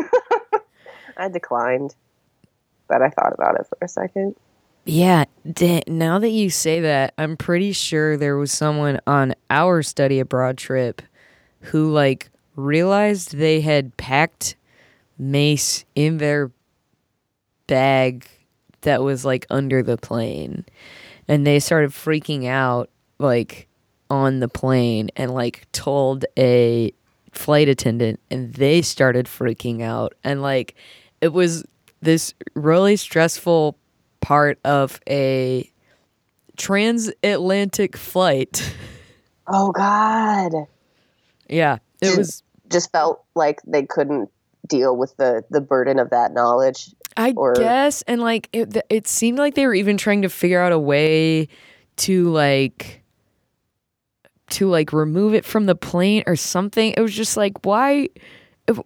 I 1.20 1.28
declined, 1.28 1.96
but 2.88 3.02
I 3.02 3.10
thought 3.10 3.34
about 3.34 3.60
it 3.60 3.68
for 3.68 3.78
a 3.82 3.88
second. 3.88 4.36
Yeah, 4.86 5.26
now 5.88 6.18
that 6.20 6.30
you 6.30 6.50
say 6.50 6.80
that, 6.82 7.14
I'm 7.18 7.38
pretty 7.38 7.74
sure 7.74 8.18
there 8.18 8.38
was 8.38 8.52
someone 8.52 9.00
on 9.06 9.36
our 9.50 9.84
study 9.84 10.20
abroad 10.20 10.58
trip 10.58 11.02
who 11.62 11.92
like 11.92 12.30
realized 12.56 13.36
they 13.36 13.62
had 13.62 13.96
packed 13.98 14.56
mace 15.18 15.86
in 15.96 16.18
their 16.18 16.52
bag 17.68 18.26
that 18.82 19.04
was 19.04 19.26
like 19.26 19.46
under 19.50 19.84
the 19.84 19.98
plane 19.98 20.66
and 21.28 21.46
they 21.46 21.60
started 21.60 21.92
freaking 21.92 22.48
out 22.48 22.90
like 23.20 23.68
on 24.10 24.40
the 24.40 24.48
plane 24.48 25.10
and 25.16 25.34
like 25.34 25.68
told 25.72 26.26
a 26.38 26.92
flight 27.32 27.70
attendant 27.70 28.20
and 28.32 28.54
they 28.56 28.82
started 28.82 29.28
freaking 29.28 29.82
out 29.82 30.14
and 30.24 30.42
like 30.42 30.76
it 31.22 31.34
was 31.34 31.64
this 32.02 32.34
really 32.56 32.96
stressful 32.96 33.78
part 34.22 34.60
of 34.64 35.00
a 35.10 35.70
transatlantic 36.58 37.98
flight. 37.98 38.76
Oh 39.48 39.72
God. 39.72 40.54
Yeah, 41.48 41.78
it 42.02 42.18
was 42.18 42.44
Just 42.70 42.92
felt 42.92 43.24
like 43.36 43.60
they 43.66 43.84
couldn't 43.84 44.30
deal 44.68 44.96
with 44.96 45.16
the 45.18 45.44
the 45.50 45.62
burden 45.62 46.00
of 46.00 46.12
that 46.12 46.34
knowledge. 46.34 46.90
I 47.18 47.34
or- 47.36 47.54
guess 47.54 48.04
and 48.04 48.22
like 48.22 48.50
it 48.54 48.78
it 48.90 49.08
seemed 49.08 49.40
like 49.40 49.56
they 49.56 49.66
were 49.66 49.74
even 49.74 49.98
trying 49.98 50.22
to 50.22 50.30
figure 50.30 50.62
out 50.62 50.72
a 50.72 50.80
way 50.80 51.48
to 51.98 52.30
like 52.30 53.02
to 54.52 54.68
like 54.68 54.94
remove 54.94 55.34
it 55.34 55.46
from 55.46 55.66
the 55.66 55.76
plane 55.76 56.24
or 56.28 56.36
something. 56.36 56.94
It 56.96 57.02
was 57.02 57.14
just 57.14 57.36
like 57.36 57.66
why 57.66 58.10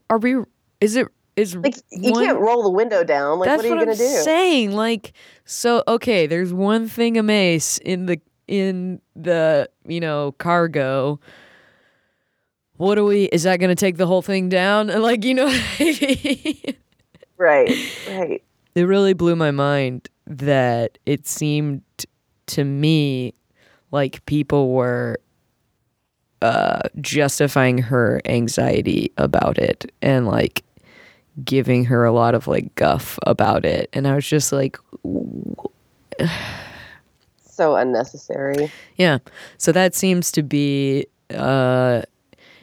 are 0.09 0.17
we 0.17 0.37
is 0.79 0.95
it 0.95 1.07
is 1.35 1.55
Like 1.55 1.75
you 1.91 2.11
one- 2.11 2.25
can't 2.25 2.39
roll 2.39 2.63
the 2.63 2.69
window 2.69 3.03
down. 3.03 3.39
Like 3.39 3.47
That's 3.47 3.57
what 3.63 3.65
are 3.65 3.69
you 3.69 3.75
what 3.75 3.79
gonna 3.81 3.91
I'm 3.91 3.97
do? 3.97 4.21
saying. 4.23 4.71
Like, 4.73 5.13
so 5.45 5.83
okay, 5.87 6.27
there's 6.27 6.53
one 6.53 6.87
thing 6.87 7.17
a 7.17 7.23
mace 7.23 7.77
in 7.79 8.05
the 8.05 8.19
in 8.47 9.01
the 9.15 9.69
you 9.87 9.99
know 9.99 10.33
cargo. 10.33 11.19
What 12.77 12.95
do 12.95 13.05
we? 13.05 13.25
Is 13.25 13.43
that 13.43 13.59
going 13.59 13.69
to 13.69 13.75
take 13.79 13.97
the 13.97 14.07
whole 14.07 14.21
thing 14.23 14.49
down? 14.49 14.87
Like, 15.01 15.23
you 15.23 15.33
know, 15.35 15.47
Right. 17.37 17.69
Right. 18.09 18.43
It 18.75 18.83
really 18.83 19.13
blew 19.13 19.35
my 19.35 19.51
mind 19.51 20.09
that 20.25 20.97
it 21.05 21.27
seemed 21.27 21.81
to 22.47 22.63
me 22.63 23.33
like 23.91 24.25
people 24.25 24.71
were 24.71 25.19
uh 26.41 26.81
justifying 26.99 27.77
her 27.77 28.19
anxiety 28.25 29.11
about 29.17 29.57
it 29.57 29.91
and 30.01 30.25
like 30.27 30.63
giving 31.43 31.85
her 31.85 32.03
a 32.05 32.11
lot 32.11 32.35
of 32.35 32.47
like 32.47 32.73
guff 32.75 33.17
about 33.25 33.65
it 33.65 33.89
and 33.93 34.07
i 34.07 34.13
was 34.15 34.27
just 34.27 34.51
like 34.51 34.77
So 37.45 37.75
unnecessary. 37.75 38.71
Yeah. 38.97 39.19
So 39.59 39.71
that 39.73 39.93
seems 39.93 40.31
to 40.31 40.41
be 40.41 41.05
uh 41.29 42.01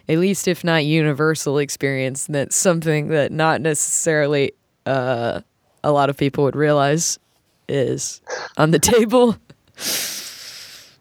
at 0.08 0.18
least 0.18 0.48
if 0.48 0.64
not 0.64 0.84
universal 0.84 1.58
experience 1.58 2.26
that's 2.26 2.56
something 2.56 3.06
that 3.08 3.30
not 3.30 3.60
necessarily 3.60 4.52
uh 4.86 5.40
a 5.84 5.92
lot 5.92 6.10
of 6.10 6.16
people 6.16 6.42
would 6.42 6.56
realize 6.56 7.20
is 7.68 8.20
on 8.56 8.72
the 8.72 8.78
table. 8.96 9.36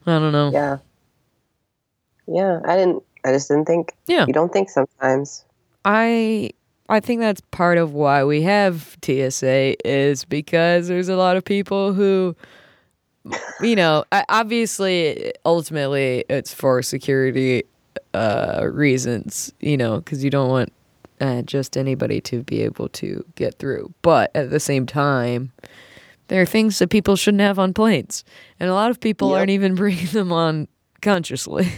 I 0.06 0.20
don't 0.20 0.32
know. 0.32 0.52
Yeah. 0.52 0.78
Yeah. 2.28 2.60
I 2.66 2.76
didn't 2.78 3.02
I 3.26 3.32
just 3.32 3.48
didn't 3.50 3.66
think 3.66 3.94
Yeah. 4.06 4.26
you 4.28 4.34
don't 4.34 4.54
think 4.54 4.70
sometimes. 4.70 5.46
I 5.84 6.52
I 6.90 7.00
think 7.00 7.22
that's 7.22 7.42
part 7.52 7.78
of 7.78 7.94
why 7.94 8.24
we 8.24 8.42
have 8.44 8.98
TSA 9.04 9.88
is 9.88 10.26
because 10.26 10.88
there's 10.88 11.10
a 11.10 11.16
lot 11.16 11.38
of 11.38 11.46
people 11.46 11.94
who 11.94 12.36
you 13.62 13.76
know, 13.76 14.06
obviously 14.30 15.34
ultimately 15.46 16.26
it's 16.30 16.54
for 16.54 16.82
security 16.82 17.64
uh 18.14 18.68
reasons, 18.72 19.54
you 19.60 19.78
know, 19.78 20.02
cuz 20.02 20.24
you 20.24 20.30
don't 20.30 20.50
want 20.50 20.74
uh, 21.22 21.42
just 21.44 21.78
anybody 21.78 22.22
to 22.22 22.44
be 22.44 22.62
able 22.62 22.88
to 22.90 23.26
get 23.36 23.60
through. 23.60 23.94
But 24.02 24.32
at 24.36 24.50
the 24.52 24.60
same 24.60 24.86
time, 24.86 25.52
there 26.30 26.42
are 26.42 26.46
things 26.46 26.80
that 26.80 26.90
people 26.90 27.16
shouldn't 27.18 27.42
have 27.42 27.60
on 27.60 27.74
planes. 27.74 28.24
And 28.60 28.70
a 28.70 28.74
lot 28.74 28.90
of 28.92 29.00
people 29.00 29.32
Yep. 29.32 29.38
aren't 29.38 29.50
even 29.50 29.76
bringing 29.82 30.08
them 30.08 30.32
on 30.32 30.68
consciously. 31.02 31.70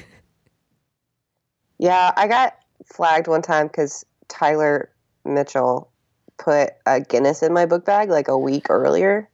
Yeah, 1.80 2.12
I 2.16 2.28
got 2.28 2.55
flagged 2.86 3.28
one 3.28 3.41
time 3.41 3.68
because 3.68 4.05
Tyler 4.28 4.89
Mitchell 5.26 5.89
put 6.38 6.72
a 6.86 6.99
Guinness 6.99 7.43
in 7.43 7.53
my 7.53 7.65
book 7.65 7.86
bag 7.86 8.09
like 8.09 8.28
a 8.28 8.38
week 8.38 8.69
earlier 8.69 9.30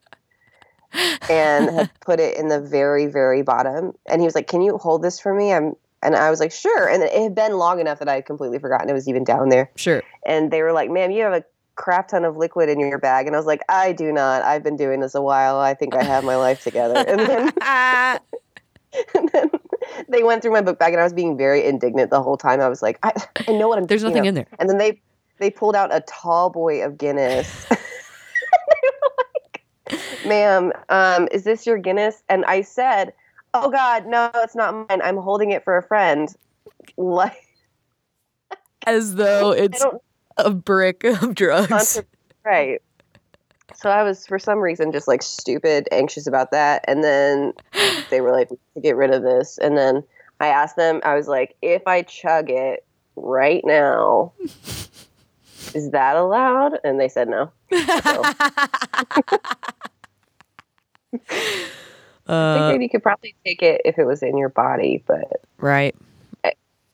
and 1.30 1.70
had 1.70 1.92
put 2.02 2.20
it 2.20 2.38
in 2.38 2.48
the 2.48 2.60
very, 2.60 3.08
very 3.08 3.42
bottom. 3.42 3.94
And 4.08 4.22
he 4.22 4.26
was 4.26 4.36
like, 4.36 4.48
Can 4.48 4.62
you 4.62 4.78
hold 4.78 5.02
this 5.02 5.20
for 5.20 5.34
me? 5.34 5.54
I'm 5.54 5.76
and 6.04 6.16
I 6.16 6.30
was 6.30 6.40
like, 6.40 6.52
Sure. 6.52 6.88
And 6.88 7.04
it 7.04 7.14
had 7.14 7.36
been 7.36 7.58
long 7.58 7.80
enough 7.80 8.00
that 8.00 8.10
I 8.10 8.16
had 8.16 8.26
completely 8.26 8.60
forgotten 8.60 8.90
it 8.90 8.94
was 8.94 9.08
even 9.08 9.24
down 9.24 9.50
there. 9.50 9.72
sure. 9.76 10.04
And 10.26 10.52
they 10.52 10.62
were 10.62 10.74
like, 10.74 10.90
Ma'am, 10.90 11.12
you 11.12 11.24
have 11.24 11.34
a 11.34 11.44
crap 11.76 12.08
ton 12.10 12.26
of 12.26 12.36
liquid 12.36 12.70
in 12.70 12.80
your 12.80 12.98
bag. 12.98 13.28
And 13.28 13.36
I 13.36 13.40
was 13.40 13.46
like, 13.46 13.62
I 13.70 13.94
do 13.94 14.12
not. 14.12 14.42
I've 14.42 14.64
been 14.64 14.78
doing 14.78 15.00
this 15.00 15.16
a 15.16 15.22
while. 15.22 15.58
I 15.58 15.76
think 15.76 15.96
I 15.96 16.04
have 16.04 16.24
my 16.24 16.36
life 16.36 16.64
together. 16.64 16.96
And 17.08 17.20
then 17.20 17.52
and 19.16 19.30
then 19.30 19.52
they 20.10 20.24
went 20.24 20.42
through 20.42 20.54
my 20.54 20.62
book 20.62 20.80
bag 20.80 20.94
and 20.94 21.00
I 21.00 21.04
was 21.04 21.14
being 21.14 21.38
very 21.38 21.66
indignant 21.66 22.10
the 22.10 22.22
whole 22.22 22.38
time. 22.38 22.62
I 22.62 22.70
was 22.70 22.82
like, 22.82 23.00
I, 23.04 23.12
I 23.48 23.52
know 23.52 23.68
what 23.68 23.78
I'm 23.78 23.86
There's 23.86 24.04
nothing 24.04 24.24
know. 24.24 24.30
in 24.30 24.36
there. 24.36 24.48
And 24.60 24.70
then 24.70 24.78
they 24.78 25.02
they 25.38 25.50
pulled 25.50 25.76
out 25.76 25.94
a 25.94 26.02
tall 26.02 26.50
boy 26.50 26.84
of 26.84 26.98
Guinness. 26.98 27.66
they 27.70 27.78
were 28.92 29.12
like, 29.34 29.64
ma'am, 30.26 30.72
um, 30.90 31.28
is 31.32 31.44
this 31.44 31.66
your 31.66 31.78
Guinness? 31.78 32.24
And 32.30 32.46
I 32.46 32.62
said, 32.62 33.14
Oh 33.54 33.72
God, 33.72 34.06
no, 34.06 34.30
it's 34.36 34.56
not 34.56 34.74
mine. 34.90 35.02
I'm 35.02 35.18
holding 35.18 35.52
it 35.52 35.64
for 35.64 35.78
a 35.78 35.84
friend. 35.84 36.34
Like 36.96 37.44
As 38.86 39.16
though 39.16 39.52
it's 39.52 39.84
a 40.38 40.52
brick 40.52 41.04
of 41.04 41.34
drugs. 41.34 42.02
right. 42.44 42.82
So 43.76 43.90
I 43.90 44.04
was 44.04 44.26
for 44.26 44.40
some 44.40 44.60
reason 44.60 44.92
just 44.92 45.08
like 45.08 45.22
stupid, 45.22 45.88
anxious 45.92 46.28
about 46.28 46.52
that. 46.52 46.86
And 46.88 47.04
then 47.04 47.54
they 48.10 48.22
were 48.22 48.32
like, 48.32 48.50
to 48.50 48.82
get 48.82 48.96
rid 48.96 49.12
of 49.12 49.24
this. 49.24 49.58
And 49.58 49.78
then 49.78 50.04
I 50.40 50.48
asked 50.48 50.76
them, 50.76 51.02
I 51.04 51.16
was 51.16 51.28
like, 51.28 51.56
if 51.62 51.86
I 51.88 52.04
chug 52.04 52.50
it 52.50 52.86
right 53.16 53.64
now, 53.66 54.34
is 55.74 55.92
that 55.92 56.16
allowed? 56.16 56.80
And 56.84 57.00
they 57.00 57.10
said 57.10 57.28
no. 57.30 57.52
So 57.72 58.24
I 61.30 61.72
Uh, 62.28 62.68
figured 62.68 62.82
you 62.84 62.90
could 62.90 63.04
probably 63.04 63.36
take 63.46 63.62
it 63.62 63.82
if 63.86 63.98
it 63.98 64.06
was 64.06 64.22
in 64.22 64.38
your 64.38 64.50
body, 64.50 65.04
but 65.08 65.42
right. 65.60 65.96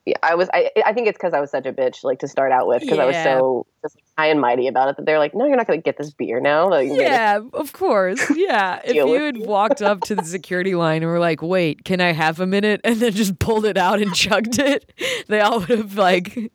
Yeah, 0.05 0.15
I 0.21 0.35
was. 0.35 0.49
I, 0.53 0.69
I 0.85 0.91
think 0.91 1.07
it's 1.07 1.17
because 1.17 1.33
I 1.33 1.39
was 1.39 1.49
such 1.49 1.65
a 1.65 1.71
bitch, 1.71 2.03
like 2.03 2.19
to 2.19 2.27
start 2.27 2.51
out 2.51 2.67
with, 2.67 2.81
because 2.81 2.99
I 2.99 3.05
was 3.05 3.15
so 3.15 3.65
just 3.81 3.97
high 4.17 4.27
and 4.27 4.41
mighty 4.41 4.67
about 4.67 4.89
it 4.89 4.97
that 4.97 5.05
they're 5.05 5.19
like, 5.19 5.33
no, 5.33 5.45
you're 5.45 5.55
not 5.55 5.65
going 5.65 5.79
to 5.79 5.83
get 5.83 5.97
this 5.97 6.11
beer 6.11 6.41
now. 6.41 6.69
Like, 6.69 6.89
Yeah, 6.91 7.39
of 7.53 7.71
course. 7.71 8.21
Yeah. 8.35 8.81
if 8.85 8.95
you 8.95 9.21
had 9.21 9.37
walked 9.37 9.81
up 9.81 10.01
to 10.01 10.15
the 10.15 10.23
security 10.23 10.75
line 10.75 11.03
and 11.03 11.11
were 11.11 11.19
like, 11.19 11.41
wait, 11.41 11.85
can 11.85 12.01
I 12.01 12.11
have 12.11 12.39
a 12.39 12.47
minute? 12.47 12.81
And 12.93 12.99
then 12.99 13.13
just 13.13 13.39
pulled 13.39 13.65
it 13.65 13.77
out 13.77 14.01
and 14.01 14.13
chugged 14.13 14.59
it, 14.59 14.91
they 15.27 15.39
all 15.39 15.61
would 15.61 15.69
have 15.69 15.97
like 15.97 16.51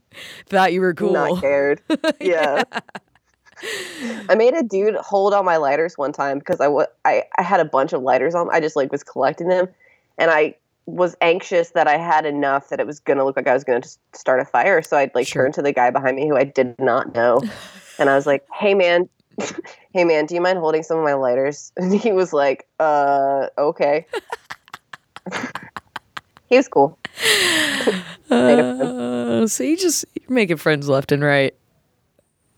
thought 0.46 0.72
you 0.72 0.80
were 0.80 0.94
cool. 0.94 1.12
not 1.12 1.40
cared. 1.40 1.80
yeah. 2.20 2.62
I 4.28 4.34
made 4.36 4.54
a 4.54 4.62
dude 4.62 4.94
hold 4.96 5.34
all 5.34 5.42
my 5.42 5.56
lighters 5.56 5.96
one 5.96 6.12
time 6.12 6.38
because 6.38 6.60
I 6.60 6.68
wa- 6.68 6.86
I 7.04 7.24
I 7.36 7.42
had 7.42 7.58
a 7.58 7.64
bunch 7.64 7.92
of 7.92 8.02
lighters 8.02 8.34
on. 8.34 8.48
I 8.52 8.60
just 8.60 8.76
like 8.76 8.92
was 8.92 9.02
collecting 9.02 9.48
them, 9.48 9.68
and 10.16 10.30
I 10.30 10.54
was 10.88 11.14
anxious 11.20 11.70
that 11.72 11.86
I 11.86 11.98
had 11.98 12.24
enough 12.24 12.70
that 12.70 12.80
it 12.80 12.86
was 12.86 12.98
gonna 12.98 13.24
look 13.24 13.36
like 13.36 13.46
I 13.46 13.52
was 13.52 13.62
gonna 13.62 13.80
just 13.80 14.00
start 14.16 14.40
a 14.40 14.44
fire. 14.46 14.80
So 14.82 14.96
I'd 14.96 15.14
like 15.14 15.26
Sure. 15.26 15.44
turn 15.44 15.52
to 15.52 15.62
the 15.62 15.72
guy 15.72 15.90
behind 15.90 16.16
me 16.16 16.26
who 16.26 16.36
I 16.36 16.44
did 16.44 16.74
not 16.78 17.14
know, 17.14 17.42
and 17.98 18.08
I 18.08 18.14
was 18.14 18.26
like, 18.26 18.44
"Hey 18.54 18.72
man, 18.74 19.08
hey 19.92 20.04
man, 20.04 20.24
do 20.26 20.34
you 20.34 20.40
mind 20.40 20.58
holding 20.58 20.82
some 20.82 20.96
of 20.98 21.04
my 21.04 21.12
lighters?" 21.14 21.72
And 21.76 21.94
he 21.94 22.12
was 22.12 22.32
like, 22.32 22.66
"Uh, 22.80 23.48
okay." 23.58 24.06
he 26.48 26.56
was 26.56 26.68
cool. 26.68 26.98
Uh, 28.30 29.46
so 29.46 29.62
you 29.64 29.76
just 29.76 30.04
you're 30.14 30.30
making 30.30 30.56
friends 30.56 30.88
left 30.88 31.12
and 31.12 31.22
right 31.22 31.54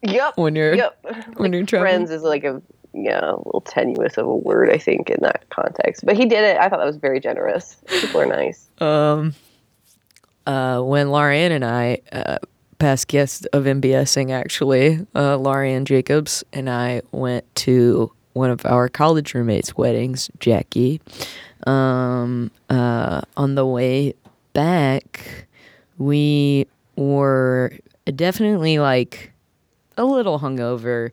Yep. 0.02 0.34
when 0.36 0.54
you're 0.56 0.74
Yep. 0.74 1.06
when 1.36 1.52
you're 1.52 1.64
traveling. 1.66 1.90
friends 1.92 2.10
is 2.10 2.22
like 2.22 2.44
a 2.44 2.62
yeah, 2.92 3.30
a 3.30 3.36
little 3.36 3.62
tenuous 3.66 4.16
of 4.18 4.26
a 4.26 4.36
word, 4.36 4.70
I 4.70 4.78
think, 4.78 5.10
in 5.10 5.18
that 5.22 5.48
context. 5.50 6.04
But 6.04 6.16
he 6.16 6.26
did 6.26 6.44
it. 6.44 6.56
I 6.58 6.68
thought 6.68 6.78
that 6.78 6.86
was 6.86 6.96
very 6.96 7.20
generous. 7.20 7.76
People 7.86 8.20
are 8.20 8.26
nice. 8.26 8.68
Um, 8.78 9.34
uh, 10.46 10.80
when 10.82 11.08
Larianne 11.08 11.50
and 11.50 11.64
I, 11.64 12.00
uh, 12.12 12.38
past 12.78 13.08
guests 13.08 13.44
of 13.46 13.64
MBSing 13.64 14.30
actually, 14.30 15.06
uh, 15.14 15.84
Jacobs 15.84 16.42
and 16.52 16.68
I 16.68 17.02
went 17.12 17.54
to 17.56 18.10
one 18.32 18.50
of 18.50 18.64
our 18.64 18.88
college 18.88 19.34
roommates' 19.34 19.76
weddings, 19.76 20.30
Jackie. 20.38 21.00
Um, 21.66 22.50
uh, 22.70 23.20
on 23.36 23.54
the 23.54 23.66
way 23.66 24.14
back, 24.52 25.46
we 25.98 26.66
were 26.96 27.72
definitely 28.16 28.78
like 28.78 29.32
a 30.00 30.04
little 30.04 30.40
hungover, 30.40 31.10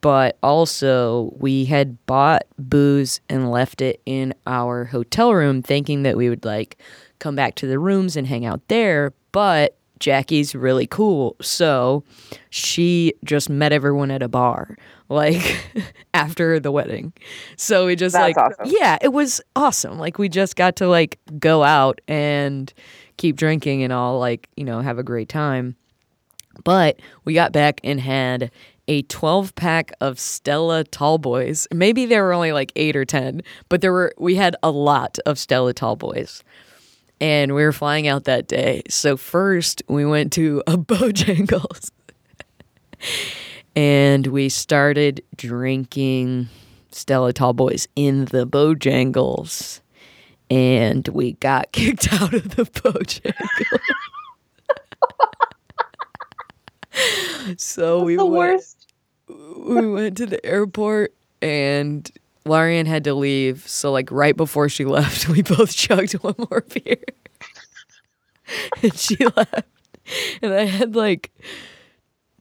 but 0.00 0.38
also 0.42 1.34
we 1.38 1.64
had 1.64 2.04
bought 2.06 2.42
booze 2.58 3.20
and 3.28 3.50
left 3.50 3.80
it 3.82 4.00
in 4.06 4.32
our 4.46 4.84
hotel 4.84 5.34
room 5.34 5.62
thinking 5.62 6.04
that 6.04 6.16
we 6.16 6.28
would 6.28 6.44
like 6.44 6.78
come 7.18 7.34
back 7.34 7.54
to 7.56 7.66
the 7.66 7.78
rooms 7.78 8.16
and 8.16 8.26
hang 8.26 8.46
out 8.46 8.66
there, 8.68 9.12
but 9.32 9.76
Jackie's 9.98 10.54
really 10.54 10.86
cool. 10.86 11.36
So 11.40 12.02
she 12.50 13.14
just 13.24 13.48
met 13.48 13.72
everyone 13.72 14.10
at 14.10 14.22
a 14.22 14.28
bar 14.28 14.76
like 15.08 15.64
after 16.14 16.58
the 16.58 16.72
wedding. 16.72 17.12
So 17.56 17.86
we 17.86 17.96
just 17.96 18.14
That's 18.14 18.36
like 18.36 18.38
awesome. 18.38 18.74
yeah, 18.74 18.98
it 19.00 19.12
was 19.12 19.40
awesome. 19.54 19.98
Like 19.98 20.18
we 20.18 20.28
just 20.28 20.56
got 20.56 20.76
to 20.76 20.88
like 20.88 21.18
go 21.38 21.62
out 21.62 22.00
and 22.08 22.72
keep 23.16 23.36
drinking 23.36 23.82
and 23.82 23.92
all 23.92 24.18
like, 24.18 24.48
you 24.56 24.64
know, 24.64 24.80
have 24.80 24.98
a 24.98 25.02
great 25.02 25.28
time. 25.28 25.76
But 26.64 27.00
we 27.24 27.34
got 27.34 27.52
back 27.52 27.80
and 27.82 28.00
had 28.00 28.50
a 28.88 29.02
12 29.02 29.54
pack 29.54 29.92
of 30.00 30.18
Stella 30.18 30.84
Tall 30.84 31.18
Boys. 31.18 31.68
Maybe 31.72 32.06
there 32.06 32.24
were 32.24 32.32
only 32.32 32.52
like 32.52 32.72
8 32.76 32.96
or 32.96 33.04
10, 33.04 33.42
but 33.68 33.80
there 33.80 33.92
were 33.92 34.12
we 34.18 34.34
had 34.34 34.56
a 34.62 34.70
lot 34.70 35.18
of 35.24 35.38
Stella 35.38 35.72
Tall 35.72 35.96
Boys 35.96 36.42
and 37.22 37.54
we 37.54 37.62
were 37.62 37.72
flying 37.72 38.08
out 38.08 38.24
that 38.24 38.48
day. 38.48 38.82
So 38.88 39.16
first 39.16 39.80
we 39.88 40.04
went 40.04 40.32
to 40.32 40.62
a 40.66 40.76
Bojangles 40.76 41.90
and 43.76 44.26
we 44.26 44.48
started 44.48 45.22
drinking 45.36 46.48
Stella 46.90 47.32
Tall 47.32 47.52
Boys 47.52 47.86
in 47.94 48.26
the 48.26 48.46
Bojangles. 48.46 49.80
And 50.50 51.06
we 51.08 51.32
got 51.34 51.72
kicked 51.72 52.12
out 52.12 52.34
of 52.34 52.56
the 52.56 52.64
Bojangles. 52.64 53.32
so 57.56 58.02
we 58.02 58.16
the 58.16 58.24
went, 58.24 58.54
worst. 58.54 58.92
we 59.28 59.90
went 59.90 60.16
to 60.18 60.26
the 60.26 60.44
airport 60.44 61.14
and 61.40 62.10
Larian 62.44 62.86
had 62.86 63.04
to 63.04 63.14
leave. 63.14 63.66
So 63.68 63.92
like 63.92 64.10
right 64.10 64.36
before 64.36 64.68
she 64.68 64.84
left, 64.84 65.28
we 65.28 65.42
both 65.42 65.74
chugged 65.74 66.12
one 66.14 66.34
more 66.38 66.64
beer. 66.72 66.96
and 68.82 68.94
she 68.94 69.16
left. 69.36 69.68
And 70.42 70.52
I 70.52 70.64
had 70.64 70.96
like 70.96 71.30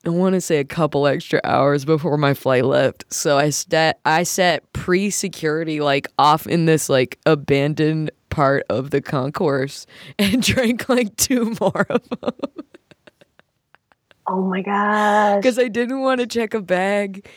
I 0.03 0.09
want 0.09 0.33
to 0.33 0.41
say 0.41 0.57
a 0.57 0.65
couple 0.65 1.05
extra 1.05 1.39
hours 1.43 1.85
before 1.85 2.17
my 2.17 2.33
flight 2.33 2.65
left. 2.65 3.05
So 3.13 3.37
I 3.37 3.51
sat 3.51 3.99
I 4.03 4.23
sat 4.23 4.71
pre-security 4.73 5.79
like 5.79 6.07
off 6.17 6.47
in 6.47 6.65
this 6.65 6.89
like 6.89 7.19
abandoned 7.25 8.11
part 8.29 8.65
of 8.69 8.89
the 8.89 9.01
concourse 9.01 9.85
and 10.17 10.41
drank 10.45 10.89
like 10.89 11.15
two 11.17 11.53
more 11.59 11.85
of 11.89 12.01
them 12.09 12.33
Oh 14.27 14.41
my 14.41 14.61
gosh. 14.61 15.37
because 15.37 15.57
I 15.59 15.67
didn't 15.67 16.01
want 16.01 16.21
to 16.21 16.27
check 16.27 16.53
a 16.53 16.61
bag 16.61 17.27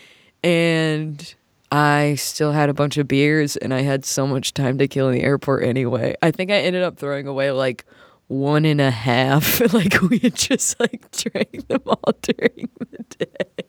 and 0.42 1.34
I 1.72 2.14
still 2.16 2.52
had 2.52 2.68
a 2.68 2.74
bunch 2.74 2.98
of 2.98 3.08
beers 3.08 3.56
and 3.56 3.72
I 3.74 3.80
had 3.82 4.04
so 4.04 4.26
much 4.26 4.54
time 4.54 4.78
to 4.78 4.86
kill 4.86 5.08
in 5.08 5.14
the 5.14 5.22
airport 5.22 5.64
anyway. 5.64 6.14
I 6.22 6.30
think 6.30 6.50
I 6.50 6.56
ended 6.56 6.82
up 6.82 6.98
throwing 6.98 7.26
away 7.26 7.50
like 7.50 7.84
one 8.28 8.64
and 8.64 8.80
a 8.80 8.90
half. 8.90 9.60
like 9.74 10.00
we 10.02 10.18
had 10.18 10.34
just 10.34 10.78
like 10.78 11.10
drank 11.10 11.66
them 11.68 11.82
all 11.86 12.12
during 12.22 12.68
the 12.78 13.04
day. 13.18 13.64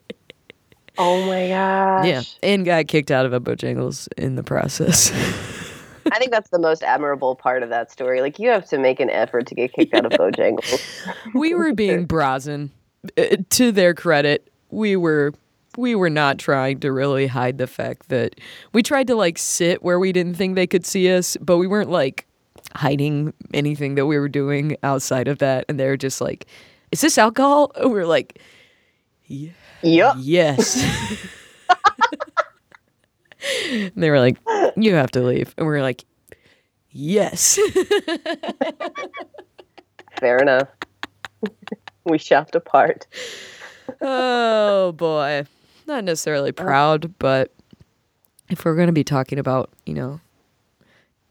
Oh 0.97 1.25
my 1.25 1.47
gosh. 1.47 2.05
Yeah. 2.05 2.21
And 2.43 2.65
got 2.65 2.87
kicked 2.87 3.11
out 3.11 3.25
of 3.25 3.33
a 3.33 3.39
Bojangles 3.39 4.07
in 4.17 4.35
the 4.35 4.43
process. 4.43 5.11
I 6.11 6.19
think 6.19 6.31
that's 6.31 6.49
the 6.51 6.59
most 6.59 6.83
admirable 6.83 7.35
part 7.35 7.63
of 7.63 7.69
that 7.69 7.91
story. 7.91 8.21
Like 8.21 8.37
you 8.37 8.49
have 8.49 8.67
to 8.69 8.77
make 8.77 8.99
an 8.99 9.09
effort 9.09 9.47
to 9.47 9.55
get 9.55 9.73
kicked 9.73 9.93
out 9.93 10.05
of 10.05 10.11
Bojangles. 10.11 10.79
we 11.33 11.53
were 11.55 11.73
being 11.73 12.05
brazen. 12.05 12.71
Uh, 13.17 13.37
To 13.49 13.71
their 13.71 13.93
credit, 13.93 14.49
we 14.69 14.95
were 14.95 15.33
we 15.77 15.93
were 15.93 16.09
not 16.09 16.39
trying 16.39 16.79
to 16.79 16.91
really 16.91 17.27
hide 17.27 17.57
the 17.57 17.67
fact 17.67 18.07
that 18.07 18.39
we 18.71 18.81
tried 18.81 19.07
to 19.07 19.15
like 19.15 19.37
sit 19.37 19.83
where 19.83 19.99
we 19.99 20.13
didn't 20.13 20.35
think 20.35 20.55
they 20.55 20.67
could 20.67 20.85
see 20.85 21.13
us, 21.13 21.35
but 21.41 21.57
we 21.57 21.67
weren't 21.67 21.89
like 21.89 22.25
hiding 22.73 23.33
anything 23.53 23.95
that 23.95 24.05
we 24.05 24.17
were 24.17 24.29
doing 24.29 24.77
outside 24.83 25.27
of 25.27 25.39
that. 25.39 25.65
And 25.67 25.77
they 25.79 25.87
were 25.87 25.97
just 25.97 26.21
like, 26.21 26.45
"Is 26.91 27.01
this 27.01 27.17
alcohol?" 27.17 27.71
And 27.75 27.91
we 27.91 27.99
were 27.99 28.05
like, 28.07 28.39
Yep. 29.27 30.15
"Yes." 30.17 30.81
and 33.69 33.91
they 33.95 34.09
were 34.09 34.19
like, 34.19 34.37
"You 34.77 34.93
have 34.95 35.11
to 35.11 35.21
leave," 35.21 35.53
and 35.57 35.67
we 35.67 35.73
were 35.73 35.81
like, 35.81 36.05
"Yes." 36.91 37.59
Fair 40.19 40.37
enough. 40.37 40.69
we 42.11 42.17
shoved 42.17 42.55
apart. 42.55 43.07
oh 44.01 44.91
boy. 44.93 45.45
Not 45.87 46.03
necessarily 46.03 46.51
proud, 46.51 47.13
but 47.19 47.51
if 48.49 48.65
we're 48.65 48.75
going 48.75 48.87
to 48.87 48.93
be 48.93 49.03
talking 49.03 49.37
about, 49.37 49.69
you 49.85 49.93
know, 49.93 50.19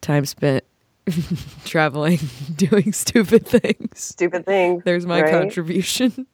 time 0.00 0.24
spent 0.26 0.62
traveling, 1.64 2.18
doing 2.56 2.92
stupid 2.92 3.46
things, 3.46 4.00
Stupid 4.00 4.46
things. 4.46 4.82
there's 4.84 5.06
my 5.06 5.22
right? 5.22 5.30
contribution. 5.32 6.26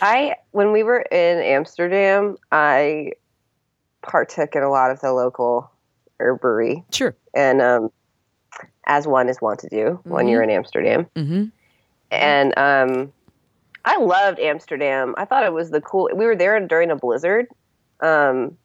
I 0.00 0.36
when 0.52 0.72
we 0.72 0.82
were 0.82 1.00
in 1.00 1.38
Amsterdam, 1.40 2.36
I 2.50 3.12
partook 4.02 4.54
in 4.56 4.62
a 4.62 4.70
lot 4.70 4.90
of 4.90 5.00
the 5.00 5.12
local 5.12 5.70
herbery, 6.18 6.82
Sure. 6.90 7.14
and 7.34 7.60
um, 7.60 7.90
as 8.86 9.06
one 9.06 9.28
is 9.28 9.40
wont 9.42 9.60
to 9.60 9.68
do 9.68 10.00
when 10.04 10.26
you're 10.26 10.42
in 10.42 10.48
Amsterdam. 10.50 11.06
hmm 11.14 11.44
And 12.10 12.56
um, 12.58 13.12
I 13.90 13.96
loved 13.98 14.38
Amsterdam. 14.38 15.16
I 15.18 15.24
thought 15.24 15.44
it 15.44 15.52
was 15.52 15.70
the 15.70 15.80
cool. 15.80 16.08
We 16.14 16.24
were 16.24 16.36
there 16.36 16.58
during 16.64 16.92
a 16.92 16.96
blizzard, 16.96 17.48
um, 17.98 18.56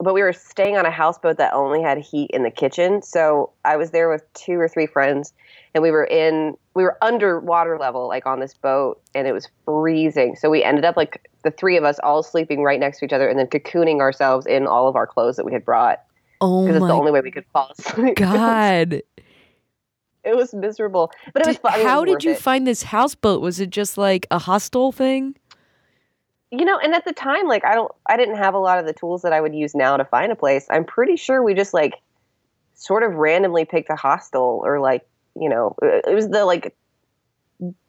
but 0.00 0.12
we 0.12 0.22
were 0.22 0.32
staying 0.32 0.76
on 0.76 0.84
a 0.84 0.90
houseboat 0.90 1.38
that 1.38 1.52
only 1.52 1.80
had 1.80 1.98
heat 1.98 2.32
in 2.32 2.42
the 2.42 2.50
kitchen. 2.50 3.00
So 3.00 3.52
I 3.64 3.76
was 3.76 3.92
there 3.92 4.10
with 4.10 4.24
two 4.34 4.54
or 4.54 4.66
three 4.66 4.88
friends, 4.88 5.32
and 5.72 5.82
we 5.82 5.92
were 5.92 6.02
in 6.04 6.56
we 6.74 6.82
were 6.82 6.98
under 7.00 7.38
water 7.38 7.78
level, 7.78 8.08
like 8.08 8.26
on 8.26 8.40
this 8.40 8.54
boat, 8.54 9.00
and 9.14 9.28
it 9.28 9.32
was 9.32 9.48
freezing. 9.64 10.34
So 10.34 10.50
we 10.50 10.64
ended 10.64 10.84
up 10.84 10.96
like 10.96 11.28
the 11.44 11.52
three 11.52 11.76
of 11.76 11.84
us 11.84 12.00
all 12.02 12.24
sleeping 12.24 12.64
right 12.64 12.80
next 12.80 12.98
to 12.98 13.04
each 13.04 13.12
other, 13.12 13.28
and 13.28 13.38
then 13.38 13.46
cocooning 13.46 14.00
ourselves 14.00 14.46
in 14.46 14.66
all 14.66 14.88
of 14.88 14.96
our 14.96 15.06
clothes 15.06 15.36
that 15.36 15.46
we 15.46 15.52
had 15.52 15.64
brought 15.64 16.00
Oh 16.40 16.66
because 16.66 16.78
it's 16.78 16.86
the 16.86 16.92
only 16.92 17.12
way 17.12 17.20
we 17.20 17.30
could 17.30 17.46
fall 17.52 17.70
asleep. 17.78 18.16
god. 18.16 19.02
It 20.24 20.36
was 20.36 20.52
miserable, 20.54 21.10
but 21.32 21.42
it 21.42 21.48
was 21.48 21.56
fun. 21.58 21.72
I 21.72 21.76
mean, 21.78 21.86
it 21.86 21.88
how 21.88 22.02
was 22.02 22.10
did 22.10 22.24
you 22.24 22.32
it. 22.32 22.38
find 22.38 22.66
this 22.66 22.84
houseboat? 22.84 23.40
Was 23.40 23.60
it 23.60 23.70
just 23.70 23.96
like 23.98 24.26
a 24.30 24.38
hostel 24.38 24.92
thing? 24.92 25.36
you 26.50 26.64
know 26.64 26.78
and 26.78 26.94
at 26.94 27.04
the 27.04 27.12
time 27.12 27.46
like 27.46 27.64
i 27.64 27.74
don't 27.74 27.92
i 28.08 28.16
didn't 28.16 28.36
have 28.36 28.54
a 28.54 28.58
lot 28.58 28.78
of 28.78 28.86
the 28.86 28.92
tools 28.92 29.22
that 29.22 29.32
i 29.32 29.40
would 29.40 29.54
use 29.54 29.74
now 29.74 29.96
to 29.96 30.04
find 30.04 30.32
a 30.32 30.36
place 30.36 30.66
i'm 30.70 30.84
pretty 30.84 31.16
sure 31.16 31.42
we 31.42 31.54
just 31.54 31.72
like 31.72 31.94
sort 32.74 33.02
of 33.02 33.12
randomly 33.12 33.64
picked 33.64 33.90
a 33.90 33.96
hostel 33.96 34.60
or 34.64 34.80
like 34.80 35.06
you 35.38 35.48
know 35.48 35.74
it 35.82 36.04
it 36.08 36.14
was 36.14 36.28
the 36.28 36.44
like 36.44 36.74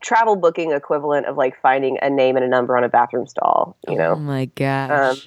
travel 0.01 0.35
booking 0.35 0.71
equivalent 0.71 1.25
of 1.25 1.37
like 1.37 1.59
finding 1.61 1.97
a 2.01 2.09
name 2.09 2.35
and 2.35 2.45
a 2.45 2.47
number 2.47 2.75
on 2.77 2.83
a 2.83 2.89
bathroom 2.89 3.25
stall 3.25 3.77
you 3.87 3.95
know? 3.95 4.11
Oh 4.11 4.19
my 4.19 4.45
gosh. 4.45 4.91
Um, 4.91 5.17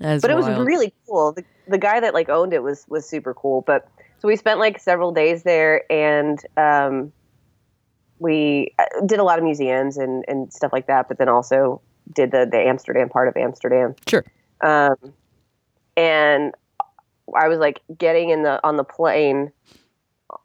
That's 0.00 0.22
but 0.22 0.30
it 0.30 0.36
was 0.36 0.48
really 0.58 0.92
cool 1.06 1.32
the, 1.32 1.44
the 1.68 1.78
guy 1.78 2.00
that 2.00 2.14
like 2.14 2.28
owned 2.28 2.52
it 2.52 2.62
was 2.62 2.84
was 2.88 3.08
super 3.08 3.32
cool 3.32 3.62
but 3.62 3.88
so 4.20 4.28
we 4.28 4.36
spent 4.36 4.58
like 4.58 4.78
several 4.78 5.12
days 5.12 5.42
there 5.42 5.90
and 5.92 6.38
um 6.56 7.12
we 8.18 8.72
uh, 8.78 9.04
did 9.06 9.18
a 9.18 9.24
lot 9.24 9.38
of 9.38 9.44
museums 9.44 9.96
and 9.96 10.24
and 10.28 10.52
stuff 10.52 10.72
like 10.72 10.86
that 10.86 11.08
but 11.08 11.18
then 11.18 11.28
also 11.28 11.80
did 12.12 12.30
the 12.30 12.46
the 12.50 12.58
amsterdam 12.58 13.08
part 13.08 13.28
of 13.28 13.36
amsterdam 13.36 13.94
Sure. 14.06 14.24
um, 14.62 14.96
and 15.96 16.54
I 17.34 17.48
was 17.48 17.58
like 17.58 17.80
getting 17.96 18.30
in 18.30 18.42
the 18.42 18.60
on 18.66 18.76
the 18.76 18.84
plane 18.84 19.50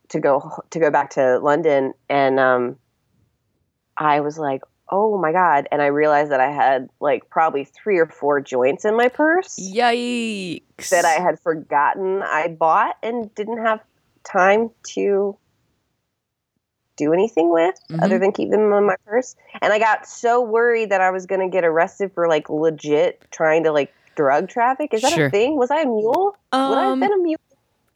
to 0.09 0.19
go 0.19 0.61
to 0.69 0.79
go 0.79 0.89
back 0.89 1.11
to 1.11 1.39
London, 1.39 1.93
and 2.09 2.39
um, 2.39 2.77
I 3.97 4.21
was 4.21 4.37
like, 4.37 4.61
"Oh 4.91 5.17
my 5.17 5.31
god!" 5.31 5.67
And 5.71 5.81
I 5.81 5.87
realized 5.87 6.31
that 6.31 6.39
I 6.39 6.51
had 6.51 6.89
like 6.99 7.29
probably 7.29 7.63
three 7.65 7.97
or 7.97 8.07
four 8.07 8.39
joints 8.41 8.85
in 8.85 8.95
my 8.95 9.07
purse 9.09 9.55
Yikes. 9.59 10.89
that 10.89 11.05
I 11.05 11.21
had 11.21 11.39
forgotten 11.39 12.21
I 12.23 12.47
bought 12.47 12.97
and 13.03 13.33
didn't 13.35 13.63
have 13.65 13.79
time 14.23 14.71
to 14.93 15.37
do 16.97 17.13
anything 17.13 17.49
with 17.51 17.75
other 18.01 18.17
Mhm. 18.17 18.19
than 18.19 18.31
keep 18.33 18.49
them 18.51 18.73
in 18.73 18.83
my 18.85 18.95
purse. 19.05 19.35
And 19.61 19.71
I 19.71 19.79
got 19.79 20.05
so 20.05 20.41
worried 20.41 20.89
that 20.89 20.99
I 20.99 21.11
was 21.11 21.25
going 21.25 21.39
to 21.39 21.47
get 21.47 21.63
arrested 21.63 22.11
for 22.13 22.27
like 22.27 22.49
legit 22.49 23.21
trying 23.31 23.63
to 23.63 23.71
like 23.71 23.93
drug 24.15 24.49
traffic. 24.49 24.93
Is 24.93 25.01
that 25.03 25.13
Sure. 25.13 25.27
a 25.27 25.29
thing? 25.29 25.55
Was 25.55 25.71
I 25.71 25.81
a 25.81 25.85
mule? 25.85 26.35
Would 26.51 26.77
I 26.77 26.83
have 26.83 26.91
Um, 26.93 26.99
been 26.99 27.13
a 27.13 27.17
mule? 27.17 27.39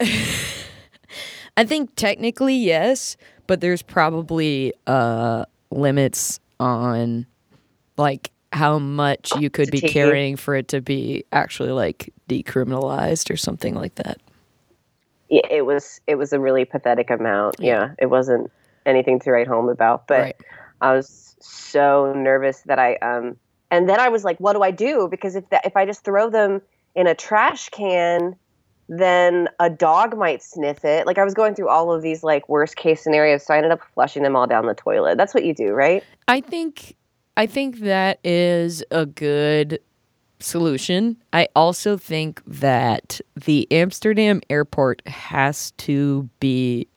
I 1.56 1.64
think 1.64 1.94
technically 1.96 2.54
yes, 2.54 3.16
but 3.46 3.60
there's 3.60 3.82
probably 3.82 4.72
uh 4.86 5.44
limits 5.70 6.40
on 6.60 7.26
like 7.96 8.30
how 8.52 8.78
much 8.78 9.34
you 9.36 9.50
could 9.50 9.70
be 9.70 9.80
carrying 9.80 10.36
for 10.36 10.54
it 10.54 10.68
to 10.68 10.80
be 10.80 11.24
actually 11.32 11.72
like 11.72 12.12
decriminalized 12.28 13.30
or 13.30 13.36
something 13.36 13.74
like 13.74 13.96
that. 13.96 14.20
Yeah, 15.28 15.46
it 15.50 15.62
was 15.62 16.00
it 16.06 16.16
was 16.16 16.32
a 16.32 16.38
really 16.38 16.64
pathetic 16.64 17.10
amount. 17.10 17.56
Yeah, 17.58 17.94
it 17.98 18.06
wasn't 18.06 18.50
anything 18.86 19.18
to 19.20 19.32
write 19.32 19.48
home 19.48 19.68
about, 19.68 20.06
but 20.06 20.20
right. 20.20 20.36
I 20.80 20.94
was 20.94 21.36
so 21.40 22.12
nervous 22.14 22.62
that 22.62 22.78
I 22.78 22.96
um 22.96 23.36
and 23.70 23.88
then 23.88 23.98
I 23.98 24.08
was 24.08 24.22
like, 24.22 24.38
what 24.38 24.52
do 24.52 24.62
I 24.62 24.70
do? 24.70 25.08
Because 25.10 25.34
if 25.34 25.48
that, 25.50 25.66
if 25.66 25.76
I 25.76 25.84
just 25.84 26.04
throw 26.04 26.30
them 26.30 26.62
in 26.94 27.08
a 27.08 27.14
trash 27.14 27.70
can, 27.70 28.36
then 28.88 29.48
a 29.60 29.70
dog 29.70 30.16
might 30.16 30.42
sniff 30.42 30.84
it. 30.84 31.06
Like 31.06 31.18
I 31.18 31.24
was 31.24 31.34
going 31.34 31.54
through 31.54 31.68
all 31.68 31.92
of 31.92 32.02
these 32.02 32.22
like 32.22 32.48
worst 32.48 32.76
case 32.76 33.02
scenarios, 33.02 33.44
so 33.44 33.54
I 33.54 33.56
ended 33.58 33.72
up 33.72 33.80
flushing 33.94 34.22
them 34.22 34.36
all 34.36 34.46
down 34.46 34.66
the 34.66 34.74
toilet. 34.74 35.16
That's 35.16 35.34
what 35.34 35.44
you 35.44 35.54
do, 35.54 35.72
right? 35.72 36.02
I 36.28 36.40
think 36.40 36.96
I 37.36 37.46
think 37.46 37.80
that 37.80 38.18
is 38.24 38.84
a 38.90 39.06
good 39.06 39.80
solution. 40.40 41.16
I 41.32 41.48
also 41.56 41.96
think 41.96 42.42
that 42.46 43.20
the 43.34 43.66
Amsterdam 43.70 44.40
airport 44.50 45.06
has 45.08 45.70
to 45.72 46.28
be 46.40 46.88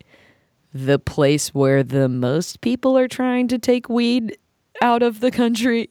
the 0.73 0.99
place 0.99 1.53
where 1.53 1.81
the 1.83 2.09
most 2.09 2.61
people 2.61 2.97
are 2.97 3.07
trying 3.07 3.47
to 3.47 3.57
take 3.57 3.89
weed 3.89 4.37
out 4.81 5.01
of 5.01 5.21
the 5.21 5.31
country. 5.31 5.89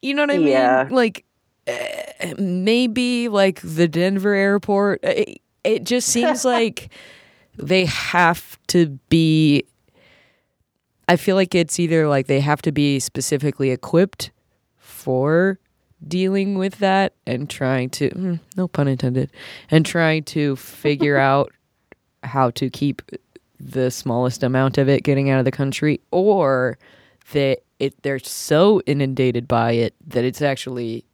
You 0.00 0.14
know 0.14 0.22
what 0.22 0.30
I 0.30 0.38
Yeah. 0.38 0.84
mean? 0.84 0.94
Like 0.94 1.24
maybe 2.38 3.28
like 3.28 3.60
the 3.62 3.88
Denver 3.88 4.34
airport. 4.34 5.00
It, 5.02 5.40
it 5.64 5.84
just 5.84 6.08
seems 6.12 6.44
like 6.44 6.90
they 7.56 7.84
have 7.84 8.58
to 8.68 8.98
be 9.08 9.64
I 11.08 11.16
feel 11.16 11.36
like 11.36 11.54
it's 11.54 11.78
either 11.78 12.08
like 12.08 12.26
they 12.26 12.40
have 12.40 12.62
to 12.62 12.72
be 12.72 12.98
specifically 12.98 13.70
equipped 13.70 14.30
for 14.78 15.58
dealing 16.06 16.56
with 16.56 16.78
that 16.78 17.14
and 17.26 17.50
trying 17.50 17.90
to 17.90 18.10
mm, 18.10 18.40
no 18.56 18.66
pun 18.68 18.88
intended 18.88 19.30
and 19.70 19.84
trying 19.84 20.24
to 20.24 20.56
figure 20.56 21.16
out 21.30 21.52
how 22.22 22.50
to 22.52 22.70
keep 22.70 23.02
the 23.58 23.90
smallest 23.90 24.42
amount 24.42 24.78
of 24.78 24.88
it 24.88 25.02
getting 25.02 25.28
out 25.30 25.38
of 25.38 25.44
the 25.44 25.52
country 25.52 26.00
or 26.10 26.78
that 27.32 27.58
it 27.78 28.00
they're 28.02 28.18
so 28.18 28.80
inundated 28.86 29.46
by 29.46 29.72
it 29.72 29.94
that 30.06 30.24
it's 30.24 30.42
actually 30.42 31.04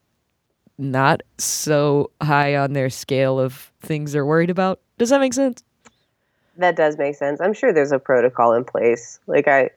not 0.78 1.22
so 1.38 2.10
high 2.22 2.56
on 2.56 2.72
their 2.72 2.88
scale 2.88 3.38
of 3.38 3.72
things 3.80 4.12
they're 4.12 4.24
worried 4.24 4.50
about. 4.50 4.80
Does 4.96 5.10
that 5.10 5.20
make 5.20 5.34
sense? 5.34 5.62
That 6.56 6.76
does 6.76 6.96
make 6.96 7.16
sense. 7.16 7.40
I'm 7.40 7.52
sure 7.52 7.72
there's 7.72 7.92
a 7.92 7.98
protocol 7.98 8.54
in 8.54 8.64
place. 8.64 9.20
Like 9.26 9.48
I, 9.48 9.70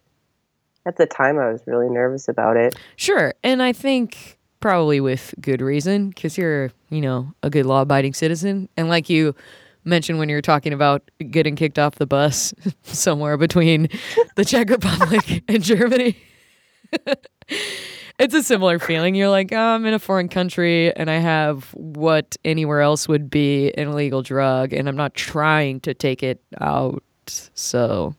at 0.85 0.97
the 0.97 1.05
time, 1.05 1.37
I 1.37 1.51
was 1.51 1.61
really 1.67 1.89
nervous 1.89 2.27
about 2.27 2.57
it. 2.57 2.75
Sure. 2.95 3.33
And 3.43 3.61
I 3.61 3.73
think 3.73 4.37
probably 4.59 4.99
with 4.99 5.33
good 5.41 5.61
reason 5.61 6.09
because 6.09 6.37
you're, 6.37 6.71
you 6.89 7.01
know, 7.01 7.33
a 7.43 7.49
good 7.49 7.65
law 7.65 7.81
abiding 7.81 8.13
citizen. 8.13 8.69
And 8.77 8.89
like 8.89 9.09
you 9.09 9.35
mentioned 9.83 10.19
when 10.19 10.29
you 10.29 10.35
were 10.35 10.41
talking 10.41 10.73
about 10.73 11.09
getting 11.29 11.55
kicked 11.55 11.79
off 11.79 11.95
the 11.95 12.05
bus 12.05 12.53
somewhere 12.83 13.37
between 13.37 13.89
the 14.35 14.45
Czech 14.45 14.69
Republic 14.69 15.43
and 15.47 15.63
Germany. 15.63 16.17
it's 18.21 18.33
a 18.33 18.43
similar 18.43 18.79
feeling. 18.79 19.15
You're 19.15 19.29
like, 19.29 19.51
oh, 19.51 19.57
I'm 19.57 19.85
in 19.85 19.93
a 19.93 19.99
foreign 19.99 20.29
country 20.29 20.95
and 20.95 21.09
I 21.09 21.15
have 21.17 21.65
what 21.73 22.37
anywhere 22.45 22.81
else 22.81 23.07
would 23.07 23.29
be 23.29 23.71
an 23.77 23.89
illegal 23.89 24.21
drug 24.21 24.73
and 24.73 24.87
I'm 24.87 24.95
not 24.95 25.13
trying 25.13 25.79
to 25.81 25.93
take 25.93 26.23
it 26.23 26.41
out. 26.59 27.03
So, 27.27 28.15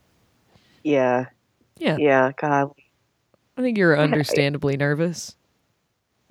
Yeah, 0.82 1.26
yeah, 1.78 1.96
yeah. 1.98 2.32
God, 2.40 2.70
I 3.56 3.62
think 3.62 3.78
you're 3.78 3.98
understandably 3.98 4.76
nervous. 4.76 5.36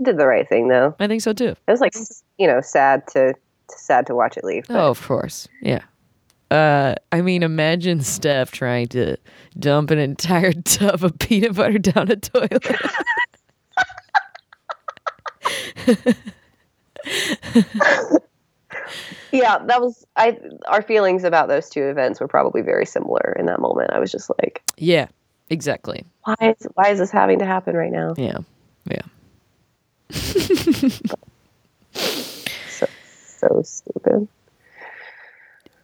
did 0.01 0.17
the 0.17 0.25
right 0.27 0.47
thing 0.47 0.67
though. 0.67 0.95
I 0.99 1.07
think 1.07 1.21
so 1.21 1.33
too. 1.33 1.49
It 1.49 1.57
was 1.67 1.81
like, 1.81 1.93
you 2.37 2.47
know, 2.47 2.61
sad 2.61 3.07
to 3.09 3.33
sad 3.69 4.05
to 4.07 4.15
watch 4.15 4.35
it 4.37 4.43
leave. 4.43 4.65
but- 4.67 4.75
Oh, 4.77 4.89
of 4.89 5.01
course. 5.01 5.47
Yeah. 5.61 5.81
Uh, 6.49 6.95
I 7.13 7.21
mean, 7.21 7.43
imagine 7.43 8.01
Steph 8.01 8.51
trying 8.51 8.87
to 8.89 9.15
dump 9.57 9.89
an 9.91 9.99
entire 9.99 10.51
tub 10.65 11.01
of 11.03 11.17
peanut 11.19 11.55
butter 11.55 11.77
down 11.77 12.11
a 12.11 12.17
toilet. 12.17 12.67
Yeah, 19.31 19.59
that 19.65 19.81
was 19.81 20.05
I. 20.17 20.37
Our 20.67 20.81
feelings 20.81 21.23
about 21.23 21.47
those 21.47 21.69
two 21.69 21.83
events 21.83 22.19
were 22.19 22.27
probably 22.27 22.61
very 22.61 22.85
similar 22.85 23.35
in 23.39 23.45
that 23.45 23.59
moment. 23.59 23.91
I 23.93 23.99
was 23.99 24.11
just 24.11 24.29
like, 24.41 24.61
yeah, 24.77 25.07
exactly. 25.49 26.03
why 26.23 26.35
is 26.41 26.67
why 26.73 26.89
is 26.89 26.99
this 26.99 27.11
having 27.11 27.39
to 27.39 27.45
happen 27.45 27.75
right 27.75 27.91
now? 27.91 28.13
Yeah. 28.17 28.39
Yeah. 28.89 29.01
So 32.69 32.87
so 33.37 33.61
stupid. 33.63 34.27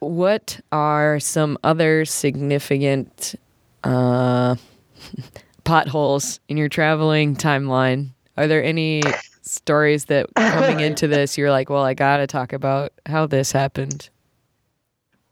What 0.00 0.60
are 0.72 1.20
some 1.20 1.58
other 1.62 2.06
significant 2.06 3.34
uh, 3.84 4.56
potholes 5.64 6.40
in 6.48 6.56
your 6.56 6.70
traveling 6.70 7.36
timeline? 7.36 8.10
Are 8.38 8.46
there 8.46 8.64
any 8.64 9.02
stories 9.48 10.06
that 10.06 10.26
coming 10.36 10.80
into 10.80 11.08
this 11.08 11.38
you're 11.38 11.50
like, 11.50 11.70
well, 11.70 11.84
I 11.84 11.94
got 11.94 12.18
to 12.18 12.26
talk 12.26 12.52
about 12.52 12.92
how 13.06 13.26
this 13.26 13.52
happened? 13.52 14.10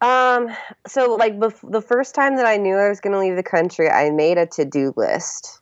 Um. 0.01 0.49
So 0.87 1.15
like 1.15 1.39
bef- 1.39 1.71
the 1.71 1.81
first 1.81 2.15
time 2.15 2.37
that 2.37 2.47
I 2.47 2.57
knew 2.57 2.77
I 2.77 2.89
was 2.89 3.01
going 3.01 3.15
to 3.15 3.19
leave 3.19 3.37
the 3.37 3.43
country, 3.43 3.89
I 3.89 4.11
made 4.11 4.39
a 4.39 4.47
to 4.47 4.65
do 4.65 4.93
list 4.97 5.61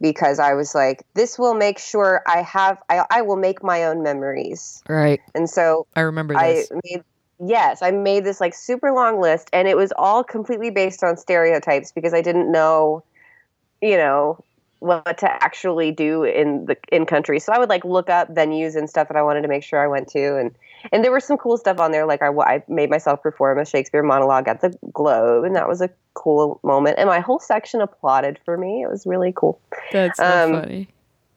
because 0.00 0.38
I 0.38 0.54
was 0.54 0.74
like, 0.74 1.02
this 1.14 1.38
will 1.38 1.54
make 1.54 1.78
sure 1.78 2.22
I 2.26 2.42
have 2.42 2.82
I 2.88 3.04
I 3.10 3.22
will 3.22 3.36
make 3.36 3.62
my 3.62 3.84
own 3.84 4.02
memories. 4.02 4.82
Right. 4.88 5.20
And 5.34 5.48
so 5.48 5.86
I 5.96 6.00
remember 6.00 6.36
I 6.36 6.52
this. 6.52 6.70
made 6.84 7.04
yes, 7.40 7.82
I 7.82 7.90
made 7.90 8.24
this 8.24 8.40
like 8.40 8.54
super 8.54 8.92
long 8.92 9.20
list 9.20 9.50
and 9.52 9.68
it 9.68 9.76
was 9.76 9.92
all 9.96 10.24
completely 10.24 10.70
based 10.70 11.02
on 11.02 11.16
stereotypes 11.16 11.92
because 11.92 12.14
I 12.14 12.20
didn't 12.20 12.50
know, 12.50 13.04
you 13.80 13.96
know, 13.96 14.44
what 14.84 15.16
to 15.18 15.32
actually 15.42 15.90
do 15.90 16.24
in 16.24 16.66
the 16.66 16.76
in 16.92 17.06
country. 17.06 17.40
So 17.40 17.52
I 17.52 17.58
would 17.58 17.70
like 17.70 17.84
look 17.84 18.10
up 18.10 18.28
venues 18.34 18.76
and 18.76 18.88
stuff 18.88 19.08
that 19.08 19.16
I 19.16 19.22
wanted 19.22 19.40
to 19.42 19.48
make 19.48 19.62
sure 19.62 19.82
I 19.82 19.86
went 19.86 20.08
to 20.08 20.36
and 20.38 20.54
and 20.92 21.02
there 21.02 21.10
was 21.10 21.24
some 21.24 21.38
cool 21.38 21.56
stuff 21.56 21.80
on 21.80 21.92
there 21.92 22.04
like 22.04 22.20
I, 22.20 22.28
I 22.28 22.62
made 22.68 22.90
myself 22.90 23.22
perform 23.22 23.58
a 23.58 23.64
Shakespeare 23.64 24.02
monologue 24.02 24.46
at 24.46 24.60
the 24.60 24.76
Globe 24.92 25.44
and 25.44 25.56
that 25.56 25.66
was 25.66 25.80
a 25.80 25.88
cool 26.12 26.60
moment 26.62 26.98
and 26.98 27.08
my 27.08 27.20
whole 27.20 27.38
section 27.38 27.80
applauded 27.80 28.38
for 28.44 28.58
me. 28.58 28.82
It 28.82 28.90
was 28.90 29.06
really 29.06 29.32
cool. 29.34 29.58
That's 29.90 30.18
so 30.18 30.24
um, 30.24 30.60
funny. 30.60 30.88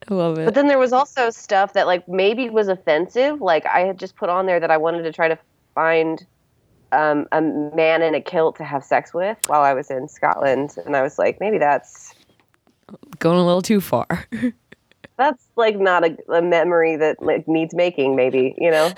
I 0.10 0.14
love 0.14 0.38
it. 0.38 0.46
But 0.46 0.54
then 0.54 0.68
there 0.68 0.80
was 0.80 0.92
also 0.92 1.30
stuff 1.30 1.74
that 1.74 1.88
like 1.88 2.08
maybe 2.08 2.50
was 2.50 2.68
offensive. 2.68 3.42
Like 3.42 3.66
I 3.66 3.82
had 3.82 3.98
just 3.98 4.18
put 4.18 4.30
on 4.30 4.46
there 4.46 4.60
that 4.60 4.72
I 4.72 4.78
wanted 4.78 5.04
to 5.04 5.14
try 5.14 5.30
to 5.30 5.38
find 5.74 6.26
um, 6.92 7.28
a 7.32 7.42
man 7.42 8.02
in 8.02 8.16
a 8.16 8.22
kilt 8.22 8.58
to 8.58 8.64
have 8.64 8.84
sex 8.84 9.14
with 9.14 9.38
while 9.48 9.62
I 9.62 9.74
was 9.74 9.90
in 9.92 10.08
Scotland, 10.08 10.76
and 10.86 10.96
I 10.96 11.02
was 11.02 11.20
like, 11.20 11.40
maybe 11.40 11.58
that's 11.58 12.14
Going 13.20 13.40
a 13.40 13.46
little 13.46 13.62
too 13.62 13.82
far. 13.82 14.28
that's 15.18 15.48
like 15.56 15.78
not 15.78 16.06
a, 16.06 16.18
a 16.32 16.42
memory 16.42 16.96
that 16.96 17.22
like 17.22 17.48
needs 17.48 17.74
making. 17.74 18.16
Maybe 18.16 18.56
you 18.58 18.72
know, 18.72 18.92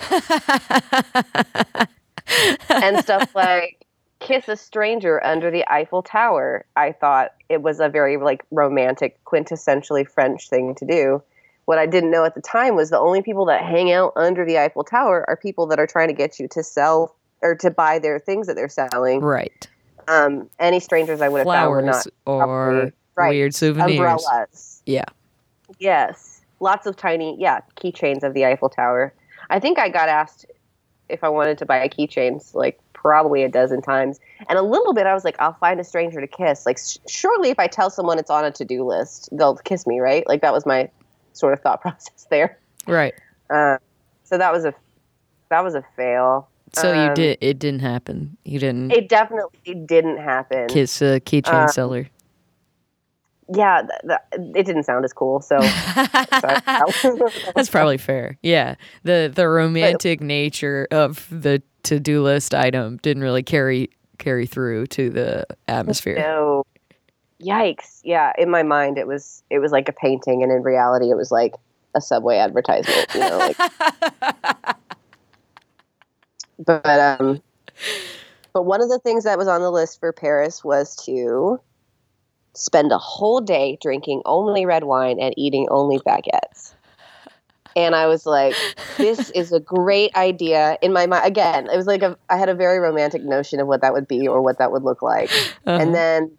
and 2.68 2.98
stuff 2.98 3.34
like 3.34 3.86
kiss 4.20 4.48
a 4.48 4.56
stranger 4.56 5.24
under 5.24 5.50
the 5.50 5.64
Eiffel 5.72 6.02
Tower. 6.02 6.64
I 6.76 6.92
thought 6.92 7.32
it 7.48 7.62
was 7.62 7.80
a 7.80 7.88
very 7.88 8.16
like 8.16 8.44
romantic, 8.50 9.18
quintessentially 9.24 10.08
French 10.08 10.48
thing 10.48 10.74
to 10.76 10.86
do. 10.86 11.22
What 11.64 11.78
I 11.78 11.86
didn't 11.86 12.10
know 12.10 12.24
at 12.24 12.34
the 12.34 12.42
time 12.42 12.76
was 12.76 12.90
the 12.90 12.98
only 12.98 13.22
people 13.22 13.46
that 13.46 13.62
hang 13.62 13.92
out 13.92 14.12
under 14.16 14.44
the 14.44 14.58
Eiffel 14.58 14.84
Tower 14.84 15.24
are 15.28 15.36
people 15.36 15.66
that 15.68 15.78
are 15.78 15.86
trying 15.86 16.08
to 16.08 16.14
get 16.14 16.38
you 16.38 16.48
to 16.48 16.62
sell 16.62 17.16
or 17.42 17.54
to 17.56 17.70
buy 17.70 17.98
their 17.98 18.18
things 18.18 18.46
that 18.46 18.54
they're 18.54 18.68
selling. 18.68 19.20
right. 19.20 19.66
Um, 20.08 20.50
any 20.58 20.80
strangers 20.80 21.20
I 21.20 21.28
would 21.28 21.38
have 21.38 21.46
found 21.46 21.70
were 21.70 21.82
Flowers 21.82 22.06
not 22.06 22.12
or 22.26 22.92
right. 23.16 23.30
weird 23.30 23.54
souvenirs. 23.54 23.92
umbrellas. 23.92 24.82
Yeah. 24.86 25.04
Yes, 25.78 26.40
lots 26.60 26.86
of 26.86 26.96
tiny 26.96 27.36
yeah 27.38 27.60
keychains 27.76 28.22
of 28.22 28.34
the 28.34 28.44
Eiffel 28.46 28.68
Tower. 28.68 29.12
I 29.50 29.58
think 29.60 29.78
I 29.78 29.88
got 29.88 30.08
asked 30.08 30.46
if 31.08 31.24
I 31.24 31.28
wanted 31.28 31.58
to 31.58 31.66
buy 31.66 31.88
keychains 31.88 32.54
like 32.54 32.78
probably 32.92 33.42
a 33.42 33.48
dozen 33.48 33.80
times, 33.82 34.20
and 34.48 34.58
a 34.58 34.62
little 34.62 34.92
bit 34.92 35.06
I 35.06 35.14
was 35.14 35.24
like, 35.24 35.36
I'll 35.38 35.54
find 35.54 35.80
a 35.80 35.84
stranger 35.84 36.20
to 36.20 36.26
kiss. 36.26 36.66
Like, 36.66 36.78
sh- 36.78 36.98
surely 37.08 37.48
if 37.50 37.58
I 37.58 37.66
tell 37.66 37.88
someone 37.90 38.18
it's 38.18 38.30
on 38.30 38.44
a 38.44 38.50
to 38.52 38.64
do 38.64 38.84
list, 38.84 39.28
they'll 39.32 39.56
kiss 39.56 39.86
me, 39.86 40.00
right? 40.00 40.26
Like 40.28 40.42
that 40.42 40.52
was 40.52 40.66
my 40.66 40.90
sort 41.32 41.52
of 41.52 41.60
thought 41.60 41.80
process 41.82 42.26
there. 42.30 42.58
Right. 42.86 43.14
Uh, 43.48 43.78
so 44.24 44.38
that 44.38 44.52
was 44.52 44.64
a 44.64 44.74
that 45.50 45.62
was 45.64 45.74
a 45.74 45.84
fail. 45.96 46.48
So 46.74 46.92
you 46.92 47.00
Um, 47.08 47.14
did 47.14 47.38
it 47.40 47.58
didn't 47.58 47.80
happen. 47.80 48.36
You 48.44 48.58
didn't 48.60 48.92
It 48.92 49.08
definitely 49.08 49.74
didn't 49.86 50.18
happen. 50.18 50.68
kiss 50.68 51.00
a 51.02 51.20
keychain 51.20 51.52
uh, 51.64 51.68
seller. 51.68 52.08
Yeah, 53.52 53.82
th- 53.82 54.18
th- 54.32 54.54
it 54.54 54.64
didn't 54.66 54.84
sound 54.84 55.04
as 55.04 55.12
cool. 55.12 55.40
So 55.40 55.58
That's 57.54 57.68
probably 57.68 57.98
fair. 57.98 58.38
Yeah. 58.42 58.76
The 59.02 59.30
the 59.34 59.48
romantic 59.48 60.20
nature 60.20 60.86
of 60.90 61.26
the 61.30 61.62
to-do 61.82 62.22
list 62.22 62.54
item 62.54 62.98
didn't 62.98 63.22
really 63.22 63.42
carry 63.42 63.90
carry 64.18 64.46
through 64.46 64.86
to 64.88 65.10
the 65.10 65.46
atmosphere. 65.66 66.16
No. 66.16 66.64
Yikes. 67.42 68.00
Yeah, 68.04 68.32
in 68.38 68.50
my 68.50 68.62
mind 68.62 68.98
it 68.98 69.06
was 69.06 69.42
it 69.50 69.58
was 69.58 69.72
like 69.72 69.88
a 69.88 69.92
painting 69.92 70.42
and 70.42 70.52
in 70.52 70.62
reality 70.62 71.10
it 71.10 71.16
was 71.16 71.32
like 71.32 71.54
a 71.94 72.00
subway 72.00 72.36
advertisement, 72.36 73.06
you 73.14 73.20
know, 73.20 73.38
like 73.38 73.56
But 76.64 77.20
um 77.20 77.42
but 78.52 78.62
one 78.62 78.82
of 78.82 78.88
the 78.88 78.98
things 78.98 79.24
that 79.24 79.38
was 79.38 79.48
on 79.48 79.60
the 79.60 79.70
list 79.70 79.98
for 79.98 80.12
Paris 80.12 80.62
was 80.62 80.94
to 81.06 81.58
spend 82.54 82.92
a 82.92 82.98
whole 82.98 83.40
day 83.40 83.78
drinking 83.80 84.22
only 84.26 84.66
red 84.66 84.84
wine 84.84 85.18
and 85.20 85.34
eating 85.36 85.68
only 85.70 85.98
baguettes. 86.00 86.74
and 87.76 87.94
I 87.94 88.06
was 88.06 88.26
like, 88.26 88.54
"This 88.98 89.30
is 89.30 89.52
a 89.52 89.60
great 89.60 90.14
idea." 90.16 90.76
In 90.82 90.92
my 90.92 91.06
mind, 91.06 91.24
again, 91.24 91.68
it 91.70 91.76
was 91.76 91.86
like 91.86 92.02
a, 92.02 92.16
I 92.28 92.36
had 92.36 92.48
a 92.48 92.54
very 92.54 92.78
romantic 92.78 93.22
notion 93.22 93.60
of 93.60 93.68
what 93.68 93.80
that 93.82 93.92
would 93.92 94.08
be 94.08 94.26
or 94.26 94.42
what 94.42 94.58
that 94.58 94.72
would 94.72 94.82
look 94.82 95.02
like, 95.02 95.30
Uh-huh. 95.66 95.78
and 95.80 95.94
then 95.94 96.36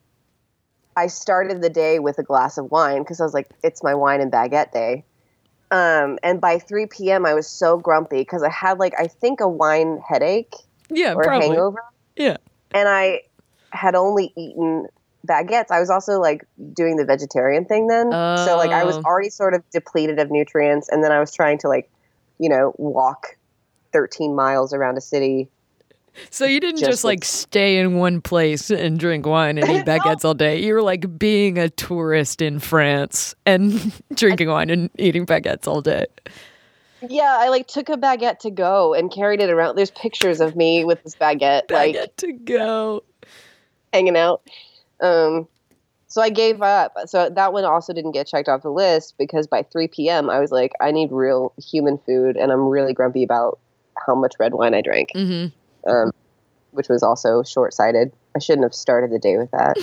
I 0.97 1.07
started 1.07 1.61
the 1.61 1.69
day 1.69 1.99
with 1.99 2.19
a 2.19 2.23
glass 2.23 2.57
of 2.57 2.69
wine 2.69 3.01
because 3.01 3.21
I 3.21 3.23
was 3.23 3.33
like, 3.33 3.49
"It's 3.63 3.81
my 3.81 3.95
wine 3.95 4.19
and 4.19 4.31
baguette 4.31 4.71
day." 4.73 5.05
Um, 5.71 6.19
and 6.21 6.41
by 6.41 6.59
3 6.59 6.87
p.m., 6.87 7.25
I 7.25 7.33
was 7.33 7.47
so 7.47 7.77
grumpy 7.77 8.17
because 8.17 8.43
I 8.43 8.49
had 8.49 8.77
like 8.77 8.93
I 8.99 9.07
think 9.07 9.39
a 9.39 9.47
wine 9.47 10.01
headache 10.05 10.53
yeah, 10.89 11.13
or 11.13 11.23
probably. 11.23 11.47
hangover, 11.47 11.81
Yeah. 12.17 12.37
and 12.73 12.89
I 12.89 13.21
had 13.71 13.95
only 13.95 14.33
eaten 14.35 14.87
baguettes. 15.27 15.71
I 15.71 15.79
was 15.79 15.89
also 15.89 16.19
like 16.19 16.43
doing 16.73 16.95
the 16.97 17.05
vegetarian 17.05 17.65
thing 17.65 17.87
then. 17.87 18.11
So 18.11 18.55
like 18.57 18.71
I 18.71 18.83
was 18.83 18.97
Oh. 18.97 19.01
already 19.05 19.29
sort 19.29 19.53
of 19.53 19.63
depleted 19.71 20.19
of 20.19 20.31
nutrients 20.31 20.89
and 20.89 21.03
then 21.03 21.11
I 21.11 21.19
was 21.19 21.33
trying 21.33 21.57
to 21.59 21.67
like, 21.67 21.89
you 22.39 22.49
know, 22.49 22.73
walk 22.77 23.37
13 23.93 24.35
miles 24.35 24.73
around 24.73 24.97
a 24.97 25.01
city. 25.01 25.49
So 26.29 26.43
you 26.45 26.59
didn't 26.59 26.79
just, 26.79 26.91
Just 26.91 27.03
like 27.05 27.19
with- 27.19 27.27
stay 27.27 27.77
in 27.77 27.95
one 27.97 28.19
place 28.21 28.69
and 28.69 28.99
drink 28.99 29.25
wine 29.25 29.57
and 29.57 29.69
eat 29.69 29.85
baguettes 29.85 30.25
all 30.25 30.33
day. 30.33 30.59
You 30.59 30.73
were 30.73 30.81
like 30.81 31.17
being 31.17 31.57
a 31.57 31.69
tourist 31.69 32.41
in 32.41 32.59
France 32.59 33.33
and 33.45 33.93
drinking 34.15 34.49
wine 34.49 34.69
and 34.69 34.89
eating 34.97 35.25
baguettes 35.25 35.67
all 35.67 35.81
day. 35.81 36.05
Yeah, 37.07 37.37
I 37.39 37.47
like 37.49 37.67
took 37.67 37.89
a 37.89 37.97
baguette 37.97 38.39
to 38.39 38.51
go 38.51 38.93
and 38.93 39.11
carried 39.11 39.39
it 39.39 39.49
around. 39.49 39.75
There's 39.75 39.89
pictures 39.91 40.39
of 40.41 40.55
me 40.55 40.83
with 40.83 41.01
this 41.03 41.15
baguette, 41.15 41.71
like 41.71 42.15
to 42.17 42.31
go. 42.33 43.03
hanging 43.93 44.17
out. 44.17 44.41
Um 45.01 45.47
so 46.07 46.21
I 46.21 46.29
gave 46.29 46.61
up. 46.61 46.93
So 47.05 47.29
that 47.29 47.53
one 47.53 47.63
also 47.63 47.93
didn't 47.93 48.11
get 48.11 48.27
checked 48.27 48.49
off 48.49 48.63
the 48.63 48.69
list 48.69 49.15
because 49.17 49.47
by 49.47 49.63
3 49.63 49.87
p.m. 49.87 50.29
I 50.29 50.39
was 50.41 50.51
like, 50.51 50.73
I 50.81 50.91
need 50.91 51.09
real 51.09 51.53
human 51.57 51.97
food, 51.99 52.35
and 52.35 52.51
I'm 52.51 52.67
really 52.67 52.93
grumpy 52.93 53.23
about 53.23 53.59
how 54.05 54.13
much 54.15 54.33
red 54.37 54.53
wine 54.53 54.73
I 54.73 54.81
drank. 54.81 55.11
hmm 55.13 55.45
um, 55.87 56.11
which 56.71 56.89
was 56.89 57.01
also 57.01 57.43
short 57.43 57.73
sighted. 57.73 58.11
I 58.35 58.39
shouldn't 58.39 58.63
have 58.65 58.73
started 58.73 59.11
the 59.11 59.19
day 59.19 59.37
with 59.37 59.51
that. 59.51 59.77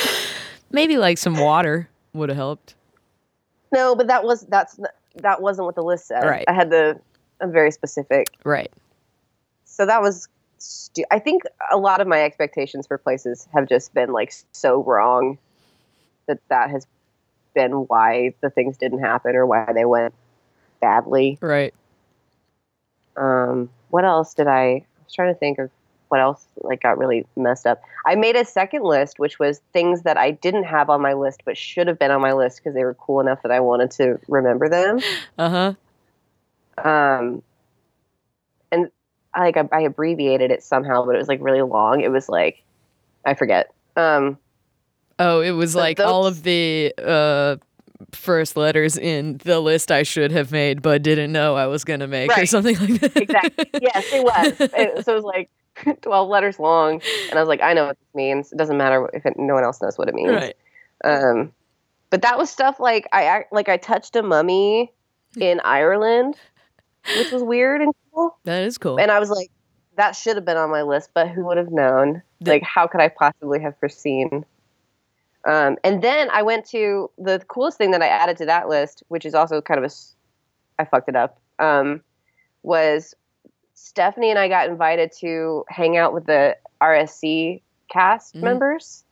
Maybe 0.70 0.96
like 0.96 1.18
some 1.18 1.36
water 1.36 1.88
would 2.12 2.28
have 2.28 2.36
helped. 2.36 2.74
no, 3.72 3.94
but 3.94 4.06
that 4.08 4.24
was 4.24 4.42
that's 4.46 4.78
that 5.16 5.40
wasn't 5.40 5.66
what 5.66 5.74
the 5.74 5.82
list 5.82 6.06
said. 6.06 6.24
Right. 6.24 6.44
I 6.48 6.52
had 6.52 6.70
the 6.70 7.00
I'm 7.40 7.52
very 7.52 7.70
specific. 7.70 8.28
Right. 8.44 8.72
So 9.64 9.86
that 9.86 10.00
was. 10.02 10.28
Stu- 10.58 11.04
I 11.10 11.18
think 11.18 11.42
a 11.70 11.76
lot 11.76 12.00
of 12.00 12.06
my 12.06 12.22
expectations 12.22 12.86
for 12.86 12.98
places 12.98 13.46
have 13.52 13.68
just 13.68 13.92
been 13.92 14.12
like 14.12 14.32
so 14.52 14.82
wrong 14.82 15.38
that 16.26 16.38
that 16.48 16.70
has 16.70 16.86
been 17.54 17.72
why 17.72 18.34
the 18.40 18.50
things 18.50 18.76
didn't 18.76 19.00
happen 19.00 19.34
or 19.34 19.46
why 19.46 19.72
they 19.74 19.84
went 19.84 20.14
badly. 20.80 21.38
Right. 21.40 21.74
Um, 23.16 23.70
what 23.90 24.04
else 24.04 24.34
did 24.34 24.46
I? 24.46 24.60
I 24.60 24.84
was 25.04 25.14
trying 25.14 25.32
to 25.32 25.38
think 25.38 25.58
of 25.58 25.70
what 26.08 26.20
else 26.20 26.46
like 26.62 26.82
got 26.82 26.98
really 26.98 27.26
messed 27.36 27.66
up. 27.66 27.82
I 28.04 28.14
made 28.14 28.36
a 28.36 28.44
second 28.44 28.84
list, 28.84 29.18
which 29.18 29.38
was 29.38 29.60
things 29.72 30.02
that 30.02 30.16
I 30.16 30.30
didn't 30.30 30.64
have 30.64 30.90
on 30.90 31.00
my 31.00 31.14
list 31.14 31.42
but 31.44 31.56
should 31.56 31.88
have 31.88 31.98
been 31.98 32.10
on 32.10 32.20
my 32.20 32.32
list 32.32 32.58
because 32.58 32.74
they 32.74 32.84
were 32.84 32.94
cool 32.94 33.20
enough 33.20 33.42
that 33.42 33.50
I 33.50 33.60
wanted 33.60 33.90
to 33.92 34.20
remember 34.28 34.68
them. 34.68 35.00
Uh 35.38 35.74
huh. 36.78 36.88
Um, 36.88 37.42
like 39.40 39.56
I, 39.56 39.68
I 39.72 39.80
abbreviated 39.82 40.50
it 40.50 40.62
somehow, 40.62 41.04
but 41.04 41.14
it 41.14 41.18
was 41.18 41.28
like 41.28 41.40
really 41.42 41.62
long. 41.62 42.00
It 42.00 42.10
was 42.10 42.28
like 42.28 42.62
I 43.24 43.34
forget. 43.34 43.72
Um, 43.96 44.38
Oh, 45.18 45.40
it 45.40 45.52
was 45.52 45.74
like 45.74 45.98
all 45.98 46.26
of 46.26 46.42
the 46.42 46.92
uh, 47.02 47.56
first 48.12 48.56
letters 48.56 48.98
in 48.98 49.38
the 49.38 49.60
list 49.60 49.90
I 49.90 50.02
should 50.02 50.30
have 50.30 50.52
made, 50.52 50.82
but 50.82 51.02
didn't 51.02 51.32
know 51.32 51.54
I 51.54 51.66
was 51.66 51.84
going 51.84 52.00
to 52.00 52.06
make, 52.06 52.36
or 52.36 52.44
something 52.44 52.76
like 52.78 53.00
that. 53.00 53.16
exactly. 53.16 53.70
yes, 53.80 54.12
it 54.12 54.22
was. 54.22 54.60
It, 54.60 55.04
so 55.04 55.12
it 55.12 55.14
was 55.14 55.24
like 55.24 55.50
twelve 56.02 56.28
letters 56.28 56.58
long, 56.58 57.00
and 57.30 57.38
I 57.38 57.40
was 57.40 57.48
like, 57.48 57.62
I 57.62 57.72
know 57.72 57.86
what 57.86 57.98
this 57.98 58.14
means. 58.14 58.52
It 58.52 58.58
doesn't 58.58 58.76
matter 58.76 59.08
if 59.14 59.24
it, 59.24 59.34
no 59.38 59.54
one 59.54 59.64
else 59.64 59.80
knows 59.80 59.96
what 59.96 60.08
it 60.08 60.14
means. 60.14 60.32
right. 60.32 60.56
Um, 61.04 61.52
but 62.10 62.22
that 62.22 62.38
was 62.38 62.50
stuff 62.50 62.78
like 62.78 63.06
I 63.12 63.44
like 63.52 63.68
I 63.70 63.78
touched 63.78 64.16
a 64.16 64.22
mummy 64.22 64.92
in 65.38 65.60
Ireland, 65.60 66.36
which 67.16 67.32
was 67.32 67.42
weird 67.42 67.80
and 67.80 67.94
cool. 68.16 68.36
That 68.44 68.62
is 68.64 68.78
cool. 68.78 68.98
And 68.98 69.10
I 69.10 69.18
was 69.20 69.30
like, 69.30 69.50
that 69.96 70.12
should 70.16 70.36
have 70.36 70.44
been 70.44 70.56
on 70.56 70.70
my 70.70 70.82
list, 70.82 71.10
but 71.14 71.28
who 71.28 71.44
would 71.46 71.56
have 71.58 71.70
known? 71.70 72.22
The- 72.40 72.52
Like, 72.52 72.62
how 72.62 72.86
could 72.86 73.00
I 73.00 73.08
possibly 73.08 73.60
have 73.60 73.78
foreseen? 73.78 74.44
Um, 75.44 75.76
and 75.84 76.02
then 76.02 76.28
I 76.30 76.42
went 76.42 76.66
to 76.70 77.10
the 77.18 77.38
coolest 77.48 77.78
thing 77.78 77.92
that 77.92 78.02
I 78.02 78.08
added 78.08 78.36
to 78.38 78.46
that 78.46 78.68
list, 78.68 79.02
which 79.08 79.24
is 79.24 79.34
also 79.34 79.60
kind 79.60 79.82
of 79.82 79.90
a, 79.90 79.94
I 80.82 80.84
fucked 80.84 81.08
it 81.08 81.16
up. 81.16 81.38
Um, 81.58 82.02
was 82.62 83.14
Stephanie 83.74 84.30
and 84.30 84.38
I 84.38 84.48
got 84.48 84.68
invited 84.68 85.12
to 85.20 85.64
hang 85.68 85.96
out 85.96 86.12
with 86.12 86.26
the 86.26 86.56
RSC 86.80 87.62
cast 87.92 88.34
Mhm. 88.34 88.42
members 88.42 89.04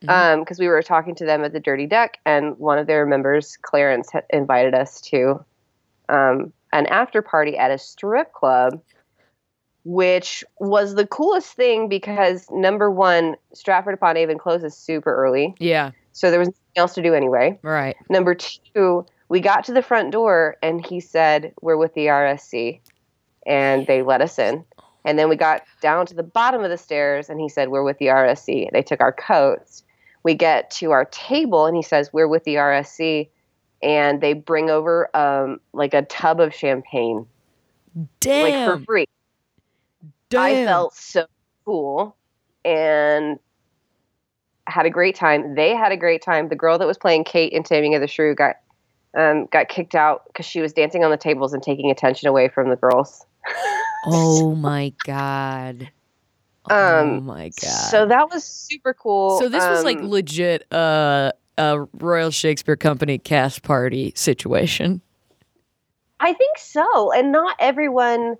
because 0.00 0.58
we 0.58 0.68
were 0.68 0.82
talking 0.82 1.14
to 1.16 1.24
them 1.26 1.44
at 1.44 1.52
the 1.52 1.60
Dirty 1.60 1.86
Duck, 1.86 2.16
and 2.24 2.56
one 2.58 2.78
of 2.78 2.86
their 2.86 3.04
members, 3.06 3.56
Clarence, 3.60 4.10
had 4.12 4.24
invited 4.30 4.72
us 4.74 5.00
to 5.02 5.44
um, 6.08 6.52
an 6.72 6.86
after 6.86 7.22
party 7.22 7.56
at 7.56 7.70
a 7.70 7.78
strip 7.78 8.32
club, 8.32 8.80
which 9.84 10.44
was 10.58 10.94
the 10.94 11.06
coolest 11.06 11.52
thing 11.52 11.88
because 11.88 12.46
number 12.50 12.90
one, 12.90 13.36
Stratford 13.54 13.94
upon 13.94 14.16
Avon 14.16 14.38
closes 14.38 14.76
super 14.76 15.14
early, 15.14 15.54
yeah. 15.58 15.92
so 16.12 16.30
there 16.30 16.40
was 16.40 16.48
nothing 16.48 16.60
else 16.76 16.94
to 16.94 17.02
do 17.02 17.14
anyway. 17.14 17.58
Right. 17.62 17.96
Number 18.10 18.34
two, 18.34 19.06
we 19.28 19.40
got 19.40 19.64
to 19.64 19.72
the 19.72 19.82
front 19.82 20.10
door, 20.12 20.56
and 20.62 20.84
he 20.84 21.00
said, 21.00 21.52
"We're 21.60 21.76
with 21.76 21.94
the 21.94 22.06
RSC," 22.06 22.80
and 23.46 23.86
they 23.86 24.02
let 24.02 24.20
us 24.20 24.38
in. 24.38 24.64
And 25.04 25.16
then 25.16 25.28
we 25.28 25.36
got 25.36 25.62
down 25.80 26.06
to 26.06 26.14
the 26.14 26.24
bottom 26.24 26.64
of 26.64 26.70
the 26.70 26.76
stairs, 26.76 27.30
and 27.30 27.40
he 27.40 27.48
said, 27.48 27.68
"We're 27.68 27.84
with 27.84 27.98
the 27.98 28.08
RSC." 28.08 28.68
They 28.72 28.82
took 28.82 29.00
our 29.00 29.12
coats. 29.12 29.84
We 30.24 30.34
get 30.34 30.70
to 30.72 30.90
our 30.90 31.04
table, 31.04 31.66
and 31.66 31.76
he 31.76 31.82
says, 31.82 32.12
"We're 32.12 32.26
with 32.26 32.42
the 32.42 32.56
RSC," 32.56 33.30
and 33.82 34.20
they 34.20 34.32
bring 34.32 34.70
over 34.70 35.14
um, 35.16 35.60
like 35.72 35.94
a 35.94 36.02
tub 36.02 36.40
of 36.40 36.54
champagne, 36.54 37.26
Damn. 38.20 38.42
like 38.42 38.78
for 38.78 38.84
free. 38.84 39.06
Damn. 40.30 40.40
I 40.42 40.64
felt 40.64 40.94
so 40.94 41.26
cool 41.64 42.16
and 42.64 43.38
had 44.66 44.86
a 44.86 44.90
great 44.90 45.14
time. 45.14 45.54
They 45.54 45.74
had 45.74 45.92
a 45.92 45.96
great 45.96 46.22
time. 46.22 46.48
The 46.48 46.56
girl 46.56 46.78
that 46.78 46.86
was 46.86 46.98
playing 46.98 47.24
Kate 47.24 47.52
in 47.52 47.62
Taming 47.62 47.94
of 47.94 48.00
the 48.00 48.08
Shrew 48.08 48.34
got 48.34 48.56
um, 49.16 49.46
got 49.46 49.68
kicked 49.68 49.94
out 49.94 50.22
because 50.26 50.44
she 50.44 50.60
was 50.60 50.72
dancing 50.72 51.04
on 51.04 51.10
the 51.10 51.16
tables 51.16 51.54
and 51.54 51.62
taking 51.62 51.90
attention 51.90 52.28
away 52.28 52.48
from 52.48 52.70
the 52.70 52.76
girls. 52.76 53.24
Oh 54.08 54.54
my 54.54 54.92
god. 55.04 55.90
oh 56.70 57.00
Um, 57.00 57.24
my 57.26 57.48
god. 57.60 57.90
So 57.90 58.06
that 58.06 58.30
was 58.30 58.44
super 58.44 58.94
cool. 58.94 59.40
So 59.40 59.48
this 59.48 59.64
was 59.68 59.82
like 59.82 59.98
Um, 59.98 60.10
legit 60.10 60.72
uh, 60.72 61.32
a 61.58 61.80
Royal 61.94 62.30
Shakespeare 62.30 62.76
Company 62.76 63.18
cast 63.18 63.62
party 63.62 64.12
situation. 64.16 65.00
I 66.20 66.32
think 66.32 66.58
so, 66.58 67.12
and 67.12 67.32
not 67.32 67.56
everyone. 67.58 68.36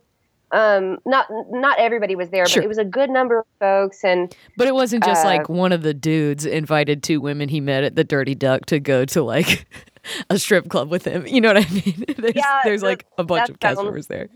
Um, 0.52 0.98
not 1.04 1.26
not 1.50 1.78
everybody 1.80 2.14
was 2.14 2.30
there, 2.30 2.46
Sure. 2.46 2.62
but 2.62 2.66
it 2.66 2.68
was 2.68 2.78
a 2.78 2.84
good 2.84 3.10
number 3.10 3.40
of 3.40 3.46
folks, 3.58 4.04
and 4.04 4.34
But 4.56 4.68
it 4.68 4.74
wasn't 4.74 5.02
just 5.04 5.24
Uh, 5.24 5.28
like 5.28 5.48
one 5.48 5.72
of 5.72 5.82
the 5.82 5.92
dudes 5.92 6.46
invited 6.46 7.02
two 7.02 7.20
women 7.20 7.48
he 7.48 7.60
met 7.60 7.82
at 7.82 7.96
the 7.96 8.04
Dirty 8.04 8.36
Duck 8.36 8.64
to 8.66 8.78
go 8.78 9.04
to 9.06 9.22
like 9.24 9.66
a 10.30 10.38
strip 10.38 10.68
club 10.68 10.88
with 10.88 11.04
him. 11.04 11.26
You 11.26 11.40
know 11.40 11.52
what 11.52 11.66
I 11.66 11.70
mean? 11.74 12.04
There's, 12.16 12.36
Yeah, 12.36 12.60
there's 12.62 12.82
like 12.84 13.06
a 13.18 13.24
bunch 13.24 13.50
of 13.50 13.58
cast 13.58 13.82
members 13.82 14.06
there. 14.06 14.28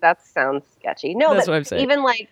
that 0.00 0.26
sounds 0.26 0.64
sketchy. 0.76 1.14
No, 1.14 1.32
That's 1.34 1.46
but 1.46 1.52
what 1.52 1.56
I'm 1.58 1.64
saying. 1.64 1.82
even 1.84 2.02
like 2.02 2.28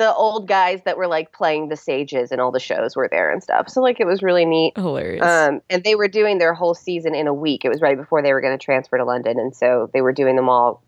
the 0.00 0.14
old 0.14 0.48
guys 0.48 0.80
that 0.86 0.96
were 0.96 1.06
like 1.06 1.30
playing 1.32 1.68
the 1.68 1.76
sages 1.76 2.32
and 2.32 2.40
all 2.40 2.50
the 2.50 2.58
shows 2.58 2.96
were 2.96 3.06
there 3.10 3.30
and 3.30 3.42
stuff. 3.42 3.68
So 3.68 3.82
like 3.82 4.00
it 4.00 4.06
was 4.06 4.22
really 4.22 4.46
neat. 4.46 4.72
Hilarious. 4.74 5.22
Um, 5.22 5.60
and 5.68 5.84
they 5.84 5.94
were 5.94 6.08
doing 6.08 6.38
their 6.38 6.54
whole 6.54 6.72
season 6.72 7.14
in 7.14 7.26
a 7.26 7.34
week. 7.34 7.66
It 7.66 7.68
was 7.68 7.82
right 7.82 7.98
before 7.98 8.22
they 8.22 8.32
were 8.32 8.40
going 8.40 8.58
to 8.58 8.64
transfer 8.64 8.96
to 8.96 9.04
London, 9.04 9.38
and 9.38 9.54
so 9.54 9.90
they 9.92 10.00
were 10.00 10.14
doing 10.14 10.36
them 10.36 10.48
all 10.48 10.82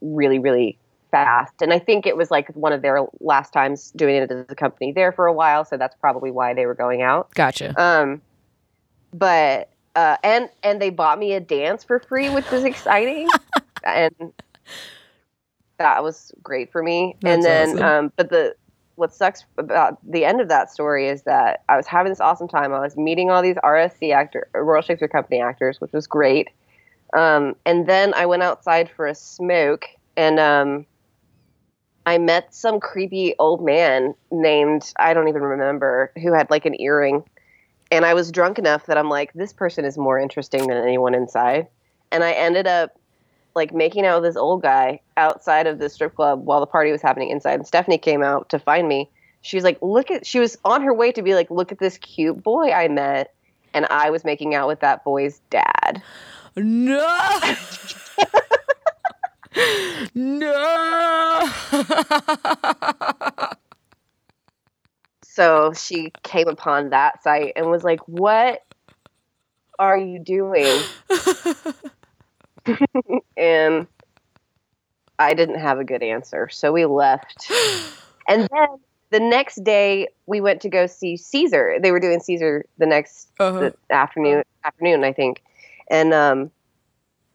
really, 0.00 0.40
really 0.40 0.76
fast. 1.12 1.62
And 1.62 1.72
I 1.72 1.78
think 1.78 2.06
it 2.06 2.16
was 2.16 2.32
like 2.32 2.48
one 2.56 2.72
of 2.72 2.82
their 2.82 3.06
last 3.20 3.52
times 3.52 3.92
doing 3.92 4.16
it 4.16 4.32
as 4.32 4.44
a 4.48 4.56
company 4.56 4.90
there 4.90 5.12
for 5.12 5.28
a 5.28 5.32
while, 5.32 5.64
so 5.64 5.76
that's 5.76 5.94
probably 5.94 6.32
why 6.32 6.52
they 6.52 6.66
were 6.66 6.74
going 6.74 7.02
out. 7.02 7.32
gotcha. 7.34 7.80
Um, 7.80 8.20
but 9.14 9.70
uh, 9.94 10.16
and 10.24 10.50
and 10.64 10.82
they 10.82 10.90
bought 10.90 11.20
me 11.20 11.34
a 11.34 11.40
dance 11.40 11.84
for 11.84 12.00
free, 12.00 12.30
which 12.30 12.50
was 12.50 12.64
exciting, 12.64 13.28
and 13.84 14.32
that 15.78 16.02
was 16.02 16.32
great 16.42 16.72
for 16.72 16.82
me. 16.82 17.16
and 17.24 17.42
then, 17.42 17.70
awesome. 17.70 17.84
um, 17.84 18.12
but 18.16 18.30
the 18.30 18.54
what 18.96 19.12
sucks 19.12 19.44
about 19.58 19.98
the 20.10 20.24
end 20.24 20.40
of 20.40 20.48
that 20.48 20.70
story 20.70 21.06
is 21.06 21.22
that 21.22 21.62
I 21.68 21.76
was 21.76 21.86
having 21.86 22.10
this 22.10 22.20
awesome 22.20 22.48
time. 22.48 22.72
I 22.72 22.80
was 22.80 22.96
meeting 22.96 23.30
all 23.30 23.42
these 23.42 23.56
RSC 23.56 24.14
actor, 24.14 24.48
Royal 24.54 24.80
Shakespeare 24.80 25.08
Company 25.08 25.40
actors, 25.40 25.82
which 25.82 25.92
was 25.92 26.06
great. 26.06 26.48
Um, 27.14 27.56
and 27.66 27.86
then 27.86 28.14
I 28.14 28.24
went 28.24 28.42
outside 28.42 28.90
for 28.90 29.06
a 29.06 29.14
smoke, 29.14 29.84
and 30.16 30.40
um, 30.40 30.86
I 32.06 32.16
met 32.16 32.54
some 32.54 32.80
creepy 32.80 33.34
old 33.38 33.62
man 33.62 34.14
named 34.30 34.92
I 34.98 35.12
don't 35.12 35.28
even 35.28 35.42
remember 35.42 36.10
who 36.22 36.32
had 36.32 36.48
like 36.50 36.64
an 36.64 36.80
earring 36.80 37.22
and 37.90 38.04
I 38.04 38.14
was 38.14 38.32
drunk 38.32 38.58
enough 38.58 38.86
that 38.86 38.98
I'm 38.98 39.08
like, 39.08 39.32
this 39.32 39.52
person 39.52 39.84
is 39.84 39.96
more 39.96 40.18
interesting 40.18 40.66
than 40.66 40.76
anyone 40.76 41.14
inside. 41.14 41.68
And 42.10 42.24
I 42.24 42.32
ended 42.32 42.66
up 42.66 42.98
like 43.56 43.74
making 43.74 44.06
out 44.06 44.22
with 44.22 44.30
this 44.30 44.36
old 44.36 44.62
guy 44.62 45.00
outside 45.16 45.66
of 45.66 45.78
the 45.78 45.88
strip 45.88 46.14
club 46.14 46.44
while 46.44 46.60
the 46.60 46.66
party 46.66 46.92
was 46.92 47.02
happening 47.02 47.30
inside. 47.30 47.54
And 47.54 47.66
Stephanie 47.66 47.98
came 47.98 48.22
out 48.22 48.48
to 48.50 48.58
find 48.58 48.86
me. 48.86 49.10
She 49.40 49.56
was 49.56 49.64
like, 49.64 49.78
look 49.80 50.10
at, 50.10 50.26
she 50.26 50.38
was 50.38 50.56
on 50.64 50.82
her 50.82 50.94
way 50.94 51.10
to 51.12 51.22
be 51.22 51.34
like, 51.34 51.50
look 51.50 51.72
at 51.72 51.78
this 51.78 51.98
cute 51.98 52.42
boy 52.42 52.70
I 52.70 52.88
met. 52.88 53.32
And 53.74 53.86
I 53.90 54.10
was 54.10 54.24
making 54.24 54.54
out 54.54 54.68
with 54.68 54.80
that 54.80 55.04
boy's 55.04 55.40
dad. 55.50 56.02
No. 56.56 57.40
no. 60.14 61.50
So 65.36 65.74
she 65.74 66.12
came 66.22 66.48
upon 66.48 66.90
that 66.90 67.22
site 67.22 67.52
and 67.56 67.70
was 67.70 67.84
like, 67.84 68.00
What 68.08 68.62
are 69.78 69.98
you 69.98 70.18
doing? 70.18 70.80
and 73.36 73.86
I 75.18 75.34
didn't 75.34 75.58
have 75.58 75.78
a 75.78 75.84
good 75.84 76.02
answer. 76.02 76.48
So 76.48 76.72
we 76.72 76.84
left. 76.84 77.50
And 78.28 78.48
then 78.52 78.68
the 79.10 79.20
next 79.20 79.62
day 79.62 80.08
we 80.26 80.40
went 80.40 80.60
to 80.62 80.68
go 80.68 80.88
see 80.88 81.16
Caesar. 81.16 81.76
They 81.80 81.92
were 81.92 82.00
doing 82.00 82.18
Caesar 82.18 82.64
the 82.76 82.86
next 82.86 83.30
Uh-huh. 83.38 83.70
the 83.88 83.94
afternoon 83.94 84.42
afternoon, 84.64 85.04
I 85.04 85.12
think. 85.12 85.42
And 85.88 86.12
um 86.12 86.50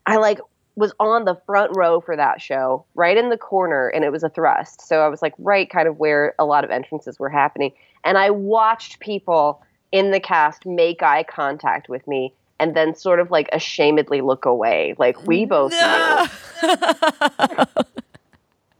I 0.06 0.18
like 0.18 0.40
was 0.76 0.94
on 1.00 1.24
the 1.24 1.36
front 1.46 1.72
row 1.76 2.02
for 2.02 2.18
that 2.18 2.42
show, 2.42 2.86
right 2.94 3.16
in 3.18 3.30
the 3.30 3.38
corner, 3.38 3.88
and 3.88 4.04
it 4.04 4.12
was 4.12 4.24
a 4.24 4.30
thrust. 4.30 4.86
So 4.86 5.00
I 5.02 5.08
was 5.08 5.22
like 5.22 5.34
right 5.38 5.70
kind 5.70 5.88
of 5.88 5.98
where 5.98 6.36
a 6.38 6.44
lot 6.44 6.66
of 6.66 6.72
entrances 6.72 7.20
were 7.20 7.30
happening. 7.30 7.72
And 8.04 8.18
I 8.18 8.32
watched 8.32 9.00
people 9.00 9.62
in 9.94 10.12
the 10.12 10.20
cast 10.20 10.66
make 10.66 11.02
eye 11.02 11.24
contact 11.24 11.88
with 11.88 12.06
me 12.08 12.34
and 12.62 12.76
then 12.76 12.96
sort 12.96 13.20
of 13.20 13.32
like 13.32 13.50
ashamedly 13.52 14.22
look 14.22 14.46
away. 14.46 14.94
Like 15.00 15.26
we 15.26 15.46
both 15.46 15.72
knew. 15.72 15.80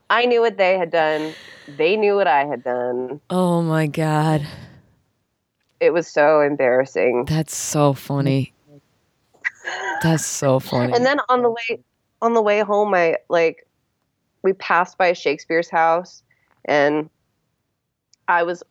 I 0.10 0.26
knew 0.26 0.40
what 0.40 0.58
they 0.58 0.78
had 0.78 0.92
done. 0.92 1.34
They 1.68 1.98
knew 1.98 2.16
what 2.16 2.28
I 2.28 2.46
had 2.46 2.64
done. 2.64 3.20
oh 3.32 3.64
my 3.64 3.88
god. 3.88 4.48
It 5.80 5.94
was 5.94 6.08
so 6.08 6.42
embarrassing. 6.42 7.26
That's 7.26 7.56
so 7.56 7.94
funny. 7.94 8.54
That's 10.04 10.26
so 10.26 10.60
funny. 10.60 10.94
And 10.94 11.04
then 11.04 11.18
on 11.28 11.42
the 11.42 11.50
way 11.50 11.80
on 12.22 12.36
the 12.36 12.42
way 12.42 12.60
home, 12.60 12.94
I 12.94 13.18
like 13.30 13.66
we 14.44 14.54
passed 14.54 15.00
by 15.00 15.14
Shakespeare's 15.14 15.72
house, 15.72 16.22
and 16.66 17.10
I 18.28 18.44
was 18.44 18.62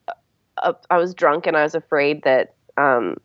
uh, 0.62 0.74
I 0.88 0.98
was 0.98 1.14
drunk, 1.14 1.48
and 1.48 1.56
I 1.56 1.64
was 1.64 1.74
afraid 1.74 2.22
that 2.22 2.54
um, 2.76 3.16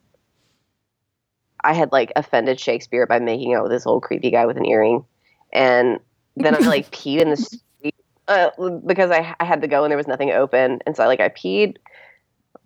I 1.66 1.74
had 1.74 1.92
like 1.92 2.12
offended 2.16 2.60
Shakespeare 2.60 3.08
by 3.08 3.20
making 3.20 3.56
out 3.56 3.64
with 3.64 3.72
this 3.72 3.86
old 3.86 4.04
creepy 4.04 4.32
guy 4.32 4.46
with 4.46 4.58
an 4.58 4.66
earring, 4.66 5.04
and 5.52 6.00
then 6.38 6.56
I 6.56 6.60
like 6.60 6.92
peed 6.92 7.20
in 7.20 7.32
the 7.32 7.38
street 7.38 7.96
uh, 8.28 8.52
because 8.86 9.12
I 9.12 9.36
I 9.40 9.46
had 9.46 9.62
to 9.62 9.68
go 9.68 9.84
and 9.84 9.92
there 9.92 9.98
was 9.98 10.08
nothing 10.08 10.32
open, 10.32 10.80
and 10.86 10.96
so 10.96 11.06
like 11.06 11.20
I 11.20 11.30
peed 11.30 11.78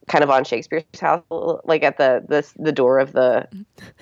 kind 0.10 0.24
of 0.24 0.30
on 0.30 0.44
Shakespeare's 0.44 0.84
house, 1.00 1.24
like 1.64 1.84
at 1.84 1.98
the 1.98 2.26
the 2.28 2.52
the 2.62 2.74
door 2.74 3.00
of 3.00 3.14
the 3.14 3.48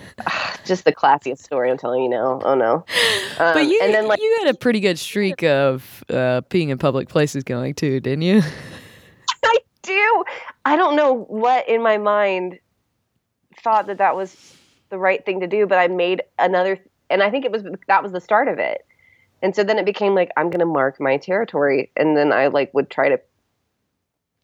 just 0.64 0.84
the 0.84 0.92
classiest 0.92 1.38
story 1.38 1.70
I'm 1.70 1.78
telling 1.78 2.02
you 2.02 2.08
now. 2.08 2.40
Oh 2.42 2.56
no. 2.56 2.84
Um, 3.38 3.54
but 3.54 3.66
you 3.66 3.78
and 3.80 3.94
then 3.94 4.08
like 4.08 4.20
you 4.20 4.36
had 4.40 4.52
a 4.52 4.58
pretty 4.58 4.80
good 4.80 4.98
streak 4.98 5.44
of 5.44 6.02
uh, 6.10 6.42
peeing 6.50 6.70
in 6.70 6.78
public 6.78 7.08
places 7.08 7.44
going 7.44 7.74
too, 7.74 8.00
didn't 8.00 8.22
you? 8.22 8.42
I 9.44 9.58
do. 9.82 10.24
I 10.64 10.76
don't 10.76 10.96
know 10.96 11.12
what 11.12 11.68
in 11.68 11.82
my 11.82 11.98
mind 11.98 12.58
thought 13.62 13.86
that 13.86 13.98
that 13.98 14.16
was 14.16 14.57
the 14.90 14.98
right 14.98 15.24
thing 15.24 15.40
to 15.40 15.46
do, 15.46 15.66
but 15.66 15.78
I 15.78 15.88
made 15.88 16.22
another, 16.38 16.78
and 17.10 17.22
I 17.22 17.30
think 17.30 17.44
it 17.44 17.52
was 17.52 17.62
that 17.86 18.02
was 18.02 18.12
the 18.12 18.20
start 18.20 18.48
of 18.48 18.58
it. 18.58 18.84
And 19.42 19.54
so 19.54 19.62
then 19.62 19.78
it 19.78 19.84
became 19.84 20.14
like 20.14 20.30
I'm 20.36 20.50
gonna 20.50 20.66
mark 20.66 21.00
my 21.00 21.16
territory, 21.16 21.90
and 21.96 22.16
then 22.16 22.32
I 22.32 22.48
like 22.48 22.72
would 22.74 22.90
try 22.90 23.08
to 23.10 23.20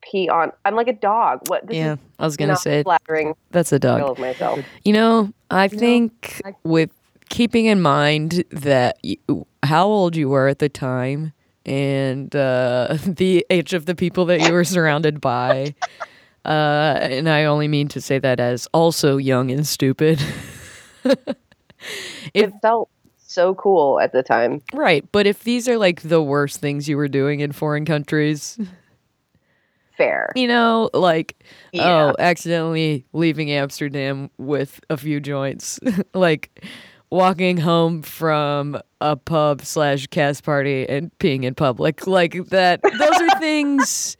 pee 0.02 0.28
on. 0.28 0.52
I'm 0.64 0.74
like 0.74 0.88
a 0.88 0.92
dog. 0.92 1.40
What? 1.48 1.66
This 1.66 1.76
yeah, 1.76 1.94
is 1.94 1.98
I 2.18 2.24
was 2.24 2.36
gonna 2.36 2.56
say 2.56 2.82
flattering 2.82 3.34
that's 3.50 3.72
a 3.72 3.78
dog. 3.78 4.00
photo 4.00 4.12
of 4.12 4.18
myself. 4.18 4.60
You 4.84 4.92
know, 4.92 5.32
I 5.50 5.68
think 5.68 6.42
with 6.62 6.90
keeping 7.28 7.66
in 7.66 7.80
mind 7.80 8.44
that 8.50 8.98
you, 9.02 9.46
how 9.62 9.86
old 9.86 10.14
you 10.14 10.28
were 10.28 10.48
at 10.48 10.58
the 10.58 10.68
time 10.68 11.32
and 11.66 12.34
uh, 12.36 12.96
the 13.06 13.44
age 13.50 13.72
of 13.72 13.86
the 13.86 13.94
people 13.94 14.26
that 14.26 14.40
you 14.40 14.52
were 14.52 14.64
surrounded 14.64 15.20
by, 15.20 15.74
uh, 16.44 16.98
and 17.00 17.28
I 17.28 17.44
only 17.44 17.68
mean 17.68 17.88
to 17.88 18.00
say 18.00 18.18
that 18.18 18.40
as 18.40 18.66
also 18.72 19.16
young 19.16 19.50
and 19.50 19.66
stupid. 19.66 20.20
It 22.32 22.50
felt 22.62 22.88
so 23.18 23.54
cool 23.54 24.00
at 24.00 24.12
the 24.12 24.22
time. 24.22 24.62
right, 24.72 25.04
but 25.12 25.26
if 25.26 25.44
these 25.44 25.68
are 25.68 25.76
like 25.76 26.00
the 26.02 26.22
worst 26.22 26.60
things 26.60 26.88
you 26.88 26.96
were 26.96 27.08
doing 27.08 27.40
in 27.40 27.52
foreign 27.52 27.84
countries, 27.84 28.58
Fair. 29.98 30.30
you 30.34 30.48
know, 30.48 30.88
like 30.94 31.36
Yeah. 31.72 32.12
oh, 32.12 32.14
accidentally 32.18 33.04
leaving 33.12 33.50
Amsterdam 33.50 34.30
with 34.38 34.80
a 34.88 34.96
few 34.96 35.20
joints, 35.20 35.78
like 36.14 36.64
walking 37.10 37.58
home 37.58 38.00
from 38.02 38.80
a 39.02 39.14
pub 39.16 39.62
slash 39.62 40.06
cast 40.06 40.42
party 40.42 40.88
and 40.88 41.10
peeing 41.18 41.44
in 41.44 41.54
public, 41.54 42.06
like 42.06 42.46
that. 42.48 42.80
Those 42.82 43.20
are 43.20 43.38
things 43.40 44.16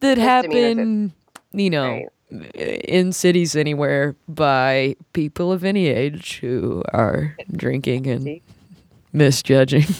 that 0.00 0.18
happen, 0.18 1.12
you 1.52 1.70
know. 1.70 1.84
Right. 1.84 2.08
In 2.54 3.12
cities 3.12 3.54
anywhere 3.54 4.16
by 4.26 4.96
people 5.12 5.52
of 5.52 5.64
any 5.64 5.88
age 5.88 6.38
who 6.40 6.82
are 6.94 7.36
drinking 7.54 8.06
and 8.06 8.40
misjudging. 9.12 9.84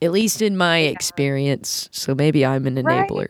At 0.00 0.12
least 0.12 0.40
in 0.40 0.56
my 0.56 0.78
experience. 0.78 1.88
So 1.90 2.14
maybe 2.14 2.46
I'm 2.46 2.68
an 2.68 2.76
Right. 2.76 3.08
enabler. 3.08 3.28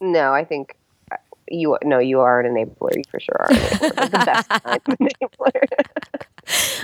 No, 0.00 0.32
I 0.32 0.44
think 0.44 0.76
uh, 1.10 1.16
you. 1.48 1.76
No, 1.84 1.98
you 1.98 2.20
are 2.20 2.38
an 2.40 2.54
enabler. 2.54 2.94
You 2.96 3.02
for 3.10 3.18
sure 3.18 3.34
are 3.36 3.48
enabler. 3.48 4.10
the 4.10 4.22
best 4.24 4.48
kind 4.64 4.80
of 4.86 4.98
enabler. 4.98 5.66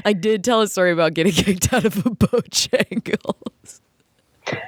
I 0.04 0.12
did 0.12 0.42
tell 0.42 0.60
a 0.60 0.66
story 0.66 0.90
about 0.90 1.14
getting 1.14 1.32
kicked 1.32 1.72
out 1.72 1.84
of 1.84 1.98
a 1.98 2.10
Bojangles. 2.10 3.80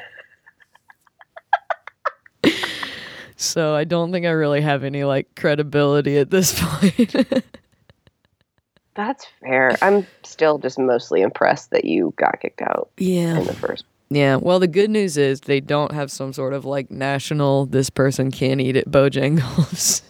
so 3.37 3.75
I 3.75 3.85
don't 3.85 4.13
think 4.13 4.27
I 4.27 4.31
really 4.31 4.61
have 4.61 4.85
any 4.85 5.05
like 5.05 5.35
credibility 5.35 6.19
at 6.19 6.31
this 6.31 6.59
point. 6.63 7.15
That's 8.95 9.27
fair. 9.41 9.77
I'm 9.83 10.07
still 10.23 10.59
just 10.59 10.79
mostly 10.79 11.23
impressed 11.23 11.71
that 11.71 11.85
you 11.85 12.15
got 12.17 12.41
kicked 12.41 12.63
out 12.63 12.91
yeah. 12.97 13.39
in 13.39 13.47
the 13.47 13.55
first. 13.55 13.85
Yeah. 14.11 14.37
Well, 14.37 14.61
the 14.61 14.69
good 14.69 14.91
news 14.91 15.17
is 15.17 15.41
they 15.41 15.61
don't 15.61 15.93
have 15.93 16.11
some 16.11 16.33
sort 16.33 16.53
of 16.53 16.65
like 16.65 16.91
national 16.91 17.67
this 17.67 17.91
person 17.91 18.31
can't 18.31 18.61
eat 18.61 18.77
at 18.77 18.89
Bojangles 18.89 20.03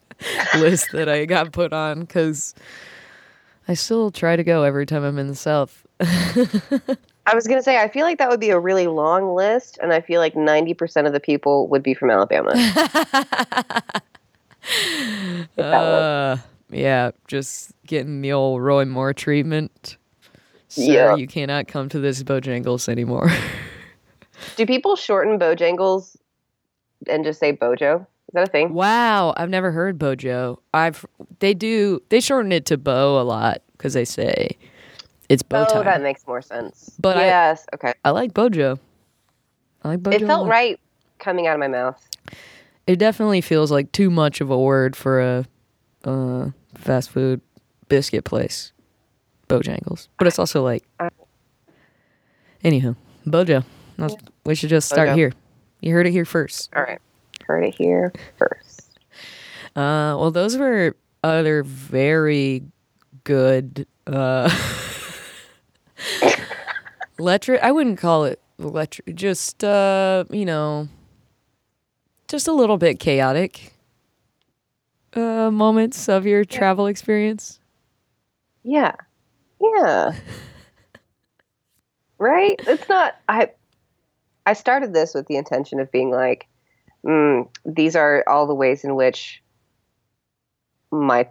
list 0.56 0.88
that 0.92 1.08
I 1.08 1.24
got 1.26 1.52
put 1.52 1.72
on 1.72 2.00
because 2.00 2.54
I 3.68 3.74
still 3.74 4.10
try 4.10 4.36
to 4.36 4.44
go 4.44 4.62
every 4.62 4.86
time 4.86 5.04
I'm 5.04 5.18
in 5.18 5.26
the 5.28 5.34
South. 5.34 5.86
I 7.26 7.34
was 7.34 7.46
gonna 7.46 7.62
say 7.62 7.78
I 7.78 7.88
feel 7.88 8.04
like 8.04 8.18
that 8.18 8.28
would 8.28 8.40
be 8.40 8.50
a 8.50 8.58
really 8.58 8.86
long 8.86 9.34
list, 9.34 9.78
and 9.82 9.92
I 9.92 10.00
feel 10.02 10.20
like 10.20 10.36
ninety 10.36 10.74
percent 10.74 11.06
of 11.06 11.12
the 11.14 11.20
people 11.20 11.68
would 11.68 11.82
be 11.82 11.94
from 11.94 12.10
Alabama. 12.10 12.52
If 14.66 15.56
that 15.56 15.72
was- 15.82 16.02
Uh, 16.02 16.36
yeah, 16.70 17.10
just 17.28 17.72
getting 17.86 18.22
the 18.22 18.32
old 18.32 18.62
Roy 18.62 18.84
Moore 18.86 19.12
treatment. 19.12 19.96
Sir, 20.68 20.82
Yeah. 20.82 21.16
you 21.16 21.26
cannot 21.26 21.68
come 21.68 21.88
to 21.90 22.00
this 22.00 22.22
Bojangles 22.22 22.88
anymore. 22.88 23.30
Do 24.56 24.66
people 24.66 24.96
shorten 24.96 25.38
Bojangles 25.38 26.16
and 27.08 27.24
just 27.24 27.38
say 27.38 27.52
Bojo? 27.52 28.06
That 28.34 28.48
a 28.48 28.50
thing? 28.50 28.74
wow, 28.74 29.32
I've 29.36 29.48
never 29.48 29.70
heard 29.72 29.98
Bojo. 29.98 30.60
I've 30.74 31.06
they 31.38 31.54
do 31.54 32.02
they 32.10 32.20
shorten 32.20 32.52
it 32.52 32.66
to 32.66 32.76
Bo 32.76 33.20
a 33.20 33.22
lot 33.22 33.62
because 33.72 33.94
they 33.94 34.04
say 34.04 34.58
it's 35.28 35.42
bow 35.42 35.64
tie. 35.64 35.78
Oh, 35.78 35.82
that 35.84 36.02
makes 36.02 36.26
more 36.26 36.42
sense. 36.42 36.90
But 36.98 37.16
I- 37.16 37.26
yes, 37.26 37.64
okay. 37.74 37.92
I 38.04 38.10
like 38.10 38.34
Bojo. 38.34 38.78
I 39.82 39.88
like 39.88 40.02
Bojo. 40.02 40.16
It 40.16 40.26
felt 40.26 40.48
right 40.48 40.78
coming 41.18 41.46
out 41.46 41.54
of 41.54 41.60
my 41.60 41.68
mouth. 41.68 42.06
It 42.86 42.98
definitely 42.98 43.40
feels 43.40 43.70
like 43.70 43.90
too 43.92 44.10
much 44.10 44.40
of 44.42 44.50
a 44.50 44.58
word 44.58 44.94
for 44.96 45.20
a 45.20 45.46
uh, 46.04 46.50
fast 46.76 47.10
food 47.10 47.40
biscuit 47.88 48.24
place, 48.24 48.72
Bojangles. 49.48 50.08
But 50.18 50.26
it's 50.26 50.38
also 50.38 50.62
like, 50.62 50.84
I- 51.00 51.08
anyhow, 52.62 52.96
Bojo. 53.24 53.64
We 54.44 54.54
should 54.54 54.70
just 54.70 54.88
start 54.88 55.08
Bojo. 55.08 55.16
here. 55.16 55.32
You 55.80 55.92
heard 55.94 56.06
it 56.06 56.10
here 56.10 56.24
first. 56.24 56.70
All 56.74 56.82
right, 56.82 56.98
heard 57.46 57.64
it 57.64 57.74
here 57.74 58.12
first. 58.38 58.98
Uh, 59.76 60.16
well, 60.18 60.30
those 60.30 60.56
were 60.56 60.96
other 61.22 61.62
very 61.62 62.62
good. 63.24 63.86
Uh, 64.06 64.50
electric. 67.18 67.60
I 67.62 67.72
wouldn't 67.72 67.98
call 67.98 68.24
it 68.24 68.40
electric. 68.58 69.14
Just 69.16 69.64
uh, 69.64 70.24
you 70.30 70.44
know, 70.44 70.88
just 72.28 72.48
a 72.48 72.52
little 72.52 72.78
bit 72.78 72.98
chaotic. 72.98 73.72
uh, 75.14 75.50
moments 75.50 76.08
of 76.08 76.26
your 76.26 76.44
travel 76.44 76.86
experience? 76.86 77.60
Yeah. 78.64 78.94
Yeah. 79.60 80.12
right? 82.18 82.60
It's 82.66 82.88
not 82.88 83.14
I 83.28 83.50
I 84.46 84.52
started 84.54 84.92
this 84.94 85.14
with 85.14 85.26
the 85.26 85.36
intention 85.36 85.80
of 85.80 85.90
being 85.92 86.10
like 86.10 86.46
mm, 87.04 87.48
these 87.64 87.96
are 87.96 88.24
all 88.26 88.46
the 88.46 88.54
ways 88.54 88.84
in 88.84 88.94
which 88.94 89.42
my 90.90 91.28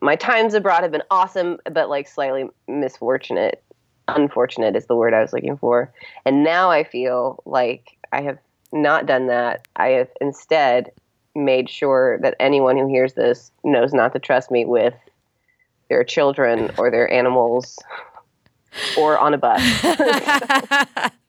my 0.00 0.16
times 0.16 0.54
abroad 0.54 0.82
have 0.82 0.92
been 0.92 1.02
awesome 1.10 1.58
but 1.70 1.88
like 1.88 2.08
slightly 2.08 2.48
misfortunate. 2.66 3.62
Unfortunate 4.08 4.74
is 4.74 4.86
the 4.86 4.96
word 4.96 5.12
I 5.12 5.20
was 5.20 5.32
looking 5.32 5.58
for. 5.58 5.92
And 6.24 6.42
now 6.42 6.70
I 6.70 6.84
feel 6.84 7.42
like 7.44 7.98
I 8.12 8.22
have 8.22 8.38
not 8.72 9.06
done 9.06 9.26
that. 9.26 9.66
I 9.76 9.88
have 9.88 10.08
instead 10.20 10.90
made 11.34 11.68
sure 11.68 12.18
that 12.22 12.34
anyone 12.40 12.76
who 12.76 12.88
hears 12.88 13.12
this 13.12 13.52
knows 13.64 13.92
not 13.92 14.12
to 14.14 14.18
trust 14.18 14.50
me 14.50 14.64
with 14.64 14.94
their 15.88 16.04
children 16.04 16.70
or 16.78 16.90
their 16.90 17.10
animals 17.12 17.78
or 18.96 19.18
on 19.18 19.34
a 19.34 19.38
bus. 19.38 19.62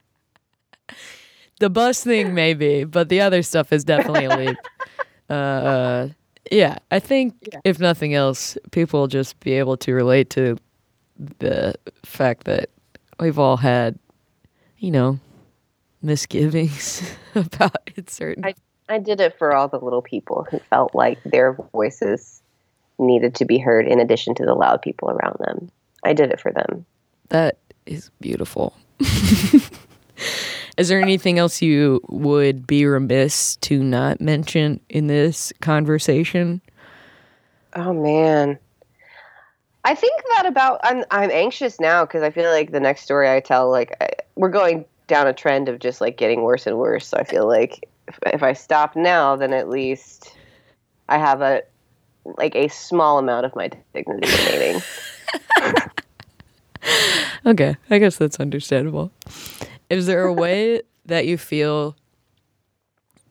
the 1.60 1.70
bus 1.70 2.04
thing 2.04 2.34
maybe, 2.34 2.84
but 2.84 3.10
the 3.10 3.22
other 3.22 3.44
stuff 3.44 3.72
is 3.72 3.84
definitely 3.84 4.26
a 4.26 4.38
leap. 4.38 4.58
Uh, 5.30 6.08
yeah, 6.52 6.78
I 6.90 7.00
think 7.00 7.36
yeah. 7.54 7.60
if 7.64 7.80
nothing 7.80 8.14
else, 8.14 8.58
people 8.72 9.02
will 9.02 9.08
just 9.08 9.40
be 9.40 9.54
able 9.54 9.78
to 9.78 9.94
relate 9.94 10.30
to 10.32 10.58
the 11.40 11.76
fact 12.04 12.46
that 12.46 12.70
we've 13.20 13.38
all 13.38 13.58
had, 13.58 14.00
you 14.78 14.92
know, 14.92 15.20
misgivings 16.02 17.04
about 17.36 17.90
it. 17.96 18.10
Certain. 18.10 18.46
I, 18.46 18.56
I 18.88 19.00
did 19.00 19.22
it 19.22 19.38
for 19.38 19.54
all 19.54 19.68
the 19.68 19.80
little 19.80 20.02
people 20.02 20.48
who 20.50 20.60
felt 20.60 20.96
like 20.96 21.22
their 21.24 21.54
voices 21.72 22.42
needed 22.98 23.36
to 23.36 23.46
be 23.46 23.58
heard 23.58 23.88
in 23.88 24.00
addition 24.00 24.34
to 24.36 24.46
the 24.46 24.54
loud 24.54 24.82
people 24.82 25.10
around 25.10 25.38
them. 25.40 25.70
I 26.04 26.14
did 26.14 26.32
it 26.32 26.40
for 26.40 26.52
them. 26.52 26.86
That 27.30 27.58
is 27.86 28.10
beautiful. 28.20 28.74
is 30.80 30.88
there 30.88 31.02
anything 31.02 31.38
else 31.38 31.62
you 31.62 32.00
would 32.08 32.66
be 32.66 32.86
remiss 32.86 33.58
to 33.58 33.84
not 33.84 34.22
mention 34.22 34.80
in 34.88 35.08
this 35.08 35.52
conversation? 35.60 36.62
Oh 37.76 37.92
man. 37.92 38.58
I 39.84 39.94
think 39.94 40.22
that 40.36 40.46
about 40.46 40.80
I'm 40.84 41.04
I'm 41.12 41.32
anxious 41.32 41.82
now 41.82 42.06
because 42.06 42.24
I 42.24 42.30
feel 42.30 42.50
like 42.50 42.72
the 42.72 42.80
next 42.80 43.02
story 43.02 43.30
I 43.30 43.42
tell 43.42 43.70
like 43.70 43.96
I, 44.00 44.08
we're 44.36 44.50
going 44.50 44.86
down 45.08 45.28
a 45.28 45.34
trend 45.34 45.68
of 45.68 45.80
just 45.80 46.00
like 46.00 46.18
getting 46.18 46.44
worse 46.44 46.66
and 46.66 46.78
worse. 46.78 47.08
So 47.08 47.18
I 47.18 47.26
feel 47.26 47.46
like 47.46 47.86
if, 48.08 48.18
if 48.28 48.42
I 48.42 48.54
stop 48.54 48.96
now, 48.96 49.36
then 49.36 49.52
at 49.52 49.68
least 49.68 50.34
I 51.10 51.18
have 51.18 51.42
a 51.42 51.62
like 52.38 52.56
a 52.56 52.70
small 52.70 53.20
amount 53.20 53.46
of 53.46 53.54
my 53.54 53.70
dignity 53.94 54.32
remaining. 54.46 54.82
okay, 57.46 57.76
I 57.90 57.98
guess 57.98 58.16
that's 58.16 58.40
understandable. 58.40 59.12
Is 59.90 60.06
there 60.06 60.26
a 60.26 60.34
way 60.46 60.82
that 61.06 61.26
you 61.26 61.38
feel 61.38 61.96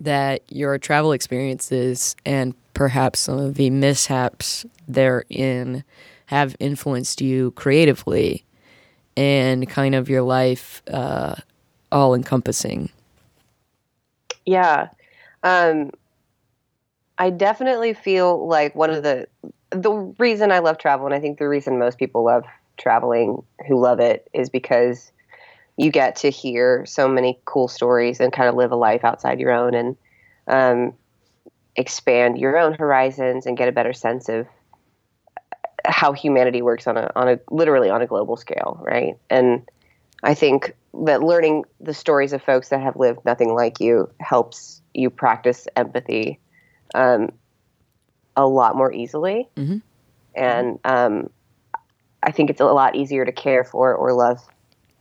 that 0.01 0.43
your 0.49 0.79
travel 0.79 1.13
experiences 1.13 2.15
and 2.25 2.55
perhaps 2.75 3.21
some 3.21 3.39
of 3.39 3.55
the 3.55 3.71
mishaps 3.71 4.65
therein 4.87 5.85
have 6.27 6.55
influenced 6.61 7.21
you 7.21 7.51
creatively 7.53 8.45
and 9.17 9.69
kind 9.69 9.95
of 9.95 10.09
your 10.09 10.23
life 10.23 10.83
uh, 10.93 11.35
all 11.91 12.15
encompassing? 12.15 12.91
Yeah. 14.47 14.89
Um, 15.43 15.91
I 17.19 17.31
definitely 17.31 17.95
feel 17.95 18.47
like 18.47 18.75
one 18.75 18.91
of 18.91 19.03
the 19.03 19.27
the 19.71 19.93
reason 20.19 20.51
I 20.51 20.61
love 20.61 20.79
travel, 20.79 21.05
and 21.05 21.15
I 21.15 21.21
think 21.21 21.39
the 21.39 21.49
reason 21.49 21.79
most 21.79 21.99
people 21.99 22.25
love 22.25 22.45
traveling 22.79 23.43
who 23.67 23.79
love 23.79 24.01
it, 24.01 24.29
is 24.33 24.49
because 24.49 25.13
you 25.79 25.93
get 25.93 26.17
to 26.17 26.29
hear 26.29 26.85
so 26.85 27.09
many 27.09 27.39
cool 27.45 27.69
stories 27.69 28.19
and 28.19 28.33
kind 28.33 28.49
of 28.49 28.57
live 28.57 28.73
a 28.73 28.77
life 28.77 29.05
outside 29.05 29.39
your 29.39 29.53
own 29.53 29.75
and 29.75 29.97
um, 30.49 30.93
expand 31.77 32.37
your 32.37 32.59
own 32.59 32.75
horizons 32.75 33.47
and 33.47 33.57
get 33.57 33.69
a 33.69 33.73
better 33.73 33.93
sense 33.93 34.29
of 34.29 34.49
how 35.87 36.13
humanity 36.13 36.63
works 36.63 36.89
on 36.89 36.97
a 36.97 37.09
on 37.15 37.29
a 37.29 37.39
literally 37.51 37.89
on 37.89 38.03
a 38.03 38.07
global 38.07 38.37
scale, 38.37 38.81
right? 38.83 39.17
And 39.31 39.69
I 40.25 40.35
think 40.35 40.75
that 41.05 41.23
learning 41.23 41.65
the 41.81 41.95
stories 41.95 42.33
of 42.33 42.43
folks 42.43 42.71
that 42.71 42.81
have 42.81 42.97
lived 42.97 43.25
nothing 43.25 43.55
like 43.55 43.79
you 43.79 44.11
helps 44.19 44.83
you 44.95 45.11
practice 45.11 45.69
empathy 45.77 46.41
um, 46.97 47.31
a 48.37 48.49
lot 48.49 48.75
more 48.75 48.93
easily. 48.93 49.49
Mm-hmm. 49.57 49.79
And 50.35 50.81
um, 50.85 51.31
I 52.21 52.33
think 52.33 52.51
it's 52.51 52.61
a 52.61 52.65
lot 52.65 52.97
easier 52.97 53.25
to 53.25 53.33
care 53.33 53.63
for 53.63 53.95
or 53.95 54.13
love 54.13 54.45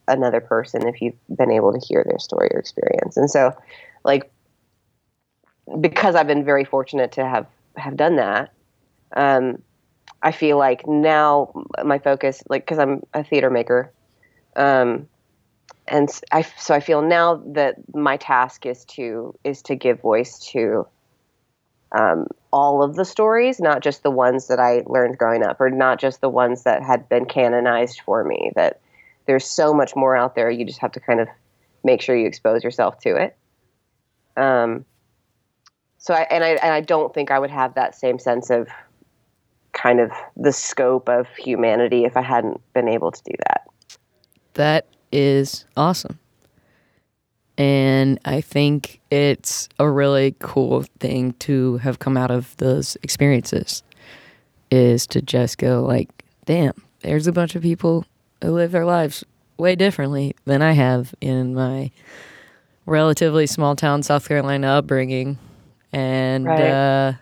another 0.08 0.42
person 0.42 0.88
if 0.88 1.02
you've 1.02 1.16
been 1.36 1.52
able 1.52 1.74
to 1.74 1.86
hear 1.86 2.04
their 2.08 2.20
story 2.20 2.50
or 2.54 2.60
experience. 2.60 3.18
And 3.18 3.30
so, 3.30 3.56
like, 4.04 4.32
because 5.80 6.16
I've 6.16 6.28
been 6.28 6.46
very 6.46 6.64
fortunate 6.64 7.14
to 7.14 7.26
have 7.26 7.48
have 7.76 7.96
done 7.96 8.16
that, 8.16 8.52
um, 9.16 9.62
I 10.22 10.32
feel 10.32 10.58
like 10.58 10.88
now 10.88 11.66
my 11.84 12.00
focus, 12.00 12.44
like, 12.50 12.66
because 12.66 12.80
I'm 12.80 13.04
a 13.14 13.24
theater 13.24 13.50
maker, 13.50 13.92
um, 14.56 15.08
and 15.88 16.10
I 16.32 16.42
so 16.42 16.74
I 16.74 16.80
feel 16.80 17.02
now 17.02 17.42
that 17.54 17.76
my 17.94 18.18
task 18.18 18.66
is 18.66 18.86
to 18.86 19.38
is 19.44 19.62
to 19.64 19.76
give 19.76 20.02
voice 20.02 20.40
to 20.52 20.88
um, 21.92 22.28
all 22.52 22.84
of 22.84 22.96
the 22.96 23.06
stories, 23.06 23.60
not 23.60 23.82
just 23.82 24.04
the 24.04 24.12
ones 24.12 24.48
that 24.48 24.60
I 24.60 24.84
learned 24.86 25.18
growing 25.18 25.44
up, 25.44 25.62
or 25.62 25.70
not 25.70 26.00
just 26.00 26.22
the 26.22 26.30
ones 26.30 26.64
that 26.64 26.84
had 26.84 27.08
been 27.08 27.26
canonized 27.26 28.02
for 28.02 28.24
me. 28.24 28.52
That 28.56 28.80
there's 29.28 29.46
so 29.46 29.74
much 29.74 29.96
more 29.96 30.16
out 30.16 30.36
there. 30.36 30.50
You 30.50 30.66
just 30.66 30.80
have 30.80 30.92
to 30.94 31.00
kind 31.00 31.20
of 31.20 31.28
make 31.84 32.02
sure 32.02 32.16
you 32.16 32.26
expose 32.26 32.64
yourself 32.64 33.00
to 33.00 33.16
it. 33.16 33.38
Um, 34.36 34.86
so 35.98 36.14
I 36.14 36.22
and 36.32 36.44
I 36.44 36.50
and 36.50 36.74
I 36.74 36.82
don't 36.82 37.14
think 37.14 37.32
I 37.32 37.40
would 37.40 37.52
have 37.52 37.76
that 37.76 37.94
same 37.94 38.18
sense 38.18 38.50
of 38.50 38.68
kind 39.74 40.00
of 40.00 40.12
the 40.36 40.52
scope 40.52 41.08
of 41.10 41.28
humanity 41.36 42.06
if 42.06 42.18
I 42.18 42.22
hadn't 42.22 42.62
been 42.74 42.88
able 42.88 43.12
to 43.12 43.22
do 43.24 43.34
that. 43.48 43.68
That 44.54 44.88
is 45.12 45.66
awesome. 45.76 46.18
And 47.58 48.20
I 48.26 48.42
think 48.42 49.02
it's 49.10 49.68
a 49.80 49.90
really 49.90 50.36
cool 50.40 50.86
thing 51.00 51.34
to 51.40 51.78
have 51.78 52.00
come 52.00 52.16
out 52.16 52.30
of 52.30 52.56
those 52.58 52.98
experiences 53.02 53.82
is 54.70 55.08
to 55.08 55.22
just 55.22 55.58
go 55.58 55.84
like, 55.84 56.24
damn, 56.46 56.74
there's 57.02 57.26
a 57.26 57.32
bunch 57.32 57.56
of 57.56 57.64
people 57.64 58.06
who 58.42 58.52
live 58.52 58.72
their 58.72 58.86
lives 58.86 59.24
way 59.58 59.76
differently 59.76 60.36
than 60.46 60.62
I 60.62 60.74
have 60.74 61.14
in 61.22 61.54
my 61.54 61.92
relatively 62.86 63.48
small 63.48 63.76
town 63.76 64.04
South 64.04 64.28
Carolina 64.28 64.68
upbringing. 64.68 65.38
And 65.92 66.46
right. 66.46 66.62
uh, 66.62 67.14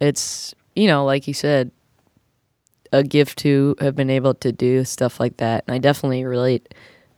it's, 0.00 0.54
you 0.74 0.86
know, 0.86 1.04
like 1.04 1.26
you 1.26 1.34
said, 1.34 1.70
a 2.92 3.02
gift 3.02 3.38
to 3.38 3.76
have 3.80 3.94
been 3.94 4.10
able 4.10 4.34
to 4.34 4.52
do 4.52 4.84
stuff 4.84 5.20
like 5.20 5.36
that. 5.38 5.64
And 5.66 5.74
I 5.74 5.78
definitely 5.78 6.24
relate 6.24 6.74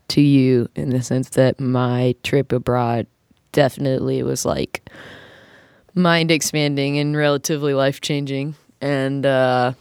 to 0.09 0.21
you 0.21 0.69
in 0.75 0.91
the 0.91 1.03
sense 1.03 1.31
that 1.31 1.59
my 1.59 2.15
trip 2.23 2.53
abroad 2.53 3.07
definitely 3.53 4.23
was 4.23 4.45
like 4.45 4.89
mind 5.95 6.31
expanding 6.31 6.99
and 6.99 7.17
relatively 7.17 7.75
life 7.75 8.01
changing. 8.01 8.55
And 8.81 9.25
uh, 9.25 9.73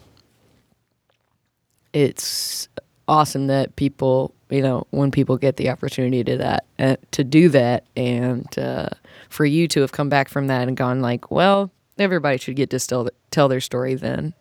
it's 1.93 2.69
awesome 3.11 3.47
that 3.47 3.75
people, 3.75 4.33
you 4.49 4.61
know, 4.61 4.87
when 4.91 5.11
people 5.11 5.37
get 5.37 5.57
the 5.57 5.69
opportunity 5.69 6.23
to 6.23 6.37
that 6.37 6.65
uh, 6.79 6.95
to 7.11 7.23
do 7.23 7.49
that, 7.49 7.85
and 7.95 8.57
uh, 8.57 8.87
for 9.29 9.45
you 9.45 9.67
to 9.67 9.81
have 9.81 9.91
come 9.91 10.07
back 10.09 10.29
from 10.29 10.47
that 10.47 10.67
and 10.67 10.77
gone 10.77 11.01
like, 11.01 11.29
well, 11.29 11.69
everybody 11.99 12.37
should 12.37 12.55
get 12.55 12.69
to 12.69 12.79
still 12.79 13.09
tell 13.29 13.49
their 13.49 13.59
story. 13.59 13.95
Then 13.95 14.33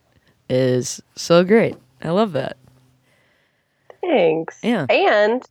is 0.48 1.02
so 1.16 1.44
great. 1.44 1.76
I 2.02 2.10
love 2.10 2.32
that. 2.32 2.56
Thanks. 4.00 4.60
Yeah. 4.62 4.86
And 4.88 5.42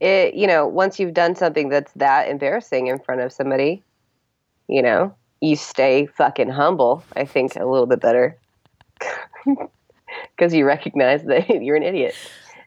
it, 0.00 0.34
you 0.34 0.46
know, 0.46 0.66
once 0.66 0.98
you've 0.98 1.14
done 1.14 1.34
something 1.34 1.68
that's 1.68 1.92
that 1.94 2.28
embarrassing 2.28 2.86
in 2.86 3.00
front 3.00 3.20
of 3.20 3.32
somebody, 3.32 3.82
you 4.68 4.82
know, 4.82 5.14
you 5.40 5.56
stay 5.56 6.06
fucking 6.06 6.48
humble. 6.48 7.04
I 7.16 7.24
think 7.24 7.56
a 7.56 7.66
little 7.66 7.86
bit 7.86 8.00
better 8.00 8.38
because 10.36 10.54
you 10.54 10.64
recognize 10.64 11.24
that 11.24 11.48
you're 11.62 11.76
an 11.76 11.82
idiot. 11.82 12.14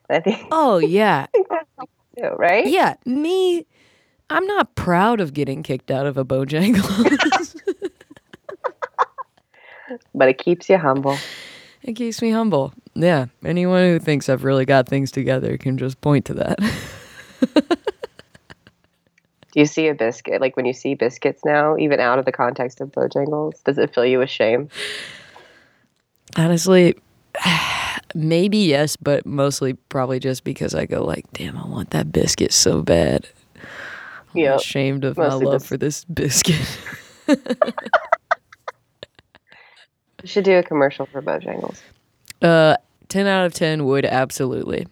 I 0.09 0.19
think. 0.19 0.47
Oh 0.51 0.77
yeah. 0.77 1.27
too, 1.33 2.29
right? 2.37 2.65
Yeah, 2.67 2.95
me. 3.05 3.65
I'm 4.29 4.45
not 4.47 4.75
proud 4.75 5.21
of 5.21 5.33
getting 5.33 5.61
kicked 5.61 5.91
out 5.91 6.07
of 6.07 6.17
a 6.17 6.25
Bojangles. 6.25 7.55
but 10.15 10.27
it 10.29 10.37
keeps 10.37 10.67
you 10.69 10.77
humble. 10.77 11.17
It 11.83 11.93
keeps 11.93 12.21
me 12.21 12.31
humble. 12.31 12.73
Yeah. 12.95 13.27
Anyone 13.43 13.83
who 13.83 13.99
thinks 13.99 14.27
I've 14.29 14.43
really 14.43 14.65
got 14.65 14.87
things 14.87 15.11
together 15.11 15.57
can 15.57 15.77
just 15.77 16.01
point 16.01 16.25
to 16.25 16.33
that. 16.35 16.59
Do 19.55 19.61
you 19.61 19.65
see 19.65 19.87
a 19.87 19.93
biscuit? 19.93 20.41
Like 20.41 20.57
when 20.57 20.65
you 20.65 20.73
see 20.73 20.95
biscuits 20.95 21.45
now, 21.45 21.77
even 21.77 21.99
out 21.99 22.19
of 22.19 22.25
the 22.25 22.31
context 22.31 22.81
of 22.81 22.91
Bojangles, 22.91 23.63
does 23.63 23.77
it 23.77 23.93
fill 23.93 24.05
you 24.05 24.19
with 24.19 24.29
shame? 24.29 24.69
Honestly, 26.35 26.95
maybe 28.15 28.57
yes, 28.57 28.95
but 28.95 29.25
mostly 29.25 29.73
probably 29.89 30.19
just 30.19 30.43
because 30.43 30.73
I 30.73 30.85
go 30.85 31.03
like, 31.03 31.25
damn, 31.33 31.57
I 31.57 31.67
want 31.67 31.91
that 31.91 32.11
biscuit 32.11 32.51
so 32.53 32.81
bad. 32.81 33.27
I'm 34.33 34.41
Yep. 34.41 34.59
ashamed 34.59 35.03
of 35.05 35.17
my 35.17 35.33
love 35.33 35.53
just- 35.61 35.67
for 35.67 35.77
this 35.77 36.03
biscuit. 36.05 36.79
You 40.23 40.27
should 40.29 40.43
do 40.45 40.57
a 40.57 40.63
commercial 40.63 41.05
for 41.05 41.21
Bojangles. 41.21 41.81
Uh, 42.41 42.77
ten 43.09 43.27
out 43.27 43.45
of 43.45 43.53
ten 43.53 43.85
would 43.85 44.05
absolutely. 44.05 44.87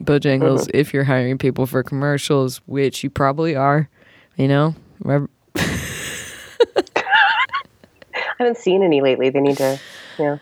Bojangles, 0.00 0.62
Mm-hmm. 0.66 0.70
if 0.76 0.92
you're 0.92 1.04
hiring 1.04 1.38
people 1.38 1.64
for 1.66 1.82
commercials, 1.82 2.58
which 2.66 3.02
you 3.02 3.08
probably 3.08 3.56
are, 3.56 3.88
you 4.36 4.48
know, 4.48 4.74
remember- 5.02 5.30
I 5.56 7.04
haven't 8.38 8.58
seen 8.58 8.82
any 8.82 9.00
lately. 9.00 9.30
They 9.30 9.40
need 9.40 9.56
to, 9.56 9.80
you 10.18 10.24
know. 10.24 10.40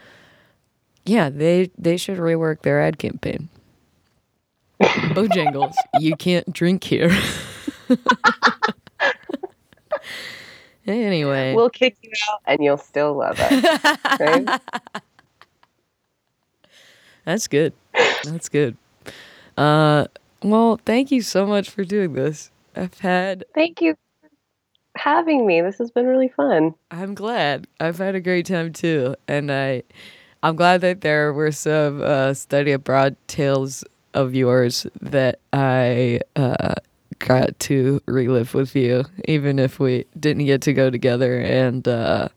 Yeah, 1.05 1.31
they 1.31 1.71
they 1.79 1.97
should 1.97 2.19
rework 2.19 2.63
their 2.63 2.81
ad 2.81 2.99
campaign. 2.99 3.49
Bojangles, 4.81 5.75
you 5.99 6.17
can't 6.17 6.51
drink 6.53 6.85
here. 6.85 7.11
anyway, 10.87 11.55
We'll 11.55 11.71
kick 11.71 11.97
you 12.03 12.11
out 12.31 12.41
and 12.47 12.63
you'll 12.63 12.79
still 12.79 13.15
love 13.15 13.39
us. 13.39 13.99
Right? 14.19 14.61
that's 17.25 17.47
good. 17.47 17.73
That's 18.25 18.49
good. 18.49 18.77
Uh, 19.57 20.07
well, 20.43 20.81
thank 20.85 21.11
you 21.11 21.21
so 21.21 21.47
much 21.47 21.69
for 21.69 21.85
doing 21.85 22.15
this. 22.15 22.51
I've 22.75 22.99
had 23.01 23.45
Thank 23.55 23.83
you 23.83 23.97
for 24.23 24.31
having 24.97 25.47
me. 25.47 25.61
This 25.61 25.79
has 25.79 25.91
been 25.91 26.07
really 26.07 26.29
fun. 26.29 26.75
I'm 26.91 27.15
glad. 27.15 27.67
I've 27.79 27.99
had 27.99 28.15
a 28.15 28.21
great 28.21 28.47
time 28.47 28.73
too, 28.73 29.17
and 29.29 29.53
I, 29.53 29.83
I'm 30.43 30.57
glad 30.57 30.81
that 30.81 31.03
there 31.03 31.33
were 31.33 31.53
some 31.53 32.03
uh, 32.03 32.35
study 32.35 32.73
abroad 32.73 33.17
tales 33.27 33.85
of 34.15 34.35
yours 34.35 34.87
that 35.01 35.39
I 35.53 36.21
uh, 36.35 36.75
got 37.19 37.59
to 37.61 38.01
relive 38.07 38.55
with 38.55 38.75
you, 38.75 39.05
even 39.27 39.59
if 39.59 39.79
we 39.79 40.07
didn't 40.19 40.47
get 40.47 40.63
to 40.63 40.73
go 40.73 40.91
together. 40.91 41.39
And 41.41 41.87
uh, 41.87 42.29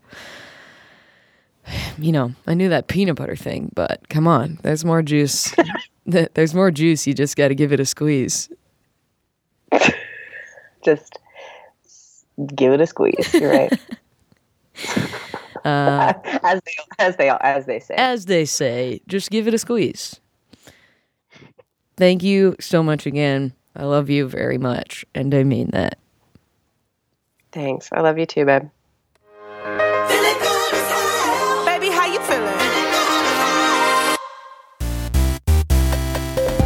you 1.98 2.12
know, 2.12 2.34
I 2.46 2.54
knew 2.54 2.68
that 2.68 2.88
peanut 2.88 3.16
butter 3.16 3.36
thing, 3.36 3.70
but 3.74 4.08
come 4.08 4.28
on, 4.28 4.58
there's 4.62 4.84
more 4.84 5.02
juice. 5.02 5.54
There's 6.06 6.52
more 6.52 6.70
juice. 6.70 7.06
You 7.06 7.14
just 7.14 7.34
got 7.34 7.48
to 7.48 7.54
give 7.54 7.72
it 7.72 7.80
a 7.80 7.86
squeeze. 7.86 8.50
Just 10.84 11.18
give 12.54 12.74
it 12.74 12.80
a 12.82 12.86
squeeze. 12.86 13.32
You're 13.32 13.50
right. 13.50 13.72
Uh, 15.64 16.12
as 16.42 16.60
they 16.64 16.74
as 16.98 17.16
they 17.16 17.30
as 17.30 17.66
they 17.66 17.80
say. 17.80 17.94
as 17.94 18.26
they 18.26 18.44
say, 18.44 19.00
just 19.08 19.30
give 19.30 19.48
it 19.48 19.54
a 19.54 19.58
squeeze. 19.58 20.20
Thank 21.96 22.22
you 22.22 22.56
so 22.60 22.82
much 22.82 23.06
again. 23.06 23.52
I 23.76 23.84
love 23.84 24.10
you 24.10 24.28
very 24.28 24.58
much, 24.58 25.04
and 25.14 25.34
I 25.34 25.42
mean 25.44 25.70
that. 25.72 25.98
Thanks. 27.52 27.88
I 27.92 28.00
love 28.00 28.18
you 28.18 28.26
too, 28.26 28.44
babe. 28.44 28.68